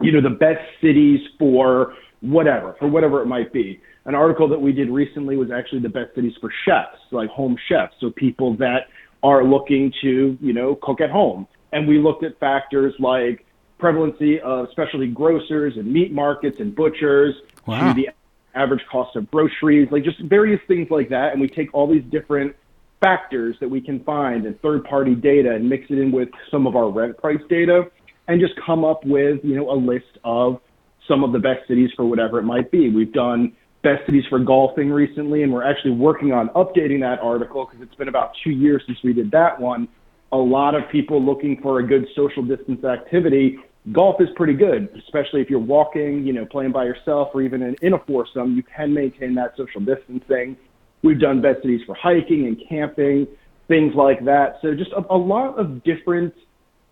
you 0.01 0.13
know, 0.13 0.21
the 0.21 0.37
best 0.37 0.61
cities 0.83 1.21
for 1.39 1.95
whatever, 2.21 2.77
for 2.79 2.87
whatever 2.87 3.23
it 3.23 3.27
might 3.27 3.51
be. 3.53 3.81
An 4.05 4.15
article 4.15 4.47
that 4.49 4.61
we 4.61 4.73
did 4.73 4.91
recently 4.91 5.37
was 5.37 5.51
actually 5.51 5.81
the 5.81 5.89
best 5.89 6.15
cities 6.15 6.35
for 6.41 6.53
chefs, 6.67 6.99
like 7.11 7.31
home 7.31 7.57
chefs. 7.69 7.95
So 7.99 8.11
people 8.11 8.57
that 8.59 8.89
are 9.23 9.43
looking 9.43 9.93
to, 10.03 10.37
you 10.41 10.53
know, 10.53 10.75
cook 10.83 11.01
at 11.01 11.11
home. 11.11 11.47
And 11.73 11.89
we 11.89 11.99
looked 11.99 12.25
at 12.25 12.39
factors 12.39 12.95
like 12.99 13.47
prevalency 13.79 14.41
of 14.41 14.69
specialty 14.71 15.07
grocers 15.07 15.77
and 15.77 15.91
meat 15.91 16.13
markets 16.13 16.61
and 16.61 16.75
butchers 16.75 17.35
wow. 17.67 17.89
to 17.89 17.95
the 17.95 18.11
average 18.59 18.83
cost 18.91 19.17
of 19.17 19.31
groceries, 19.31 19.89
like 19.91 20.05
just 20.05 20.21
various 20.23 20.61
things 20.67 20.89
like 20.91 21.09
that. 21.11 21.33
And 21.33 21.41
we 21.41 21.49
take 21.49 21.73
all 21.73 21.91
these 21.91 22.05
different 22.11 22.55
factors 23.01 23.57
that 23.61 23.69
we 23.69 23.81
can 23.81 24.03
find 24.05 24.45
and 24.45 24.61
third 24.61 24.85
party 24.85 25.15
data 25.15 25.55
and 25.55 25.69
mix 25.69 25.85
it 25.91 25.99
in 25.99 26.11
with 26.11 26.29
some 26.51 26.67
of 26.67 26.75
our 26.75 26.91
rent 26.91 27.17
price 27.19 27.41
data 27.49 27.85
and 28.27 28.41
just 28.41 28.55
come 28.65 28.85
up 28.85 29.05
with, 29.05 29.39
you 29.43 29.57
know, 29.57 29.71
a 29.71 29.79
list 29.79 30.19
of 30.25 30.61
some 31.07 31.25
of 31.25 31.33
the 31.33 31.39
best 31.39 31.67
cities 31.69 31.91
for 31.97 32.05
whatever 32.05 32.39
it 32.39 32.43
might 32.43 32.71
be. 32.71 32.91
We've 32.91 33.13
done 33.13 33.53
best 33.83 34.05
cities 34.07 34.25
for 34.29 34.39
golfing 34.39 34.91
recently, 34.91 35.43
and 35.43 35.53
we're 35.53 35.65
actually 35.65 35.93
working 35.93 36.33
on 36.33 36.49
updating 36.51 37.01
that 37.01 37.21
article 37.23 37.67
because 37.67 37.87
it's 37.87 37.95
been 37.95 38.09
about 38.09 38.33
two 38.45 38.51
years 38.51 38.83
since 38.87 38.99
we 39.03 39.13
did 39.13 39.31
that 39.31 39.59
one. 39.59 39.89
A 40.33 40.37
lot 40.37 40.75
of 40.75 40.83
people 40.91 41.25
looking 41.25 41.59
for 41.63 41.79
a 41.79 41.87
good 41.87 42.07
social 42.15 42.43
distance 42.43 42.85
activity 42.85 43.59
golf 43.93 44.21
is 44.21 44.29
pretty 44.37 44.55
good, 44.55 44.89
especially 44.99 45.41
if 45.41 45.51
you're 45.51 45.59
walking, 45.59 46.25
you 46.27 46.33
know, 46.33 46.45
playing 46.45 46.73
by 46.73 46.85
yourself 46.85 47.29
or 47.35 47.43
even 47.43 47.63
in, 47.63 47.77
in 47.83 47.93
a 47.95 47.99
foursome, 48.07 48.57
you 48.57 48.63
can 48.63 48.93
maintain 48.93 49.35
that 49.35 49.53
social 49.57 49.81
distancing. 49.81 50.57
We've 51.03 51.21
done 51.21 51.41
best 51.41 51.63
cities 51.63 51.81
for 51.87 51.95
hiking 51.95 52.47
and 52.47 52.61
camping, 52.69 53.27
things 53.69 53.95
like 53.95 54.25
that. 54.25 54.59
So 54.63 54.75
just 54.75 54.91
a, 54.93 55.05
a 55.13 55.17
lot 55.17 55.59
of 55.59 55.85
different 55.85 56.35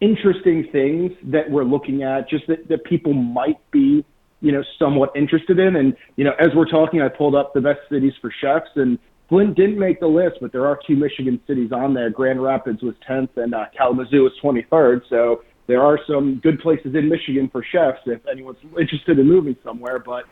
interesting 0.01 0.69
things 0.71 1.13
that 1.25 1.51
we're 1.51 1.65
looking 1.65 2.03
at, 2.03 2.29
just 2.29 2.47
that, 2.49 2.69
that 2.69 2.85
people 2.85 3.13
might 3.13 3.59
be, 3.71 4.05
you 4.41 4.53
know, 4.53 4.63
somewhat 4.79 5.11
interested 5.17 5.59
in. 5.59 5.77
And, 5.77 5.97
you 6.17 6.25
know, 6.25 6.33
as 6.39 6.49
we're 6.55 6.69
talking, 6.69 7.01
I 7.01 7.09
pulled 7.09 7.35
up 7.35 7.53
the 7.55 7.61
best 7.61 7.81
cities 7.91 8.13
for 8.21 8.33
chefs 8.41 8.71
and 8.77 8.99
Flint 9.29 9.57
didn't 9.57 9.79
make 9.79 9.99
the 9.99 10.07
list, 10.07 10.37
but 10.41 10.53
there 10.53 10.67
are 10.67 10.79
two 10.87 10.95
Michigan 10.95 11.41
cities 11.47 11.73
on 11.73 11.95
there. 11.95 12.11
Grand 12.11 12.41
Rapids 12.41 12.83
was 12.83 12.95
10th 13.09 13.31
and 13.37 13.55
uh, 13.55 13.65
Kalamazoo 13.77 14.23
was 14.23 14.33
23rd. 14.43 15.01
So 15.11 15.43
there 15.67 15.83
are 15.83 15.99
some 16.07 16.41
good 16.43 16.61
places 16.61 16.95
in 16.95 17.09
Michigan 17.09 17.49
for 17.49 17.65
chefs 17.65 18.01
if 18.07 18.27
anyone's 18.27 18.59
interested 18.79 19.19
in 19.19 19.27
moving 19.27 19.57
somewhere. 19.65 19.99
But 19.99 20.25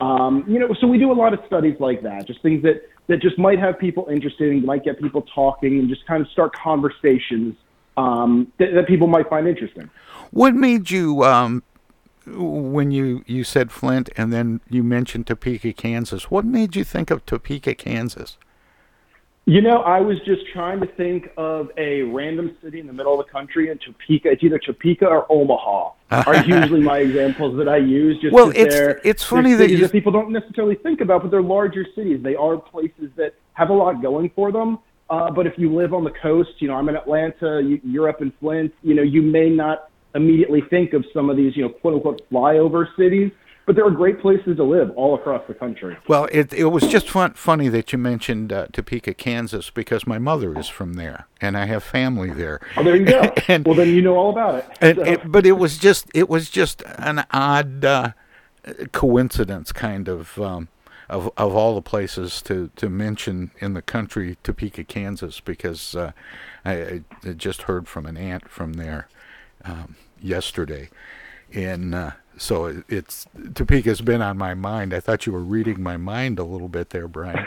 um, 0.00 0.44
you 0.48 0.58
know, 0.58 0.74
so 0.80 0.86
we 0.86 0.98
do 0.98 1.12
a 1.12 1.14
lot 1.14 1.32
of 1.32 1.40
studies 1.46 1.76
like 1.80 2.02
that, 2.02 2.26
just 2.26 2.42
things 2.42 2.62
that 2.62 2.82
that 3.08 3.20
just 3.20 3.38
might 3.38 3.58
have 3.58 3.78
people 3.78 4.08
interested 4.10 4.50
and 4.50 4.64
might 4.64 4.84
get 4.84 5.00
people 5.00 5.22
talking 5.34 5.78
and 5.78 5.88
just 5.88 6.06
kind 6.06 6.22
of 6.22 6.28
start 6.28 6.54
conversations 6.54 7.56
um, 7.96 8.52
that, 8.58 8.74
that 8.74 8.86
people 8.86 9.06
might 9.06 9.28
find 9.28 9.48
interesting. 9.48 9.90
What 10.30 10.54
made 10.54 10.90
you 10.90 11.24
um, 11.24 11.62
when 12.26 12.90
you, 12.90 13.24
you 13.26 13.44
said 13.44 13.72
Flint 13.72 14.10
and 14.16 14.32
then 14.32 14.60
you 14.68 14.82
mentioned 14.82 15.26
Topeka, 15.26 15.72
Kansas. 15.72 16.30
What 16.30 16.44
made 16.44 16.76
you 16.76 16.84
think 16.84 17.10
of 17.10 17.26
Topeka, 17.26 17.74
Kansas? 17.74 18.38
You 19.44 19.60
know, 19.60 19.78
I 19.78 20.00
was 20.00 20.18
just 20.20 20.42
trying 20.52 20.80
to 20.80 20.86
think 20.86 21.30
of 21.36 21.70
a 21.76 22.02
random 22.02 22.56
city 22.62 22.78
in 22.78 22.86
the 22.86 22.92
middle 22.92 23.18
of 23.18 23.26
the 23.26 23.32
country, 23.32 23.70
and 23.70 23.80
Topeka. 23.80 24.30
It's 24.30 24.44
either 24.44 24.58
Topeka 24.58 25.04
or 25.06 25.26
Omaha. 25.30 25.90
are 26.10 26.36
usually 26.46 26.80
my 26.80 26.98
examples 26.98 27.56
that 27.56 27.68
I 27.68 27.78
use. 27.78 28.20
Just 28.20 28.32
well, 28.32 28.50
it's 28.50 28.72
they're, 28.72 29.00
it's 29.02 29.24
funny 29.24 29.54
they're 29.54 29.66
that, 29.66 29.72
you... 29.72 29.78
that 29.78 29.90
people 29.90 30.12
don't 30.12 30.30
necessarily 30.30 30.76
think 30.76 31.00
about, 31.00 31.22
but 31.22 31.32
they're 31.32 31.42
larger 31.42 31.84
cities. 31.96 32.22
They 32.22 32.36
are 32.36 32.56
places 32.56 33.10
that 33.16 33.34
have 33.54 33.70
a 33.70 33.72
lot 33.72 34.00
going 34.00 34.30
for 34.30 34.52
them. 34.52 34.78
Uh, 35.10 35.30
but 35.32 35.48
if 35.48 35.54
you 35.58 35.74
live 35.74 35.92
on 35.92 36.04
the 36.04 36.12
coast, 36.22 36.50
you 36.60 36.68
know, 36.68 36.74
I'm 36.74 36.88
in 36.88 36.94
Atlanta, 36.96 37.60
you, 37.62 37.80
you're 37.82 38.08
up 38.08 38.22
in 38.22 38.32
Flint. 38.38 38.72
You 38.82 38.94
know, 38.94 39.02
you 39.02 39.22
may 39.22 39.50
not 39.50 39.90
immediately 40.14 40.60
think 40.70 40.92
of 40.92 41.04
some 41.12 41.28
of 41.28 41.36
these, 41.36 41.56
you 41.56 41.64
know, 41.64 41.68
quote 41.68 41.94
unquote 41.94 42.22
flyover 42.30 42.86
cities 42.96 43.32
but 43.66 43.76
there 43.76 43.86
are 43.86 43.90
great 43.90 44.20
places 44.20 44.56
to 44.56 44.64
live 44.64 44.90
all 44.96 45.14
across 45.14 45.42
the 45.46 45.54
country. 45.54 45.96
Well, 46.08 46.28
it 46.32 46.52
it 46.52 46.66
was 46.66 46.86
just 46.88 47.08
fun, 47.08 47.34
funny 47.34 47.68
that 47.68 47.92
you 47.92 47.98
mentioned 47.98 48.52
uh, 48.52 48.66
Topeka, 48.72 49.14
Kansas, 49.14 49.70
because 49.70 50.06
my 50.06 50.18
mother 50.18 50.58
is 50.58 50.68
from 50.68 50.94
there, 50.94 51.26
and 51.40 51.56
I 51.56 51.66
have 51.66 51.84
family 51.84 52.30
there. 52.30 52.60
Oh, 52.76 52.82
there 52.82 52.96
you 52.96 53.04
go. 53.04 53.32
and, 53.48 53.64
well, 53.64 53.74
then 53.74 53.88
you 53.88 54.02
know 54.02 54.16
all 54.16 54.30
about 54.30 54.56
it. 54.56 54.66
And, 54.80 54.96
so. 54.96 55.04
it 55.04 55.30
but 55.30 55.46
it 55.46 55.52
was 55.52 55.78
just 55.78 56.06
it 56.14 56.28
was 56.28 56.50
just 56.50 56.82
an 56.98 57.24
odd 57.30 57.84
uh, 57.84 58.12
coincidence, 58.92 59.72
kind 59.72 60.08
of. 60.08 60.38
Um, 60.38 60.68
of, 61.10 61.30
of 61.36 61.54
all 61.54 61.74
the 61.74 61.82
places 61.82 62.40
to, 62.40 62.70
to 62.76 62.88
mention 62.88 63.50
in 63.58 63.74
the 63.74 63.82
country, 63.82 64.38
Topeka, 64.42 64.84
Kansas, 64.84 65.40
because 65.40 65.94
uh, 65.94 66.12
I, 66.64 67.02
I, 67.22 67.32
just 67.36 67.62
heard 67.62 67.86
from 67.86 68.06
an 68.06 68.16
aunt 68.16 68.48
from 68.48 68.74
there 68.74 69.08
um, 69.62 69.96
yesterday, 70.22 70.88
and 71.52 71.94
so 72.36 72.82
it's 72.88 73.26
Topeka's 73.36 74.00
been 74.00 74.22
on 74.22 74.38
my 74.38 74.54
mind. 74.54 74.94
I 74.94 75.00
thought 75.00 75.26
you 75.26 75.32
were 75.32 75.40
reading 75.40 75.82
my 75.82 75.96
mind 75.96 76.38
a 76.38 76.44
little 76.44 76.68
bit 76.68 76.90
there, 76.90 77.08
Brian. 77.08 77.46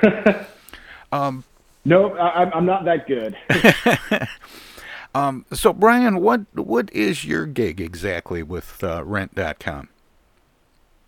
um, 1.12 1.44
no, 1.86 2.14
I, 2.14 2.56
am 2.58 2.66
not 2.66 2.86
that 2.86 3.08
good. 3.08 3.38
um, 5.16 5.46
so, 5.54 5.72
Brian, 5.72 6.20
what 6.20 6.42
what 6.54 6.92
is 6.94 7.24
your 7.24 7.46
gig 7.46 7.80
exactly 7.80 8.42
with 8.44 8.84
uh, 8.84 9.04
Rent.com? 9.04 9.90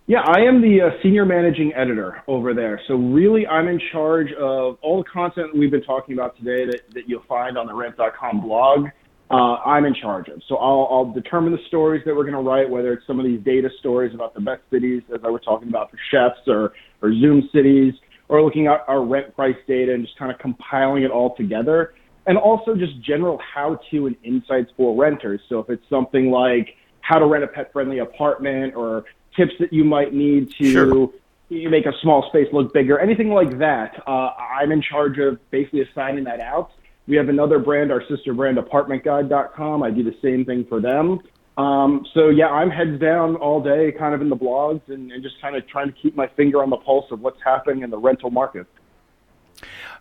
Yeah, 0.06 0.20
I 0.24 0.40
am 0.40 0.62
the 0.62 0.80
uh, 0.80 0.90
senior 1.02 1.26
managing 1.26 1.74
editor 1.74 2.22
over 2.28 2.54
there. 2.54 2.80
So 2.88 2.94
really, 2.94 3.46
I'm 3.46 3.68
in 3.68 3.78
charge 3.92 4.32
of 4.32 4.78
all 4.80 5.02
the 5.02 5.10
content 5.10 5.54
we've 5.54 5.70
been 5.70 5.82
talking 5.82 6.14
about 6.14 6.34
today 6.38 6.64
that, 6.64 6.94
that 6.94 7.08
you'll 7.08 7.24
find 7.28 7.58
on 7.58 7.66
the 7.66 7.74
Rent.com 7.74 8.40
blog 8.40 8.88
uh, 9.30 9.56
I'm 9.64 9.84
in 9.84 9.94
charge 9.94 10.28
of. 10.28 10.42
So 10.48 10.56
I'll, 10.56 10.88
I'll 10.90 11.12
determine 11.12 11.52
the 11.52 11.62
stories 11.66 12.02
that 12.06 12.16
we're 12.16 12.24
going 12.24 12.34
to 12.34 12.40
write, 12.40 12.68
whether 12.68 12.92
it's 12.92 13.06
some 13.06 13.18
of 13.20 13.26
these 13.26 13.40
data 13.40 13.68
stories 13.78 14.14
about 14.14 14.34
the 14.34 14.40
best 14.40 14.62
cities, 14.70 15.02
as 15.14 15.20
I 15.22 15.28
was 15.28 15.42
talking 15.44 15.68
about 15.68 15.90
for 15.90 15.98
chefs, 16.10 16.40
or, 16.46 16.72
or 17.02 17.12
Zoom 17.12 17.48
cities, 17.52 17.94
or 18.28 18.42
looking 18.42 18.66
at 18.66 18.84
our 18.88 19.04
rent 19.04 19.34
price 19.34 19.56
data 19.66 19.92
and 19.92 20.04
just 20.04 20.18
kind 20.18 20.32
of 20.32 20.38
compiling 20.38 21.02
it 21.02 21.10
all 21.10 21.36
together. 21.36 21.94
And 22.26 22.38
also 22.38 22.74
just 22.74 23.00
general 23.00 23.38
how 23.54 23.80
to 23.90 24.06
and 24.06 24.16
insights 24.22 24.70
for 24.76 24.98
renters. 24.98 25.40
So 25.48 25.60
if 25.60 25.70
it's 25.70 25.88
something 25.88 26.30
like 26.30 26.76
how 27.00 27.18
to 27.18 27.26
rent 27.26 27.44
a 27.44 27.48
pet 27.48 27.72
friendly 27.72 27.98
apartment 27.98 28.74
or 28.74 29.04
tips 29.36 29.52
that 29.60 29.72
you 29.72 29.84
might 29.84 30.12
need 30.12 30.52
to 30.58 30.70
sure. 30.70 31.10
you 31.48 31.70
make 31.70 31.86
a 31.86 31.92
small 32.02 32.28
space 32.28 32.48
look 32.52 32.72
bigger, 32.72 32.98
anything 32.98 33.30
like 33.30 33.58
that, 33.58 34.02
uh, 34.06 34.30
I'm 34.60 34.72
in 34.72 34.82
charge 34.82 35.18
of 35.18 35.38
basically 35.50 35.82
assigning 35.82 36.24
that 36.24 36.40
out 36.40 36.72
we 37.08 37.16
have 37.16 37.30
another 37.30 37.58
brand, 37.58 37.90
our 37.90 38.02
sister 38.06 38.34
brand, 38.34 38.58
apartmentguide.com. 38.58 39.82
I 39.82 39.90
do 39.90 40.04
the 40.04 40.14
same 40.22 40.44
thing 40.44 40.66
for 40.68 40.80
them. 40.80 41.20
Um, 41.56 42.06
so 42.14 42.28
yeah, 42.28 42.48
I'm 42.48 42.70
heads 42.70 43.00
down 43.00 43.34
all 43.36 43.60
day, 43.60 43.90
kind 43.98 44.14
of 44.14 44.20
in 44.20 44.28
the 44.28 44.36
blogs 44.36 44.82
and, 44.88 45.10
and 45.10 45.22
just 45.22 45.40
kind 45.40 45.56
of 45.56 45.66
trying 45.66 45.88
to 45.88 45.94
keep 46.00 46.14
my 46.14 46.28
finger 46.36 46.62
on 46.62 46.70
the 46.70 46.76
pulse 46.76 47.06
of 47.10 47.20
what's 47.20 47.42
happening 47.42 47.82
in 47.82 47.90
the 47.90 47.98
rental 47.98 48.30
market. 48.30 48.66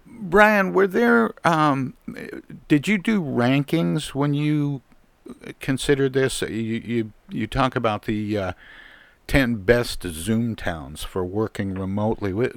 Brian, 0.06 0.74
were 0.74 0.86
there? 0.86 1.34
Um, 1.44 1.96
did 2.68 2.88
you 2.88 3.00
do 3.00 3.22
rankings 3.22 4.14
when 4.14 4.36
you 4.36 4.82
considered 5.60 6.14
this? 6.14 6.42
You 6.44 6.48
you 6.48 7.14
you 7.30 7.48
talk 7.48 7.76
about 7.76 8.04
the 8.04 8.38
uh, 8.38 8.52
10 9.28 9.58
best 9.58 10.04
Zoom 10.04 10.56
towns 10.56 11.04
for 11.04 11.24
working 11.24 11.74
remotely. 11.74 12.50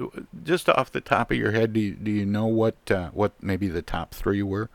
Just 0.43 0.69
off 0.69 0.91
the 0.91 1.01
top 1.01 1.29
of 1.31 1.37
your 1.37 1.51
head, 1.51 1.73
do 1.73 1.79
you, 1.79 1.95
do 1.95 2.09
you 2.09 2.25
know 2.25 2.45
what 2.45 2.89
uh, 2.89 3.09
what 3.09 3.33
maybe 3.41 3.67
the 3.67 3.81
top 3.81 4.13
three 4.13 4.41
were? 4.41 4.69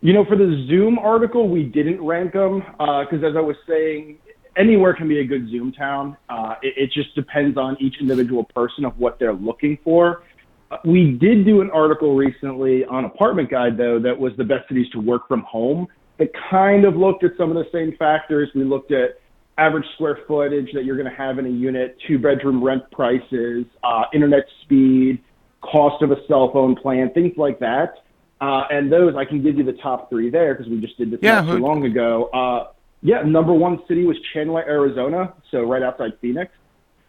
You 0.00 0.12
know, 0.12 0.24
for 0.24 0.36
the 0.36 0.66
Zoom 0.68 0.98
article, 0.98 1.48
we 1.48 1.62
didn't 1.62 2.02
rank 2.02 2.32
them 2.32 2.60
because, 2.60 3.22
uh, 3.22 3.26
as 3.26 3.36
I 3.36 3.40
was 3.40 3.56
saying, 3.68 4.18
anywhere 4.56 4.94
can 4.94 5.06
be 5.08 5.20
a 5.20 5.24
good 5.24 5.48
Zoom 5.48 5.72
town. 5.72 6.16
Uh, 6.28 6.56
it, 6.62 6.74
it, 6.76 6.92
just 6.92 7.14
depends 7.14 7.56
on 7.56 7.76
each 7.80 7.96
individual 8.00 8.44
person 8.54 8.84
of 8.84 8.98
what 8.98 9.18
they're 9.18 9.32
looking 9.32 9.78
for. 9.84 10.24
Uh, 10.70 10.78
we 10.84 11.12
did 11.12 11.44
do 11.44 11.60
an 11.60 11.70
article 11.70 12.16
recently 12.16 12.84
on 12.86 13.04
Apartment 13.04 13.48
Guide, 13.50 13.76
though, 13.76 14.00
that 14.00 14.18
was 14.18 14.32
the 14.36 14.44
best 14.44 14.68
cities 14.68 14.88
to 14.90 14.98
work 14.98 15.28
from 15.28 15.42
home. 15.42 15.86
That 16.18 16.30
kind 16.50 16.84
of 16.84 16.96
looked 16.96 17.22
at 17.22 17.32
some 17.36 17.54
of 17.54 17.56
the 17.56 17.70
same 17.70 17.96
factors. 17.96 18.50
We 18.54 18.64
looked 18.64 18.90
at 18.90 19.20
average 19.58 19.84
square 19.94 20.18
footage 20.26 20.70
that 20.74 20.84
you're 20.84 20.96
going 20.96 21.10
to 21.10 21.16
have 21.16 21.38
in 21.38 21.46
a 21.46 21.50
unit, 21.50 21.96
two 22.06 22.18
bedroom 22.18 22.62
rent 22.62 22.82
prices, 22.90 23.64
uh, 23.84 24.04
internet 24.14 24.44
speed, 24.62 25.22
cost 25.60 26.02
of 26.02 26.10
a 26.10 26.16
cell 26.26 26.50
phone 26.52 26.74
plan, 26.74 27.10
things 27.12 27.32
like 27.36 27.58
that. 27.60 27.94
Uh, 28.40 28.64
and 28.70 28.92
those, 28.92 29.14
I 29.16 29.24
can 29.24 29.42
give 29.42 29.56
you 29.56 29.64
the 29.64 29.74
top 29.74 30.10
three 30.10 30.28
there 30.28 30.54
because 30.54 30.68
we 30.68 30.80
just 30.80 30.98
did 30.98 31.12
this 31.12 31.20
yeah, 31.22 31.42
not 31.42 31.56
too 31.56 31.62
long 31.62 31.84
ago. 31.84 32.24
Uh, 32.32 32.72
yeah, 33.00 33.22
number 33.22 33.52
one 33.52 33.80
city 33.86 34.04
was 34.04 34.16
Chandler, 34.32 34.62
Arizona, 34.62 35.32
so 35.50 35.62
right 35.62 35.82
outside 35.82 36.12
Phoenix. 36.20 36.52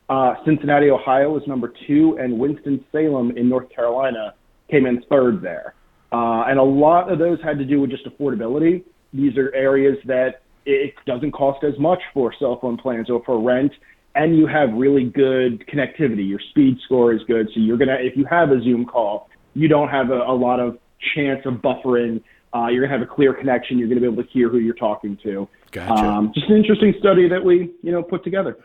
Uh, 0.10 0.36
Cincinnati, 0.46 0.92
Ohio 0.92 1.32
was 1.32 1.42
number 1.48 1.74
two, 1.88 2.18
and 2.20 2.38
Winston-Salem 2.38 3.36
in 3.38 3.50
North 3.50 3.70
Carolina 3.70 4.36
came 4.70 4.86
in 4.86 5.02
third 5.10 5.42
there. 5.42 5.74
Uh, 6.12 6.44
and 6.48 6.60
a 6.60 6.64
lot 6.64 7.12
of 7.12 7.18
those 7.18 7.42
had 7.42 7.58
to 7.58 7.66
do 7.66 7.82
with 7.82 7.90
just 7.90 8.06
affordability. 8.06 8.84
These 9.14 9.38
are 9.38 9.54
areas 9.56 9.98
that 10.06 10.43
it 10.66 10.94
doesn't 11.06 11.32
cost 11.32 11.64
as 11.64 11.78
much 11.80 12.00
for 12.14 12.34
cell 12.40 12.60
phone 12.60 12.78
plans 12.78 13.10
or 13.10 13.24
for 13.26 13.42
rent 13.42 13.72
and 14.16 14.38
you 14.38 14.48
have 14.48 14.74
really 14.74 15.06
good 15.06 15.66
connectivity. 15.68 16.28
Your 16.28 16.40
speed 16.52 16.78
score 16.86 17.14
is 17.14 17.22
good, 17.28 17.48
so 17.54 17.60
you're 17.60 17.78
gonna 17.78 17.98
if 18.00 18.16
you 18.16 18.26
have 18.26 18.52
a 18.52 18.62
Zoom 18.62 18.86
call, 18.86 19.30
you 19.54 19.68
don't 19.68 19.90
have 19.90 20.10
a, 20.10 20.20
a 20.20 20.36
lot 20.36 20.60
of 20.60 20.78
chance 21.16 21.46
of 21.46 21.56
buffering. 21.56 22.22
Uh, 22.54 22.68
you're 22.68 22.86
gonna 22.86 23.00
have 23.00 23.08
a 23.08 23.12
clear 23.12 23.34
connection. 23.34 23.78
You're 23.78 23.88
gonna 23.88 24.02
be 24.02 24.08
able 24.08 24.24
to 24.24 24.30
hear 24.30 24.50
who 24.50 24.60
you're 24.60 24.76
talking 24.76 25.18
to. 25.24 25.48
Gotcha. 25.72 25.92
Um, 25.92 26.32
just 26.34 26.50
an 26.50 26.58
interesting 26.58 26.94
study 27.00 27.28
that 27.30 27.44
we 27.44 27.72
you 27.82 27.92
know 27.92 28.04
put 28.04 28.24
together. 28.24 28.58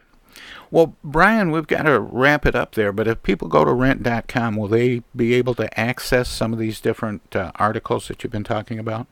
Well, 0.71 0.95
Brian, 1.03 1.51
we've 1.51 1.67
got 1.67 1.85
to 1.85 1.99
wrap 1.99 2.45
it 2.45 2.55
up 2.55 2.75
there. 2.75 2.93
But 2.93 3.09
if 3.09 3.23
people 3.23 3.49
go 3.49 3.65
to 3.65 3.73
rent.com, 3.73 4.57
will 4.57 4.69
they 4.69 5.03
be 5.17 5.33
able 5.33 5.55
to 5.55 5.81
access 5.81 6.29
some 6.29 6.53
of 6.53 6.59
these 6.59 6.83
different 6.83 7.35
uh, 7.35 7.51
articles 7.55 8.09
that 8.09 8.23
you've 8.23 8.33
been 8.33 8.45
talking 8.45 8.79
about? 8.79 9.07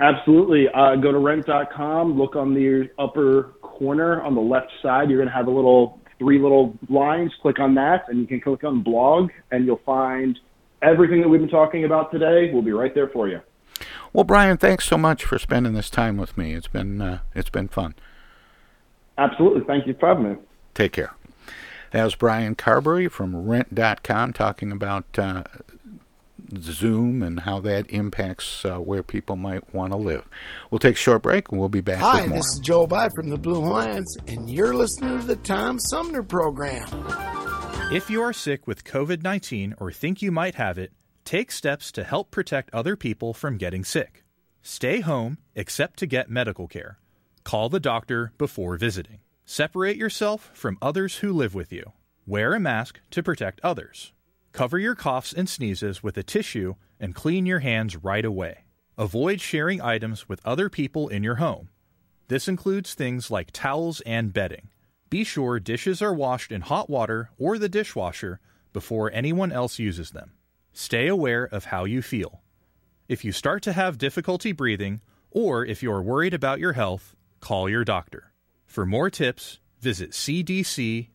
Absolutely. 0.00 0.68
Uh, 0.68 0.96
go 0.96 1.12
to 1.12 1.18
rent.com, 1.18 2.18
look 2.18 2.34
on 2.34 2.54
the 2.54 2.90
upper 2.98 3.54
corner 3.62 4.20
on 4.22 4.34
the 4.34 4.40
left 4.40 4.70
side. 4.82 5.08
You're 5.08 5.18
going 5.18 5.28
to 5.28 5.34
have 5.34 5.46
a 5.46 5.50
little 5.50 6.00
three 6.18 6.38
little 6.38 6.76
lines. 6.88 7.32
Click 7.40 7.58
on 7.58 7.74
that, 7.74 8.08
and 8.08 8.18
you 8.18 8.26
can 8.26 8.40
click 8.40 8.64
on 8.64 8.82
blog, 8.82 9.30
and 9.50 9.64
you'll 9.64 9.80
find 9.84 10.38
everything 10.82 11.20
that 11.20 11.28
we've 11.28 11.40
been 11.40 11.48
talking 11.48 11.84
about 11.84 12.10
today. 12.12 12.50
We'll 12.52 12.62
be 12.62 12.72
right 12.72 12.94
there 12.94 13.08
for 13.08 13.28
you. 13.28 13.40
Well, 14.12 14.24
Brian, 14.24 14.56
thanks 14.56 14.84
so 14.86 14.98
much 14.98 15.24
for 15.24 15.38
spending 15.38 15.72
this 15.72 15.90
time 15.90 16.16
with 16.16 16.36
me. 16.36 16.54
It's 16.54 16.68
been 16.68 17.00
uh, 17.00 17.20
it's 17.34 17.50
been 17.50 17.68
fun. 17.68 17.94
Absolutely. 19.18 19.62
Thank 19.66 19.86
you 19.86 19.94
for 19.98 20.08
having 20.08 20.30
me. 20.30 20.36
Take 20.74 20.92
care. 20.92 21.14
That 21.90 22.04
was 22.04 22.14
Brian 22.14 22.54
Carberry 22.54 23.08
from 23.08 23.46
Rent.com 23.46 24.32
talking 24.32 24.72
about 24.72 25.18
uh, 25.18 25.44
Zoom 26.58 27.22
and 27.22 27.40
how 27.40 27.60
that 27.60 27.90
impacts 27.90 28.64
uh, 28.64 28.78
where 28.78 29.02
people 29.02 29.36
might 29.36 29.74
want 29.74 29.92
to 29.92 29.96
live. 29.96 30.28
We'll 30.70 30.78
take 30.78 30.96
a 30.96 30.98
short 30.98 31.22
break 31.22 31.50
and 31.50 31.58
we'll 31.58 31.68
be 31.68 31.80
back 31.80 32.00
Hi, 32.00 32.26
this 32.26 32.46
is 32.46 32.60
Joe 32.60 32.86
By 32.86 33.08
from 33.10 33.30
the 33.30 33.38
Blue 33.38 33.62
Hawaiians, 33.62 34.16
and 34.26 34.50
you're 34.50 34.74
listening 34.74 35.20
to 35.20 35.26
the 35.26 35.36
Tom 35.36 35.78
Sumner 35.78 36.22
Program. 36.22 36.86
If 37.92 38.08
you 38.10 38.22
are 38.22 38.32
sick 38.32 38.66
with 38.66 38.84
COVID 38.84 39.22
19 39.22 39.74
or 39.78 39.92
think 39.92 40.22
you 40.22 40.32
might 40.32 40.54
have 40.56 40.78
it, 40.78 40.92
take 41.24 41.52
steps 41.52 41.92
to 41.92 42.04
help 42.04 42.30
protect 42.30 42.72
other 42.74 42.96
people 42.96 43.34
from 43.34 43.58
getting 43.58 43.84
sick. 43.84 44.24
Stay 44.62 45.00
home 45.00 45.38
except 45.54 45.98
to 45.98 46.06
get 46.06 46.30
medical 46.30 46.68
care. 46.68 46.98
Call 47.44 47.68
the 47.68 47.80
doctor 47.80 48.32
before 48.38 48.76
visiting. 48.76 49.20
Separate 49.44 49.96
yourself 49.96 50.50
from 50.54 50.78
others 50.80 51.18
who 51.18 51.32
live 51.32 51.54
with 51.54 51.72
you. 51.72 51.92
Wear 52.26 52.54
a 52.54 52.60
mask 52.60 53.00
to 53.10 53.22
protect 53.22 53.60
others. 53.62 54.12
Cover 54.52 54.78
your 54.78 54.94
coughs 54.94 55.32
and 55.32 55.48
sneezes 55.48 56.02
with 56.02 56.18
a 56.18 56.22
tissue 56.22 56.74
and 57.00 57.14
clean 57.14 57.46
your 57.46 57.60
hands 57.60 57.96
right 57.96 58.24
away. 58.24 58.64
Avoid 58.98 59.40
sharing 59.40 59.80
items 59.80 60.28
with 60.28 60.44
other 60.44 60.68
people 60.68 61.08
in 61.08 61.22
your 61.22 61.36
home. 61.36 61.70
This 62.28 62.48
includes 62.48 62.92
things 62.92 63.30
like 63.30 63.50
towels 63.52 64.02
and 64.02 64.32
bedding. 64.32 64.68
Be 65.08 65.24
sure 65.24 65.58
dishes 65.58 66.02
are 66.02 66.14
washed 66.14 66.52
in 66.52 66.60
hot 66.62 66.90
water 66.90 67.30
or 67.38 67.58
the 67.58 67.68
dishwasher 67.68 68.40
before 68.72 69.10
anyone 69.12 69.52
else 69.52 69.78
uses 69.78 70.10
them. 70.10 70.32
Stay 70.72 71.08
aware 71.08 71.44
of 71.44 71.66
how 71.66 71.84
you 71.84 72.02
feel. 72.02 72.42
If 73.08 73.24
you 73.24 73.32
start 73.32 73.62
to 73.64 73.72
have 73.72 73.98
difficulty 73.98 74.52
breathing, 74.52 75.00
or 75.30 75.64
if 75.64 75.82
you 75.82 75.90
are 75.92 76.02
worried 76.02 76.34
about 76.34 76.60
your 76.60 76.72
health, 76.72 77.16
call 77.40 77.68
your 77.68 77.84
doctor. 77.84 78.32
For 78.66 78.86
more 78.86 79.10
tips, 79.10 79.58
visit 79.80 80.12
cdc.gov. 80.12 81.08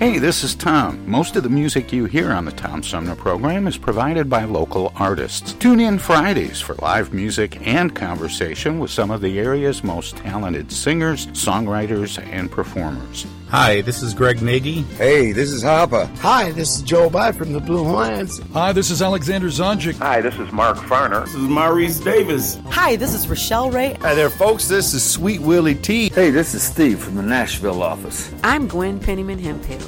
Hey, 0.00 0.18
this 0.18 0.42
is 0.42 0.54
Tom. 0.54 1.06
Most 1.06 1.36
of 1.36 1.42
the 1.42 1.50
music 1.50 1.92
you 1.92 2.06
hear 2.06 2.32
on 2.32 2.46
the 2.46 2.52
Tom 2.52 2.82
Sumner 2.82 3.14
program 3.14 3.66
is 3.66 3.76
provided 3.76 4.30
by 4.30 4.44
local 4.44 4.94
artists. 4.96 5.52
Tune 5.52 5.78
in 5.78 5.98
Fridays 5.98 6.58
for 6.58 6.74
live 6.76 7.12
music 7.12 7.58
and 7.66 7.94
conversation 7.94 8.78
with 8.78 8.90
some 8.90 9.10
of 9.10 9.20
the 9.20 9.38
area's 9.38 9.84
most 9.84 10.16
talented 10.16 10.72
singers, 10.72 11.26
songwriters, 11.26 12.18
and 12.32 12.50
performers. 12.50 13.26
Hi, 13.50 13.80
this 13.80 14.00
is 14.00 14.14
Greg 14.14 14.42
Nagy. 14.42 14.82
Hey, 14.96 15.32
this 15.32 15.50
is 15.50 15.60
Harper. 15.60 16.08
Hi, 16.20 16.52
this 16.52 16.76
is 16.76 16.82
Joe 16.82 17.10
By 17.10 17.32
from 17.32 17.52
the 17.52 17.58
Blue 17.58 17.82
Hawaiians. 17.82 18.38
Hi, 18.52 18.70
this 18.72 18.92
is 18.92 19.02
Alexander 19.02 19.48
Zonjic. 19.48 19.98
Hi, 19.98 20.20
this 20.20 20.38
is 20.38 20.52
Mark 20.52 20.76
Farner. 20.76 21.24
This 21.24 21.34
is 21.34 21.48
Maurice 21.48 21.98
Davis. 21.98 22.60
Hi, 22.66 22.94
this 22.94 23.12
is 23.12 23.26
Rochelle 23.26 23.68
Ray. 23.68 23.94
Hi 24.02 24.14
there, 24.14 24.30
folks. 24.30 24.68
This 24.68 24.94
is 24.94 25.02
Sweet 25.02 25.40
Willie 25.40 25.74
T. 25.74 26.10
Hey, 26.10 26.30
this 26.30 26.54
is 26.54 26.62
Steve 26.62 27.00
from 27.00 27.16
the 27.16 27.24
Nashville 27.24 27.82
office. 27.82 28.32
I'm 28.44 28.68
Gwen 28.68 29.00
Pennyman 29.00 29.40
Hemphill. 29.40 29.80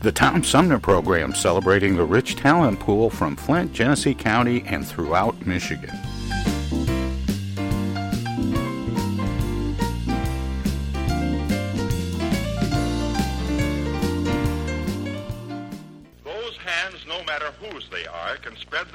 The 0.00 0.12
Tom 0.12 0.42
Sumner 0.42 0.80
Program 0.80 1.32
celebrating 1.32 1.94
the 1.94 2.04
rich 2.04 2.34
talent 2.34 2.80
pool 2.80 3.08
from 3.08 3.36
Flint, 3.36 3.72
Genesee 3.72 4.14
County, 4.14 4.64
and 4.66 4.84
throughout 4.84 5.46
Michigan. 5.46 5.96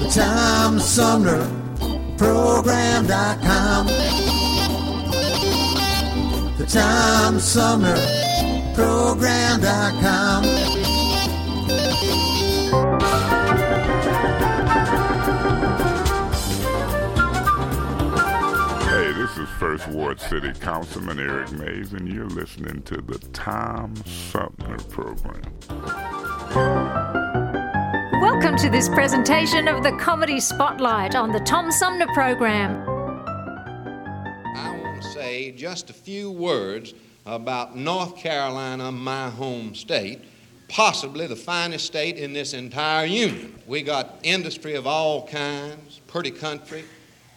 The 0.00 0.08
Tom 0.08 0.78
Sumner 0.80 1.44
Program.com. 2.16 3.86
The 6.56 6.66
Tom 6.66 7.38
Sumner 7.38 7.96
Program.com. 8.74 10.44
Hey, 18.88 19.12
this 19.12 19.36
is 19.36 19.48
First 19.58 19.86
Ward 19.88 20.18
City 20.20 20.52
Councilman 20.60 21.20
Eric 21.20 21.52
Mays, 21.52 21.92
and 21.92 22.08
you're 22.10 22.26
listening 22.26 22.82
to 22.84 23.02
the 23.02 23.18
Tom 23.32 23.94
Sumner 24.06 24.78
Program. 24.88 25.42
Welcome 28.20 28.56
to 28.56 28.68
this 28.68 28.86
presentation 28.86 29.66
of 29.66 29.82
the 29.82 29.92
Comedy 29.92 30.40
Spotlight 30.40 31.14
on 31.14 31.32
the 31.32 31.40
Tom 31.40 31.72
Sumner 31.72 32.06
Program. 32.12 32.86
I 34.58 34.78
want 34.78 35.00
to 35.02 35.08
say 35.08 35.52
just 35.52 35.88
a 35.88 35.94
few 35.94 36.30
words 36.30 36.92
about 37.24 37.76
North 37.76 38.18
Carolina, 38.18 38.92
my 38.92 39.30
home 39.30 39.74
state, 39.74 40.20
possibly 40.68 41.28
the 41.28 41.34
finest 41.34 41.86
state 41.86 42.18
in 42.18 42.34
this 42.34 42.52
entire 42.52 43.06
union. 43.06 43.58
We 43.66 43.80
got 43.80 44.18
industry 44.22 44.74
of 44.74 44.86
all 44.86 45.26
kinds, 45.26 46.02
pretty 46.06 46.30
country, 46.30 46.84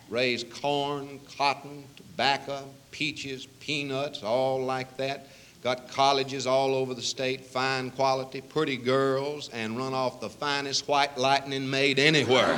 raise 0.09 0.43
corn, 0.43 1.21
cotton, 1.37 1.85
tobacco, 1.95 2.67
peaches, 2.91 3.45
peanuts, 3.61 4.21
all 4.21 4.61
like 4.61 4.97
that. 4.97 5.27
Got 5.63 5.87
colleges 5.87 6.45
all 6.45 6.75
over 6.75 6.93
the 6.93 7.01
state, 7.01 7.45
fine 7.45 7.89
quality, 7.91 8.41
pretty 8.41 8.75
girls, 8.75 9.47
and 9.53 9.77
run 9.77 9.93
off 9.93 10.19
the 10.19 10.27
finest 10.27 10.89
white 10.89 11.17
lightning 11.17 11.69
made 11.69 11.99
anywhere. 11.99 12.57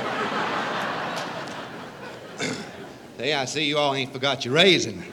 hey, 3.16 3.32
I 3.34 3.44
see 3.44 3.64
you 3.64 3.78
all 3.78 3.94
ain't 3.94 4.12
forgot 4.12 4.44
your 4.44 4.54
raising. 4.54 5.04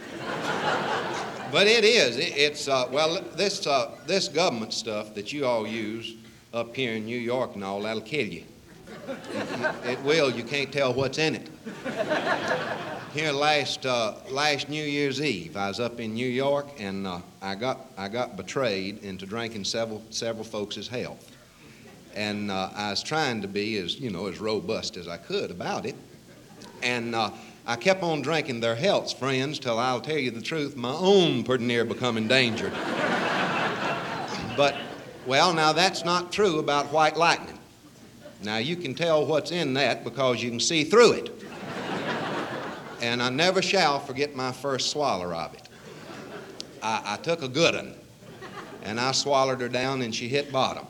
but 1.52 1.68
it 1.68 1.84
is. 1.84 2.18
It, 2.18 2.36
it's, 2.36 2.68
uh, 2.68 2.88
well, 2.92 3.22
this, 3.36 3.68
uh, 3.68 3.92
this 4.08 4.28
government 4.28 4.74
stuff 4.74 5.14
that 5.14 5.32
you 5.32 5.46
all 5.46 5.68
use 5.68 6.16
up 6.52 6.76
here 6.76 6.94
in 6.94 7.06
New 7.06 7.20
York 7.20 7.54
and 7.54 7.64
all, 7.64 7.84
that'll 7.84 8.02
kill 8.02 8.26
you. 8.26 8.44
It, 9.08 9.90
it 9.92 10.02
will. 10.02 10.32
You 10.32 10.42
can't 10.42 10.74
tell 10.74 10.96
what's 10.96 11.20
in 11.20 11.36
it. 11.36 11.48
Here 13.14 13.32
last 13.32 13.86
uh, 13.86 14.16
last 14.32 14.70
New 14.70 14.84
Year's 14.84 15.22
Eve, 15.22 15.56
I 15.56 15.68
was 15.68 15.80
up 15.80 16.00
in 16.00 16.16
New 16.16 16.28
York 16.28 16.66
and 16.80 17.06
uh, 17.06 17.20
I 17.44 17.54
got 17.54 17.86
I 17.96 18.08
got 18.08 18.36
betrayed 18.36 19.04
into 19.04 19.28
drinking 19.28 19.66
several 19.66 20.02
several 20.10 20.44
folks' 20.44 20.88
health, 20.88 21.32
and 22.16 22.50
uh, 22.50 22.72
I 22.76 22.90
was 22.90 23.04
trying 23.04 23.44
to 23.44 23.48
be 23.48 23.78
as 23.78 24.00
you 24.00 24.10
know 24.10 24.26
as 24.26 24.40
robust 24.40 24.98
as 24.98 25.08
I 25.08 25.18
could 25.18 25.52
about 25.52 25.86
it, 25.86 25.94
and 26.82 27.14
uh, 27.14 27.30
I 27.68 27.76
kept 27.76 28.02
on 28.02 28.24
drinking 28.24 28.62
their 28.62 28.76
healths, 28.76 29.14
friends, 29.14 29.60
till 29.60 29.78
I'll 29.78 30.02
tell 30.02 30.18
you 30.18 30.32
the 30.32 30.42
truth, 30.42 30.76
my 30.76 30.94
own 30.94 31.44
pretty 31.44 31.66
near 31.66 31.86
become 31.86 32.18
endangered. 32.18 32.74
but 34.58 34.76
well, 35.28 35.54
now 35.54 35.72
that's 35.72 36.04
not 36.04 36.32
true 36.32 36.58
about 36.58 36.92
white 36.92 37.16
lightning. 37.16 37.60
Now 38.42 38.58
you 38.58 38.76
can 38.76 38.96
tell 38.96 39.24
what's 39.24 39.52
in 39.52 39.76
that 39.76 40.04
because 40.04 40.42
you 40.42 40.50
can 40.50 40.60
see 40.60 40.84
through 40.84 41.12
it 41.12 41.43
and 43.04 43.22
I 43.22 43.30
never 43.30 43.62
shall 43.62 44.00
forget 44.00 44.34
my 44.34 44.54
first 44.54 44.90
swallow 44.90 45.34
of 45.36 45.54
it. 45.54 45.68
I, 46.82 47.02
I 47.06 47.18
took 47.18 47.42
a 47.42 47.50
good 47.50 47.76
one, 47.76 47.96
and 48.84 48.98
I 48.98 49.12
swallowed 49.12 49.60
her 49.60 49.68
down, 49.68 50.02
and 50.04 50.16
she 50.16 50.30
hit 50.30 50.54
bottom. 50.54 50.88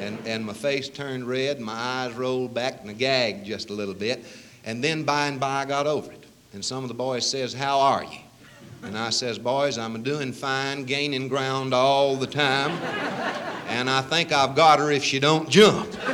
And, 0.00 0.18
and 0.26 0.42
my 0.46 0.54
face 0.54 0.88
turned 0.88 1.28
red, 1.28 1.60
my 1.60 1.74
eyes 1.74 2.14
rolled 2.14 2.54
back, 2.54 2.80
and 2.80 2.88
I 2.88 2.94
gagged 2.94 3.44
just 3.44 3.68
a 3.68 3.74
little 3.74 3.92
bit. 3.92 4.24
And 4.64 4.82
then 4.82 5.04
by 5.04 5.26
and 5.26 5.38
by 5.38 5.60
I 5.60 5.64
got 5.66 5.86
over 5.86 6.10
it. 6.10 6.24
And 6.54 6.64
some 6.64 6.82
of 6.82 6.88
the 6.88 6.94
boys 6.94 7.28
says, 7.28 7.52
how 7.52 7.78
are 7.78 8.04
you? 8.04 8.20
And 8.82 8.96
I 8.96 9.10
says, 9.10 9.38
boys, 9.38 9.76
I'm 9.76 10.02
doing 10.02 10.32
fine, 10.32 10.84
gaining 10.84 11.28
ground 11.28 11.74
all 11.74 12.16
the 12.16 12.26
time. 12.26 12.70
And 13.68 13.90
I 13.90 14.00
think 14.00 14.32
I've 14.32 14.56
got 14.56 14.78
her 14.78 14.90
if 14.90 15.04
she 15.04 15.20
don't 15.20 15.50
jump. 15.50 15.92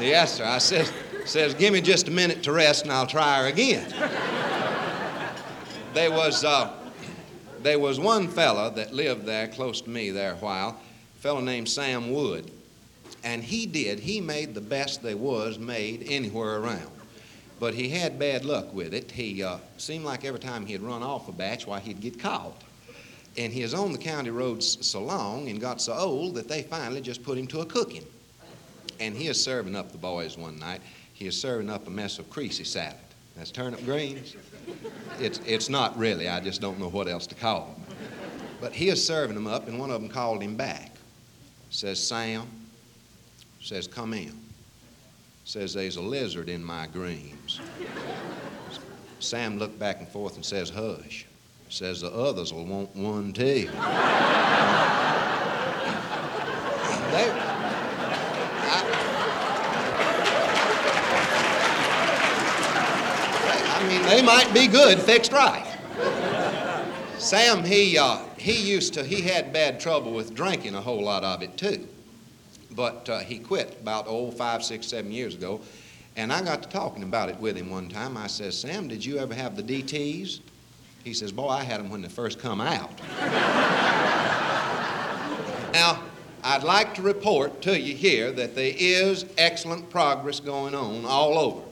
yes, 0.00 0.36
sir. 0.38 0.44
I 0.46 0.58
says, 0.58 0.90
says, 1.24 1.54
give 1.54 1.72
me 1.72 1.80
just 1.80 2.08
a 2.08 2.10
minute 2.10 2.42
to 2.44 2.52
rest 2.52 2.82
and 2.82 2.92
I'll 2.92 3.06
try 3.06 3.42
her 3.42 3.46
again. 3.46 3.88
there 5.94 6.10
was, 6.10 6.44
uh, 6.44 6.72
there 7.62 7.78
was 7.78 7.98
one 7.98 8.28
fella 8.28 8.70
that 8.74 8.92
lived 8.92 9.24
there 9.24 9.48
close 9.48 9.80
to 9.82 9.90
me 9.90 10.10
there 10.10 10.32
a 10.32 10.36
while, 10.36 10.80
a 11.16 11.20
fellow 11.20 11.40
named 11.40 11.68
Sam 11.68 12.12
Wood. 12.12 12.50
And 13.22 13.42
he 13.42 13.64
did, 13.64 14.00
he 14.00 14.20
made 14.20 14.54
the 14.54 14.60
best 14.60 15.02
there 15.02 15.16
was 15.16 15.58
made 15.58 16.04
anywhere 16.08 16.58
around. 16.58 16.90
But 17.58 17.72
he 17.72 17.88
had 17.88 18.18
bad 18.18 18.44
luck 18.44 18.74
with 18.74 18.92
it. 18.92 19.10
He 19.10 19.42
uh, 19.42 19.56
seemed 19.78 20.04
like 20.04 20.24
every 20.24 20.40
time 20.40 20.66
he'd 20.66 20.82
run 20.82 21.02
off 21.02 21.28
a 21.28 21.32
batch, 21.32 21.66
why, 21.66 21.80
he'd 21.80 22.00
get 22.00 22.18
caught. 22.18 22.62
And 23.38 23.52
he 23.52 23.62
was 23.62 23.72
on 23.72 23.92
the 23.92 23.98
county 23.98 24.30
roads 24.30 24.86
so 24.86 25.02
long 25.02 25.48
and 25.48 25.60
got 25.60 25.80
so 25.80 25.94
old 25.94 26.34
that 26.34 26.48
they 26.48 26.62
finally 26.62 27.00
just 27.00 27.22
put 27.22 27.38
him 27.38 27.46
to 27.48 27.60
a 27.60 27.66
cooking. 27.66 28.04
And 29.00 29.16
he 29.16 29.28
was 29.28 29.42
serving 29.42 29.74
up 29.74 29.90
the 29.90 29.98
boys 29.98 30.36
one 30.36 30.58
night. 30.58 30.80
He 31.14 31.26
is 31.26 31.40
serving 31.40 31.70
up 31.70 31.86
a 31.86 31.90
mess 31.90 32.18
of 32.18 32.28
creasy 32.28 32.64
salad. 32.64 32.96
That's 33.36 33.50
turnip 33.50 33.84
greens. 33.84 34.36
It's, 35.18 35.40
it's 35.46 35.68
not 35.68 35.96
really, 35.96 36.28
I 36.28 36.40
just 36.40 36.60
don't 36.60 36.78
know 36.78 36.88
what 36.88 37.08
else 37.08 37.26
to 37.28 37.34
call 37.34 37.66
them. 37.66 37.96
But 38.60 38.72
he 38.72 38.88
is 38.88 39.04
serving 39.04 39.34
them 39.34 39.46
up, 39.46 39.68
and 39.68 39.78
one 39.78 39.90
of 39.90 40.00
them 40.00 40.10
called 40.10 40.42
him 40.42 40.56
back. 40.56 40.92
Says, 41.70 42.04
Sam, 42.04 42.46
says, 43.60 43.86
come 43.86 44.12
in. 44.12 44.38
Says, 45.44 45.74
there's 45.74 45.96
a 45.96 46.02
lizard 46.02 46.48
in 46.48 46.64
my 46.64 46.86
greens. 46.86 47.60
Sam 49.20 49.58
looked 49.58 49.78
back 49.78 49.98
and 49.98 50.08
forth 50.08 50.36
and 50.36 50.44
says, 50.44 50.70
hush. 50.70 51.26
Says, 51.68 52.00
the 52.00 52.12
others 52.12 52.52
will 52.52 52.66
want 52.66 52.94
one 52.94 53.32
too. 53.32 53.68
they, 57.10 57.30
I 63.76 63.86
mean, 63.88 63.93
they 64.08 64.22
might 64.22 64.52
be 64.52 64.66
good 64.66 64.98
fixed 64.98 65.32
right. 65.32 65.66
Sam, 67.18 67.64
he, 67.64 67.96
uh, 67.96 68.18
he 68.36 68.52
used 68.52 68.92
to, 68.94 69.02
he 69.02 69.22
had 69.22 69.52
bad 69.52 69.80
trouble 69.80 70.12
with 70.12 70.34
drinking 70.34 70.74
a 70.74 70.80
whole 70.80 71.02
lot 71.02 71.24
of 71.24 71.42
it 71.42 71.56
too. 71.56 71.88
But 72.72 73.08
uh, 73.08 73.20
he 73.20 73.38
quit 73.38 73.78
about, 73.80 74.04
oh, 74.06 74.30
five, 74.30 74.62
six, 74.62 74.88
seven 74.88 75.10
years 75.10 75.34
ago. 75.34 75.60
And 76.16 76.32
I 76.32 76.42
got 76.42 76.62
to 76.64 76.68
talking 76.68 77.02
about 77.02 77.28
it 77.30 77.38
with 77.40 77.56
him 77.56 77.70
one 77.70 77.88
time. 77.88 78.16
I 78.16 78.26
says, 78.26 78.58
Sam, 78.58 78.88
did 78.88 79.04
you 79.04 79.18
ever 79.18 79.32
have 79.32 79.56
the 79.56 79.62
DTs? 79.62 80.40
He 81.02 81.14
says, 81.14 81.32
boy, 81.32 81.48
I 81.48 81.64
had 81.64 81.80
them 81.80 81.90
when 81.90 82.02
they 82.02 82.08
first 82.08 82.38
come 82.38 82.60
out. 82.60 83.00
now, 85.72 86.02
I'd 86.42 86.62
like 86.62 86.94
to 86.96 87.02
report 87.02 87.62
to 87.62 87.80
you 87.80 87.96
here 87.96 88.32
that 88.32 88.54
there 88.54 88.74
is 88.76 89.24
excellent 89.38 89.88
progress 89.88 90.40
going 90.40 90.74
on 90.74 91.06
all 91.06 91.38
over 91.38 91.62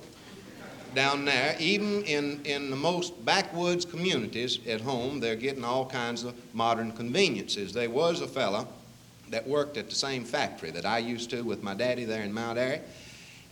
down 0.95 1.25
there, 1.25 1.57
even 1.59 2.03
in, 2.05 2.41
in 2.45 2.71
the 2.71 2.77
most 2.77 3.25
backwoods 3.25 3.85
communities 3.85 4.59
at 4.67 4.81
home, 4.81 5.21
they're 5.21 5.37
getting 5.37 5.65
all 5.65 5.87
kinds 5.87 6.25
of 6.25 6.35
modern 6.55 6.93
conveniences. 6.93 7.73
There 7.73 7.91
was 7.91 8.21
a 8.21 8.29
fella 8.29 8.67
that 9.31 9.47
worked 9.47 9.77
at 9.77 9.89
the 9.89 9.95
same 9.95 10.25
factory 10.25 10.71
that 10.71 10.85
I 10.85 10.99
used 10.99 11.31
to 11.31 11.43
with 11.43 11.63
my 11.63 11.75
daddy 11.75 12.05
there 12.05 12.23
in 12.23 12.33
Mount 12.33 12.59
Airy, 12.59 12.81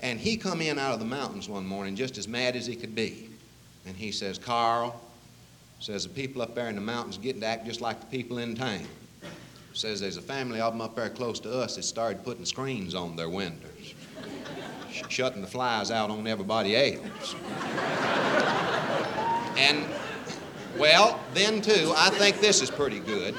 and 0.02 0.20
he 0.20 0.36
come 0.36 0.60
in 0.60 0.78
out 0.78 0.94
of 0.94 0.98
the 0.98 1.06
mountains 1.06 1.48
one 1.48 1.66
morning 1.66 1.96
just 1.96 2.18
as 2.18 2.28
mad 2.28 2.56
as 2.56 2.66
he 2.66 2.76
could 2.76 2.94
be. 2.94 3.30
And 3.86 3.96
he 3.96 4.12
says, 4.12 4.38
Carl, 4.38 5.00
says 5.80 6.04
the 6.04 6.10
people 6.10 6.42
up 6.42 6.54
there 6.54 6.68
in 6.68 6.74
the 6.74 6.80
mountains 6.80 7.16
getting 7.16 7.40
to 7.40 7.46
act 7.46 7.64
just 7.64 7.80
like 7.80 8.00
the 8.00 8.06
people 8.06 8.38
in 8.38 8.54
town. 8.54 8.86
Says 9.72 10.00
there's 10.00 10.16
a 10.16 10.22
family 10.22 10.60
of 10.60 10.72
them 10.72 10.80
up 10.80 10.96
there 10.96 11.08
close 11.08 11.40
to 11.40 11.52
us 11.52 11.76
that 11.76 11.84
started 11.84 12.24
putting 12.24 12.44
screens 12.44 12.94
on 12.94 13.16
their 13.16 13.30
windows 14.90 15.12
shutting 15.12 15.40
the 15.40 15.46
flies 15.46 15.90
out 15.90 16.10
on 16.10 16.26
everybody 16.26 16.76
else. 16.76 17.34
and, 19.56 19.84
well, 20.78 21.20
then 21.34 21.60
too, 21.60 21.92
I 21.96 22.10
think 22.10 22.40
this 22.40 22.62
is 22.62 22.70
pretty 22.70 23.00
good. 23.00 23.34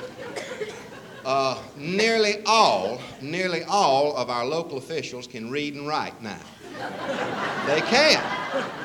Uh, 1.23 1.61
nearly 1.77 2.41
all, 2.45 2.99
nearly 3.21 3.63
all 3.63 4.15
of 4.15 4.29
our 4.29 4.45
local 4.45 4.77
officials 4.77 5.27
can 5.27 5.51
read 5.51 5.75
and 5.75 5.87
write 5.87 6.19
now. 6.21 6.39
They 7.67 7.81
can. 7.81 8.23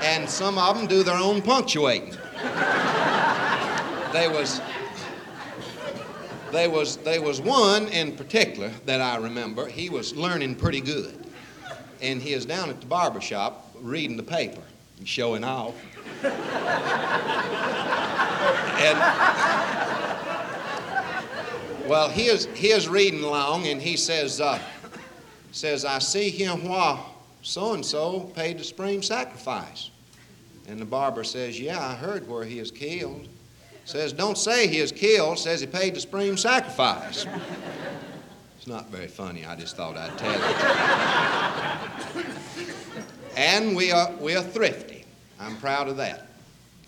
And 0.02 0.28
some 0.28 0.58
of 0.58 0.76
them 0.76 0.86
do 0.86 1.02
their 1.02 1.16
own 1.16 1.40
punctuating. 1.40 2.14
There 4.12 4.30
was, 4.30 4.60
there 6.52 6.70
was, 6.70 6.98
there 6.98 7.22
was 7.22 7.40
one 7.40 7.88
in 7.88 8.16
particular 8.16 8.70
that 8.84 9.00
I 9.00 9.16
remember. 9.16 9.66
He 9.66 9.88
was 9.88 10.14
learning 10.14 10.56
pretty 10.56 10.80
good 10.82 11.25
and 12.00 12.20
he 12.20 12.32
is 12.32 12.46
down 12.46 12.70
at 12.70 12.80
the 12.80 12.86
barber 12.86 13.20
shop 13.20 13.70
reading 13.80 14.16
the 14.16 14.22
paper 14.22 14.62
and 14.98 15.08
showing 15.08 15.44
off. 15.44 15.74
and 16.22 16.32
well, 21.88 22.08
he 22.08 22.26
is 22.26 22.46
he 22.54 22.68
is 22.68 22.88
reading 22.88 23.22
along, 23.22 23.66
and 23.66 23.80
he 23.80 23.96
says 23.96 24.40
uh, 24.40 24.58
says 25.52 25.84
I 25.84 25.98
see 25.98 26.30
him 26.30 26.68
why 26.68 27.04
so 27.46 27.74
and 27.74 27.86
so 27.86 28.20
paid 28.34 28.58
the 28.58 28.64
supreme 28.64 29.04
sacrifice. 29.04 29.90
And 30.66 30.80
the 30.80 30.84
barber 30.84 31.22
says, 31.22 31.60
Yeah, 31.60 31.78
I 31.78 31.94
heard 31.94 32.28
where 32.28 32.44
he 32.44 32.58
is 32.58 32.72
killed. 32.72 33.28
Says, 33.84 34.12
Don't 34.12 34.36
say 34.36 34.66
he 34.66 34.78
is 34.78 34.90
killed, 34.90 35.38
says 35.38 35.60
he 35.60 35.68
paid 35.68 35.94
the 35.94 36.00
supreme 36.00 36.36
sacrifice. 36.36 37.24
It's 38.66 38.74
not 38.74 38.90
very 38.90 39.06
funny. 39.06 39.44
I 39.44 39.54
just 39.54 39.76
thought 39.76 39.96
I'd 39.96 40.18
tell 40.18 40.32
you. 42.16 42.24
and 43.36 43.76
we 43.76 43.92
are, 43.92 44.10
we 44.14 44.34
are 44.34 44.42
thrifty. 44.42 45.04
I'm 45.38 45.56
proud 45.58 45.86
of 45.86 45.96
that. 45.98 46.26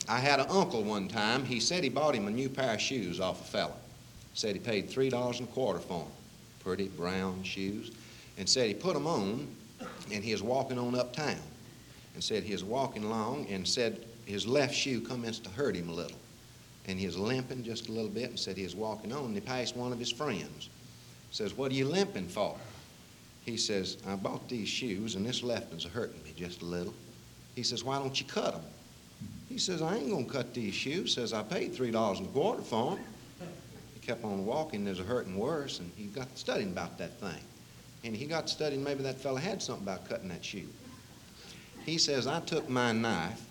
I 0.08 0.18
had 0.18 0.40
an 0.40 0.46
uncle 0.50 0.82
one 0.82 1.06
time. 1.06 1.44
He 1.44 1.60
said 1.60 1.84
he 1.84 1.88
bought 1.88 2.16
him 2.16 2.26
a 2.26 2.32
new 2.32 2.48
pair 2.48 2.74
of 2.74 2.80
shoes 2.80 3.20
off 3.20 3.42
a 3.42 3.44
fella. 3.44 3.74
Said 4.34 4.56
he 4.56 4.58
paid 4.58 4.90
$3 4.90 5.38
and 5.38 5.48
a 5.48 5.52
quarter 5.52 5.78
for 5.78 6.00
them. 6.00 6.08
Pretty 6.64 6.88
brown 6.88 7.44
shoes. 7.44 7.92
And 8.38 8.48
said 8.48 8.66
he 8.66 8.74
put 8.74 8.94
them 8.94 9.06
on 9.06 9.46
and 10.12 10.24
he 10.24 10.32
was 10.32 10.42
walking 10.42 10.80
on 10.80 10.96
uptown. 10.96 11.38
And 12.14 12.24
said 12.24 12.42
he 12.42 12.54
was 12.54 12.64
walking 12.64 13.04
along 13.04 13.46
and 13.50 13.64
said 13.68 14.04
his 14.26 14.48
left 14.48 14.74
shoe 14.74 15.00
commenced 15.00 15.44
to 15.44 15.50
hurt 15.50 15.76
him 15.76 15.90
a 15.90 15.94
little. 15.94 16.18
And 16.88 16.98
he 16.98 17.06
was 17.06 17.16
limping 17.16 17.62
just 17.62 17.88
a 17.88 17.92
little 17.92 18.10
bit 18.10 18.30
and 18.30 18.36
said 18.36 18.56
he 18.56 18.64
was 18.64 18.74
walking 18.74 19.12
on 19.12 19.26
and 19.26 19.34
he 19.36 19.40
passed 19.40 19.76
one 19.76 19.92
of 19.92 20.00
his 20.00 20.10
friends 20.10 20.70
says, 21.30 21.54
What 21.56 21.70
are 21.70 21.74
you 21.74 21.86
limping 21.86 22.28
for? 22.28 22.56
He 23.44 23.56
says, 23.56 23.96
I 24.06 24.16
bought 24.16 24.48
these 24.48 24.68
shoes 24.68 25.14
and 25.14 25.24
this 25.24 25.42
left 25.42 25.70
one's 25.70 25.84
hurting 25.84 26.22
me 26.22 26.32
just 26.36 26.62
a 26.62 26.64
little. 26.64 26.94
He 27.54 27.62
says, 27.62 27.84
Why 27.84 27.98
don't 27.98 28.18
you 28.20 28.26
cut 28.26 28.52
them? 28.52 28.62
He 29.48 29.58
says, 29.58 29.80
I 29.82 29.96
ain't 29.96 30.10
going 30.10 30.26
to 30.26 30.32
cut 30.32 30.54
these 30.54 30.74
shoes. 30.74 31.14
Says, 31.14 31.32
I 31.32 31.42
paid 31.42 31.72
$3 31.72 32.18
and 32.18 32.26
a 32.26 32.30
quarter 32.30 32.62
for 32.62 32.96
them. 32.96 33.04
He 33.94 34.06
kept 34.06 34.22
on 34.24 34.44
walking. 34.44 34.84
There's 34.84 35.00
a 35.00 35.04
hurting 35.04 35.36
worse, 35.36 35.80
and 35.80 35.90
he 35.96 36.04
got 36.04 36.28
studying 36.36 36.70
about 36.70 36.98
that 36.98 37.18
thing. 37.18 37.40
And 38.04 38.14
he 38.14 38.26
got 38.26 38.48
studying 38.48 38.84
maybe 38.84 39.02
that 39.02 39.18
fella 39.18 39.40
had 39.40 39.62
something 39.62 39.84
about 39.84 40.08
cutting 40.08 40.28
that 40.28 40.44
shoe. 40.44 40.68
He 41.84 41.98
says, 41.98 42.26
I 42.26 42.40
took 42.40 42.68
my 42.68 42.92
knife 42.92 43.42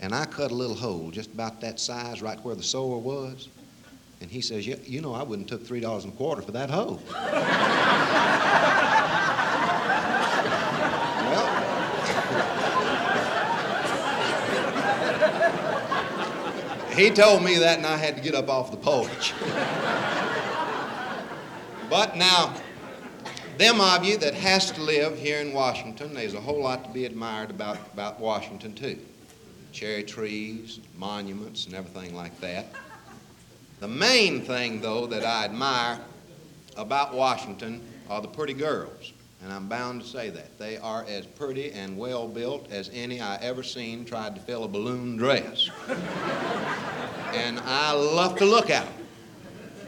and 0.00 0.14
I 0.14 0.26
cut 0.26 0.50
a 0.50 0.54
little 0.54 0.74
hole 0.76 1.10
just 1.10 1.32
about 1.32 1.60
that 1.60 1.80
size 1.80 2.20
right 2.20 2.38
where 2.44 2.54
the 2.54 2.62
sore 2.62 3.00
was. 3.00 3.48
And 4.26 4.32
he 4.32 4.40
says, 4.40 4.66
yeah, 4.66 4.74
you 4.82 5.00
know, 5.00 5.14
I 5.14 5.22
wouldn't 5.22 5.46
took 5.46 5.64
three 5.64 5.78
dollars 5.78 6.02
and 6.02 6.12
a 6.12 6.16
quarter 6.16 6.42
for 6.42 6.50
that 6.50 6.68
hoe. 6.68 6.98
well, 11.30 11.46
he 16.96 17.08
told 17.10 17.44
me 17.44 17.58
that, 17.58 17.78
and 17.78 17.86
I 17.86 17.96
had 17.96 18.16
to 18.16 18.20
get 18.20 18.34
up 18.34 18.48
off 18.48 18.72
the 18.72 18.76
porch. 18.76 19.32
but 21.88 22.16
now, 22.16 22.52
them 23.58 23.80
of 23.80 24.04
you 24.04 24.16
that 24.16 24.34
has 24.34 24.72
to 24.72 24.82
live 24.82 25.16
here 25.16 25.38
in 25.38 25.52
Washington, 25.52 26.14
there's 26.14 26.34
a 26.34 26.40
whole 26.40 26.64
lot 26.64 26.82
to 26.82 26.90
be 26.90 27.04
admired 27.04 27.50
about, 27.50 27.78
about 27.92 28.18
Washington 28.18 28.74
too. 28.74 28.98
Cherry 29.70 30.02
trees, 30.02 30.80
monuments, 30.96 31.66
and 31.66 31.76
everything 31.76 32.12
like 32.16 32.40
that. 32.40 32.66
The 33.80 33.88
main 33.88 34.42
thing, 34.42 34.80
though, 34.80 35.06
that 35.06 35.24
I 35.24 35.44
admire 35.44 36.00
about 36.76 37.14
Washington 37.14 37.82
are 38.08 38.22
the 38.22 38.28
pretty 38.28 38.54
girls. 38.54 39.12
And 39.42 39.52
I'm 39.52 39.68
bound 39.68 40.02
to 40.02 40.06
say 40.08 40.30
that. 40.30 40.58
They 40.58 40.78
are 40.78 41.04
as 41.06 41.26
pretty 41.26 41.70
and 41.72 41.98
well 41.98 42.26
built 42.26 42.70
as 42.70 42.90
any 42.94 43.20
I 43.20 43.36
ever 43.36 43.62
seen 43.62 44.04
tried 44.04 44.34
to 44.34 44.40
fill 44.40 44.64
a 44.64 44.68
balloon 44.68 45.16
dress. 45.16 45.68
and 47.34 47.60
I 47.60 47.92
love 47.92 48.36
to 48.38 48.46
look 48.46 48.70
at 48.70 48.84
them. 48.84 49.06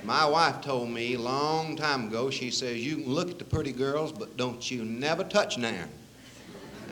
My 0.04 0.26
wife 0.26 0.60
told 0.60 0.90
me 0.90 1.14
a 1.14 1.18
long 1.18 1.76
time 1.76 2.08
ago, 2.08 2.30
she 2.30 2.50
says, 2.50 2.84
you 2.84 2.96
can 2.96 3.12
look 3.12 3.30
at 3.30 3.38
the 3.38 3.44
pretty 3.44 3.72
girls, 3.72 4.12
but 4.12 4.36
don't 4.36 4.70
you 4.70 4.84
never 4.84 5.24
touch 5.24 5.58
Nairn. 5.58 5.88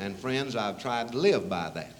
And 0.00 0.16
friends, 0.18 0.56
I've 0.56 0.80
tried 0.80 1.12
to 1.12 1.18
live 1.18 1.48
by 1.48 1.70
that. 1.70 1.95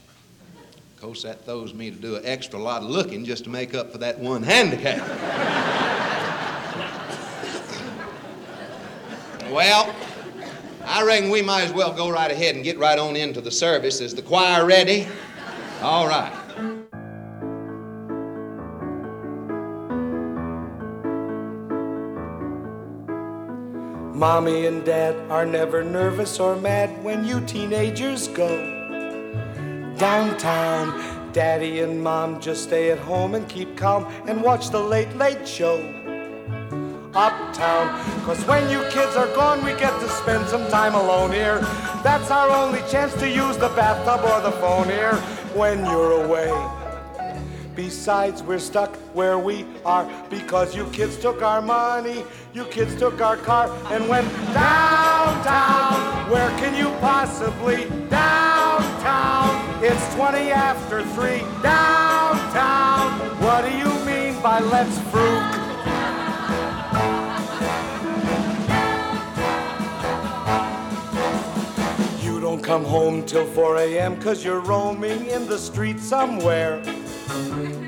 Of 0.97 1.03
course, 1.03 1.24
that 1.24 1.44
throws 1.44 1.74
me 1.74 1.90
to 1.90 1.97
do 1.97 2.16
an 2.16 2.24
extra 2.24 2.59
lot 2.59 2.82
of 2.82 2.88
looking 2.88 3.26
just 3.26 3.44
to 3.44 3.51
make 3.51 3.74
up 3.74 3.92
for 3.92 3.99
that 3.99 4.18
one 4.18 4.42
handicap. 4.42 5.07
well, 9.53 9.94
I 10.86 11.05
reckon 11.05 11.28
we 11.28 11.42
might 11.42 11.64
as 11.64 11.72
well 11.74 11.92
go 11.92 12.09
right 12.09 12.30
ahead 12.30 12.55
and 12.55 12.64
get 12.64 12.78
right 12.78 12.99
on 12.99 13.14
into 13.14 13.42
the 13.42 13.51
service. 13.51 14.01
Is 14.01 14.14
the 14.14 14.22
choir 14.22 14.64
ready? 14.64 15.07
All 15.82 16.09
right. 16.09 16.32
Mommy 24.14 24.64
and 24.64 24.82
Dad 24.82 25.30
are 25.30 25.44
never 25.44 25.84
nervous 25.84 26.40
or 26.40 26.57
mad 26.57 27.05
when 27.05 27.26
you 27.26 27.42
teenagers 27.42 28.28
go 28.28 28.76
downtown. 29.99 31.32
Daddy 31.32 31.80
and 31.80 32.03
Mom 32.03 32.40
just 32.40 32.62
stay 32.64 32.90
at 32.90 32.99
home 32.99 33.34
and 33.34 33.49
keep 33.49 33.76
calm 33.76 34.07
and 34.26 34.42
watch 34.42 34.70
the 34.70 34.80
Late 34.80 35.14
Late 35.16 35.47
Show 35.47 35.76
uptown. 37.16 37.88
Cause 38.24 38.44
when 38.47 38.68
you 38.70 38.80
kids 38.90 39.16
are 39.16 39.26
gone, 39.34 39.64
we 39.64 39.72
get 39.72 39.99
to 40.01 40.09
spend 40.09 40.47
some 40.49 40.68
time 40.68 40.94
alone 40.94 41.32
here. 41.32 41.61
That's 42.03 42.30
our 42.30 42.51
only 42.51 42.80
chance 42.90 43.14
to 43.14 43.28
use 43.28 43.57
the 43.57 43.70
bathtub 43.70 44.20
or 44.30 44.40
the 44.42 44.53
phone 44.59 44.86
here 44.86 45.14
when 45.55 45.84
you're 45.86 46.24
away. 46.24 46.53
Besides, 47.74 48.42
we're 48.42 48.59
stuck 48.59 48.97
where 49.14 49.38
we 49.38 49.66
are 49.84 50.11
because 50.30 50.74
you 50.74 50.86
kids 50.90 51.18
took 51.18 51.42
our 51.42 51.61
money, 51.61 52.24
you 52.55 52.64
kids 52.66 52.97
took 52.97 53.20
our 53.20 53.36
car 53.36 53.68
and 53.92 54.09
went 54.09 54.28
downtown. 54.55 56.30
Where 56.30 56.49
can 56.59 56.74
you 56.74 56.88
possibly? 57.01 57.88
Downtown. 58.09 58.76
It's 59.82 60.14
20 60.14 60.51
after 60.51 61.03
3. 61.03 61.40
Downtown. 61.62 63.20
What 63.40 63.64
do 63.64 63.70
you 63.76 63.92
mean 64.05 64.40
by 64.42 64.61
let's 64.61 64.99
fruit? 65.11 65.42
You 72.22 72.40
don't 72.40 72.62
come 72.62 72.84
home 72.84 73.24
till 73.24 73.47
4 73.47 73.76
a.m. 73.78 74.20
cause 74.20 74.44
you're 74.44 74.61
roaming 74.61 75.26
in 75.26 75.47
the 75.47 75.59
street 75.59 76.01
somewhere 76.01 76.82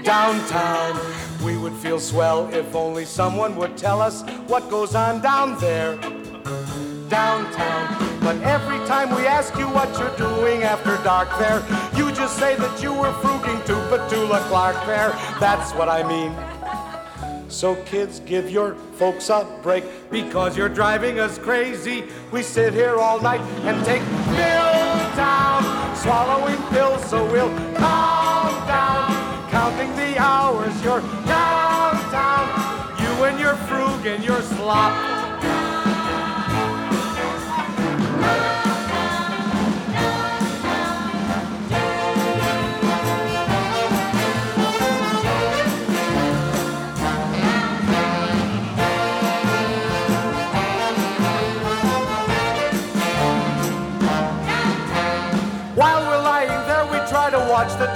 downtown. 0.02 0.98
We 1.42 1.56
would 1.56 1.74
feel 1.74 2.00
swell 2.00 2.48
if 2.52 2.74
only 2.74 3.04
someone 3.04 3.56
would 3.56 3.76
tell 3.76 4.00
us 4.00 4.22
what 4.46 4.68
goes 4.70 4.94
on 4.94 5.20
down 5.20 5.58
there, 5.58 5.98
downtown. 7.08 8.20
But 8.20 8.36
every 8.42 8.78
time 8.86 9.14
we 9.14 9.26
ask 9.26 9.56
you 9.56 9.66
what 9.68 9.88
you're 9.98 10.16
doing 10.16 10.62
after 10.62 10.96
dark 11.02 11.28
there, 11.38 11.60
you 11.96 12.12
just 12.12 12.38
say 12.38 12.56
that 12.56 12.82
you 12.82 12.92
were 12.92 13.12
fruging 13.22 13.64
to 13.66 13.74
Petula 13.90 14.40
Clark 14.48 14.76
there. 14.86 15.10
That's 15.40 15.72
what 15.72 15.88
I 15.88 16.02
mean. 16.06 16.34
So, 17.50 17.76
kids, 17.86 18.20
give 18.20 18.50
your 18.50 18.74
folks 18.74 19.30
a 19.30 19.46
break 19.62 19.84
because 20.10 20.56
you're 20.56 20.68
driving 20.68 21.18
us 21.18 21.38
crazy. 21.38 22.04
We 22.30 22.42
sit 22.42 22.74
here 22.74 22.96
all 22.96 23.20
night 23.20 23.40
and 23.64 23.84
take 23.86 24.02
pills 24.02 25.16
down, 25.16 25.96
swallowing 25.96 26.62
pills 26.68 27.02
so 27.08 27.24
we'll 27.32 27.48
calm 27.76 28.66
down, 28.68 29.50
counting 29.50 29.90
the 29.96 30.18
hours. 30.18 30.74
You're 30.84 31.00
downtown, 31.26 32.46
you 33.00 33.24
and 33.24 33.40
your 33.40 33.54
frug 33.54 34.04
and 34.04 34.22
your 34.22 34.42
slop. 34.42 35.27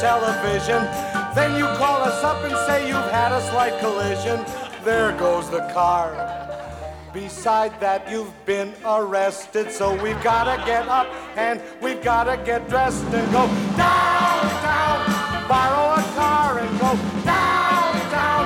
Television. 0.02 0.82
Then 1.32 1.56
you 1.56 1.64
call 1.78 2.02
us 2.02 2.24
up 2.24 2.42
and 2.42 2.56
say 2.66 2.88
you've 2.88 3.10
had 3.14 3.30
a 3.30 3.40
slight 3.50 3.78
collision. 3.78 4.44
There 4.82 5.16
goes 5.16 5.48
the 5.48 5.62
car. 5.72 6.10
Beside 7.14 7.78
that, 7.78 8.10
you've 8.10 8.34
been 8.44 8.74
arrested, 8.84 9.70
so 9.70 9.94
we've 10.02 10.20
gotta 10.24 10.60
get 10.66 10.88
up 10.88 11.06
and 11.36 11.62
we've 11.80 12.02
gotta 12.02 12.36
get 12.44 12.68
dressed 12.68 13.04
and 13.04 13.26
go 13.30 13.46
downtown. 13.78 14.98
Borrow 15.46 15.86
a 15.94 16.02
car 16.18 16.58
and 16.58 16.72
go 16.82 16.90
downtown. 17.22 18.44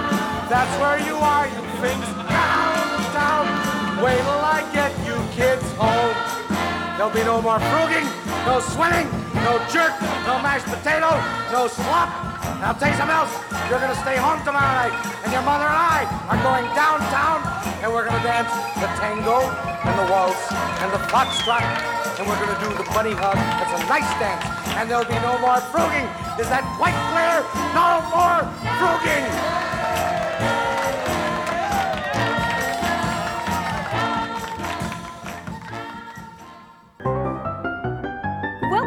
That's 0.53 0.75
where 0.83 1.01
you 1.09 1.17
are, 1.17 1.47
you 1.47 1.63
finks. 1.81 2.11
Downtown. 2.37 3.45
Wait 4.05 4.21
till 4.29 4.45
I 4.57 4.61
get 4.77 4.93
you 5.09 5.17
kids 5.33 5.65
home. 5.81 6.17
There'll 6.99 7.17
be 7.17 7.25
no 7.25 7.41
more 7.41 7.59
fruging, 7.59 8.05
no 8.45 8.61
swimming, 8.61 9.09
no 9.47 9.63
jerk, 9.71 9.95
no 10.27 10.43
mashed 10.43 10.67
potato, 10.67 11.15
no 11.55 11.71
slop. 11.71 12.11
Now 12.59 12.75
tell 12.75 12.91
you 12.91 12.99
something 12.99 13.15
else. 13.15 13.31
You're 13.71 13.79
gonna 13.79 14.03
stay 14.03 14.19
home 14.19 14.43
tomorrow 14.43 14.91
night, 14.91 14.95
and 15.23 15.31
your 15.31 15.47
mother 15.47 15.71
and 15.71 15.79
I 15.95 16.03
are 16.27 16.41
going 16.43 16.67
downtown, 16.75 17.47
and 17.79 17.87
we're 17.95 18.03
gonna 18.03 18.27
dance 18.27 18.51
the 18.83 18.91
tango 18.99 19.47
and 19.87 19.95
the 20.03 20.07
waltz 20.11 20.43
and 20.83 20.91
the 20.91 20.99
foxtrot, 21.15 21.63
and 22.19 22.27
we're 22.27 22.41
gonna 22.43 22.59
do 22.59 22.75
the 22.75 22.87
bunny 22.91 23.15
hug. 23.15 23.39
It's 23.63 23.71
a 23.71 23.83
nice 23.87 24.11
dance, 24.19 24.43
and 24.75 24.91
there'll 24.91 25.07
be 25.07 25.21
no 25.23 25.39
more 25.39 25.63
fruging. 25.71 26.11
Is 26.43 26.51
that 26.51 26.67
quite 26.75 26.99
clear? 27.15 27.47
No 27.71 28.03
more 28.11 28.43
fruging. 28.83 29.31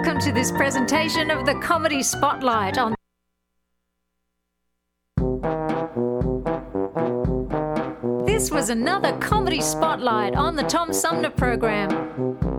Welcome 0.10 0.26
to 0.26 0.32
this 0.34 0.52
presentation 0.52 1.30
of 1.30 1.46
the 1.46 1.54
Comedy 1.60 2.02
Spotlight 2.02 2.80
on. 2.80 2.96
This 8.26 8.50
was 8.50 8.72
another 8.72 9.16
Comedy 9.20 9.62
Spotlight 9.62 10.34
on 10.34 10.56
the 10.56 10.64
Tom 10.64 10.94
Sumner 10.94 11.30
program. 11.30 12.59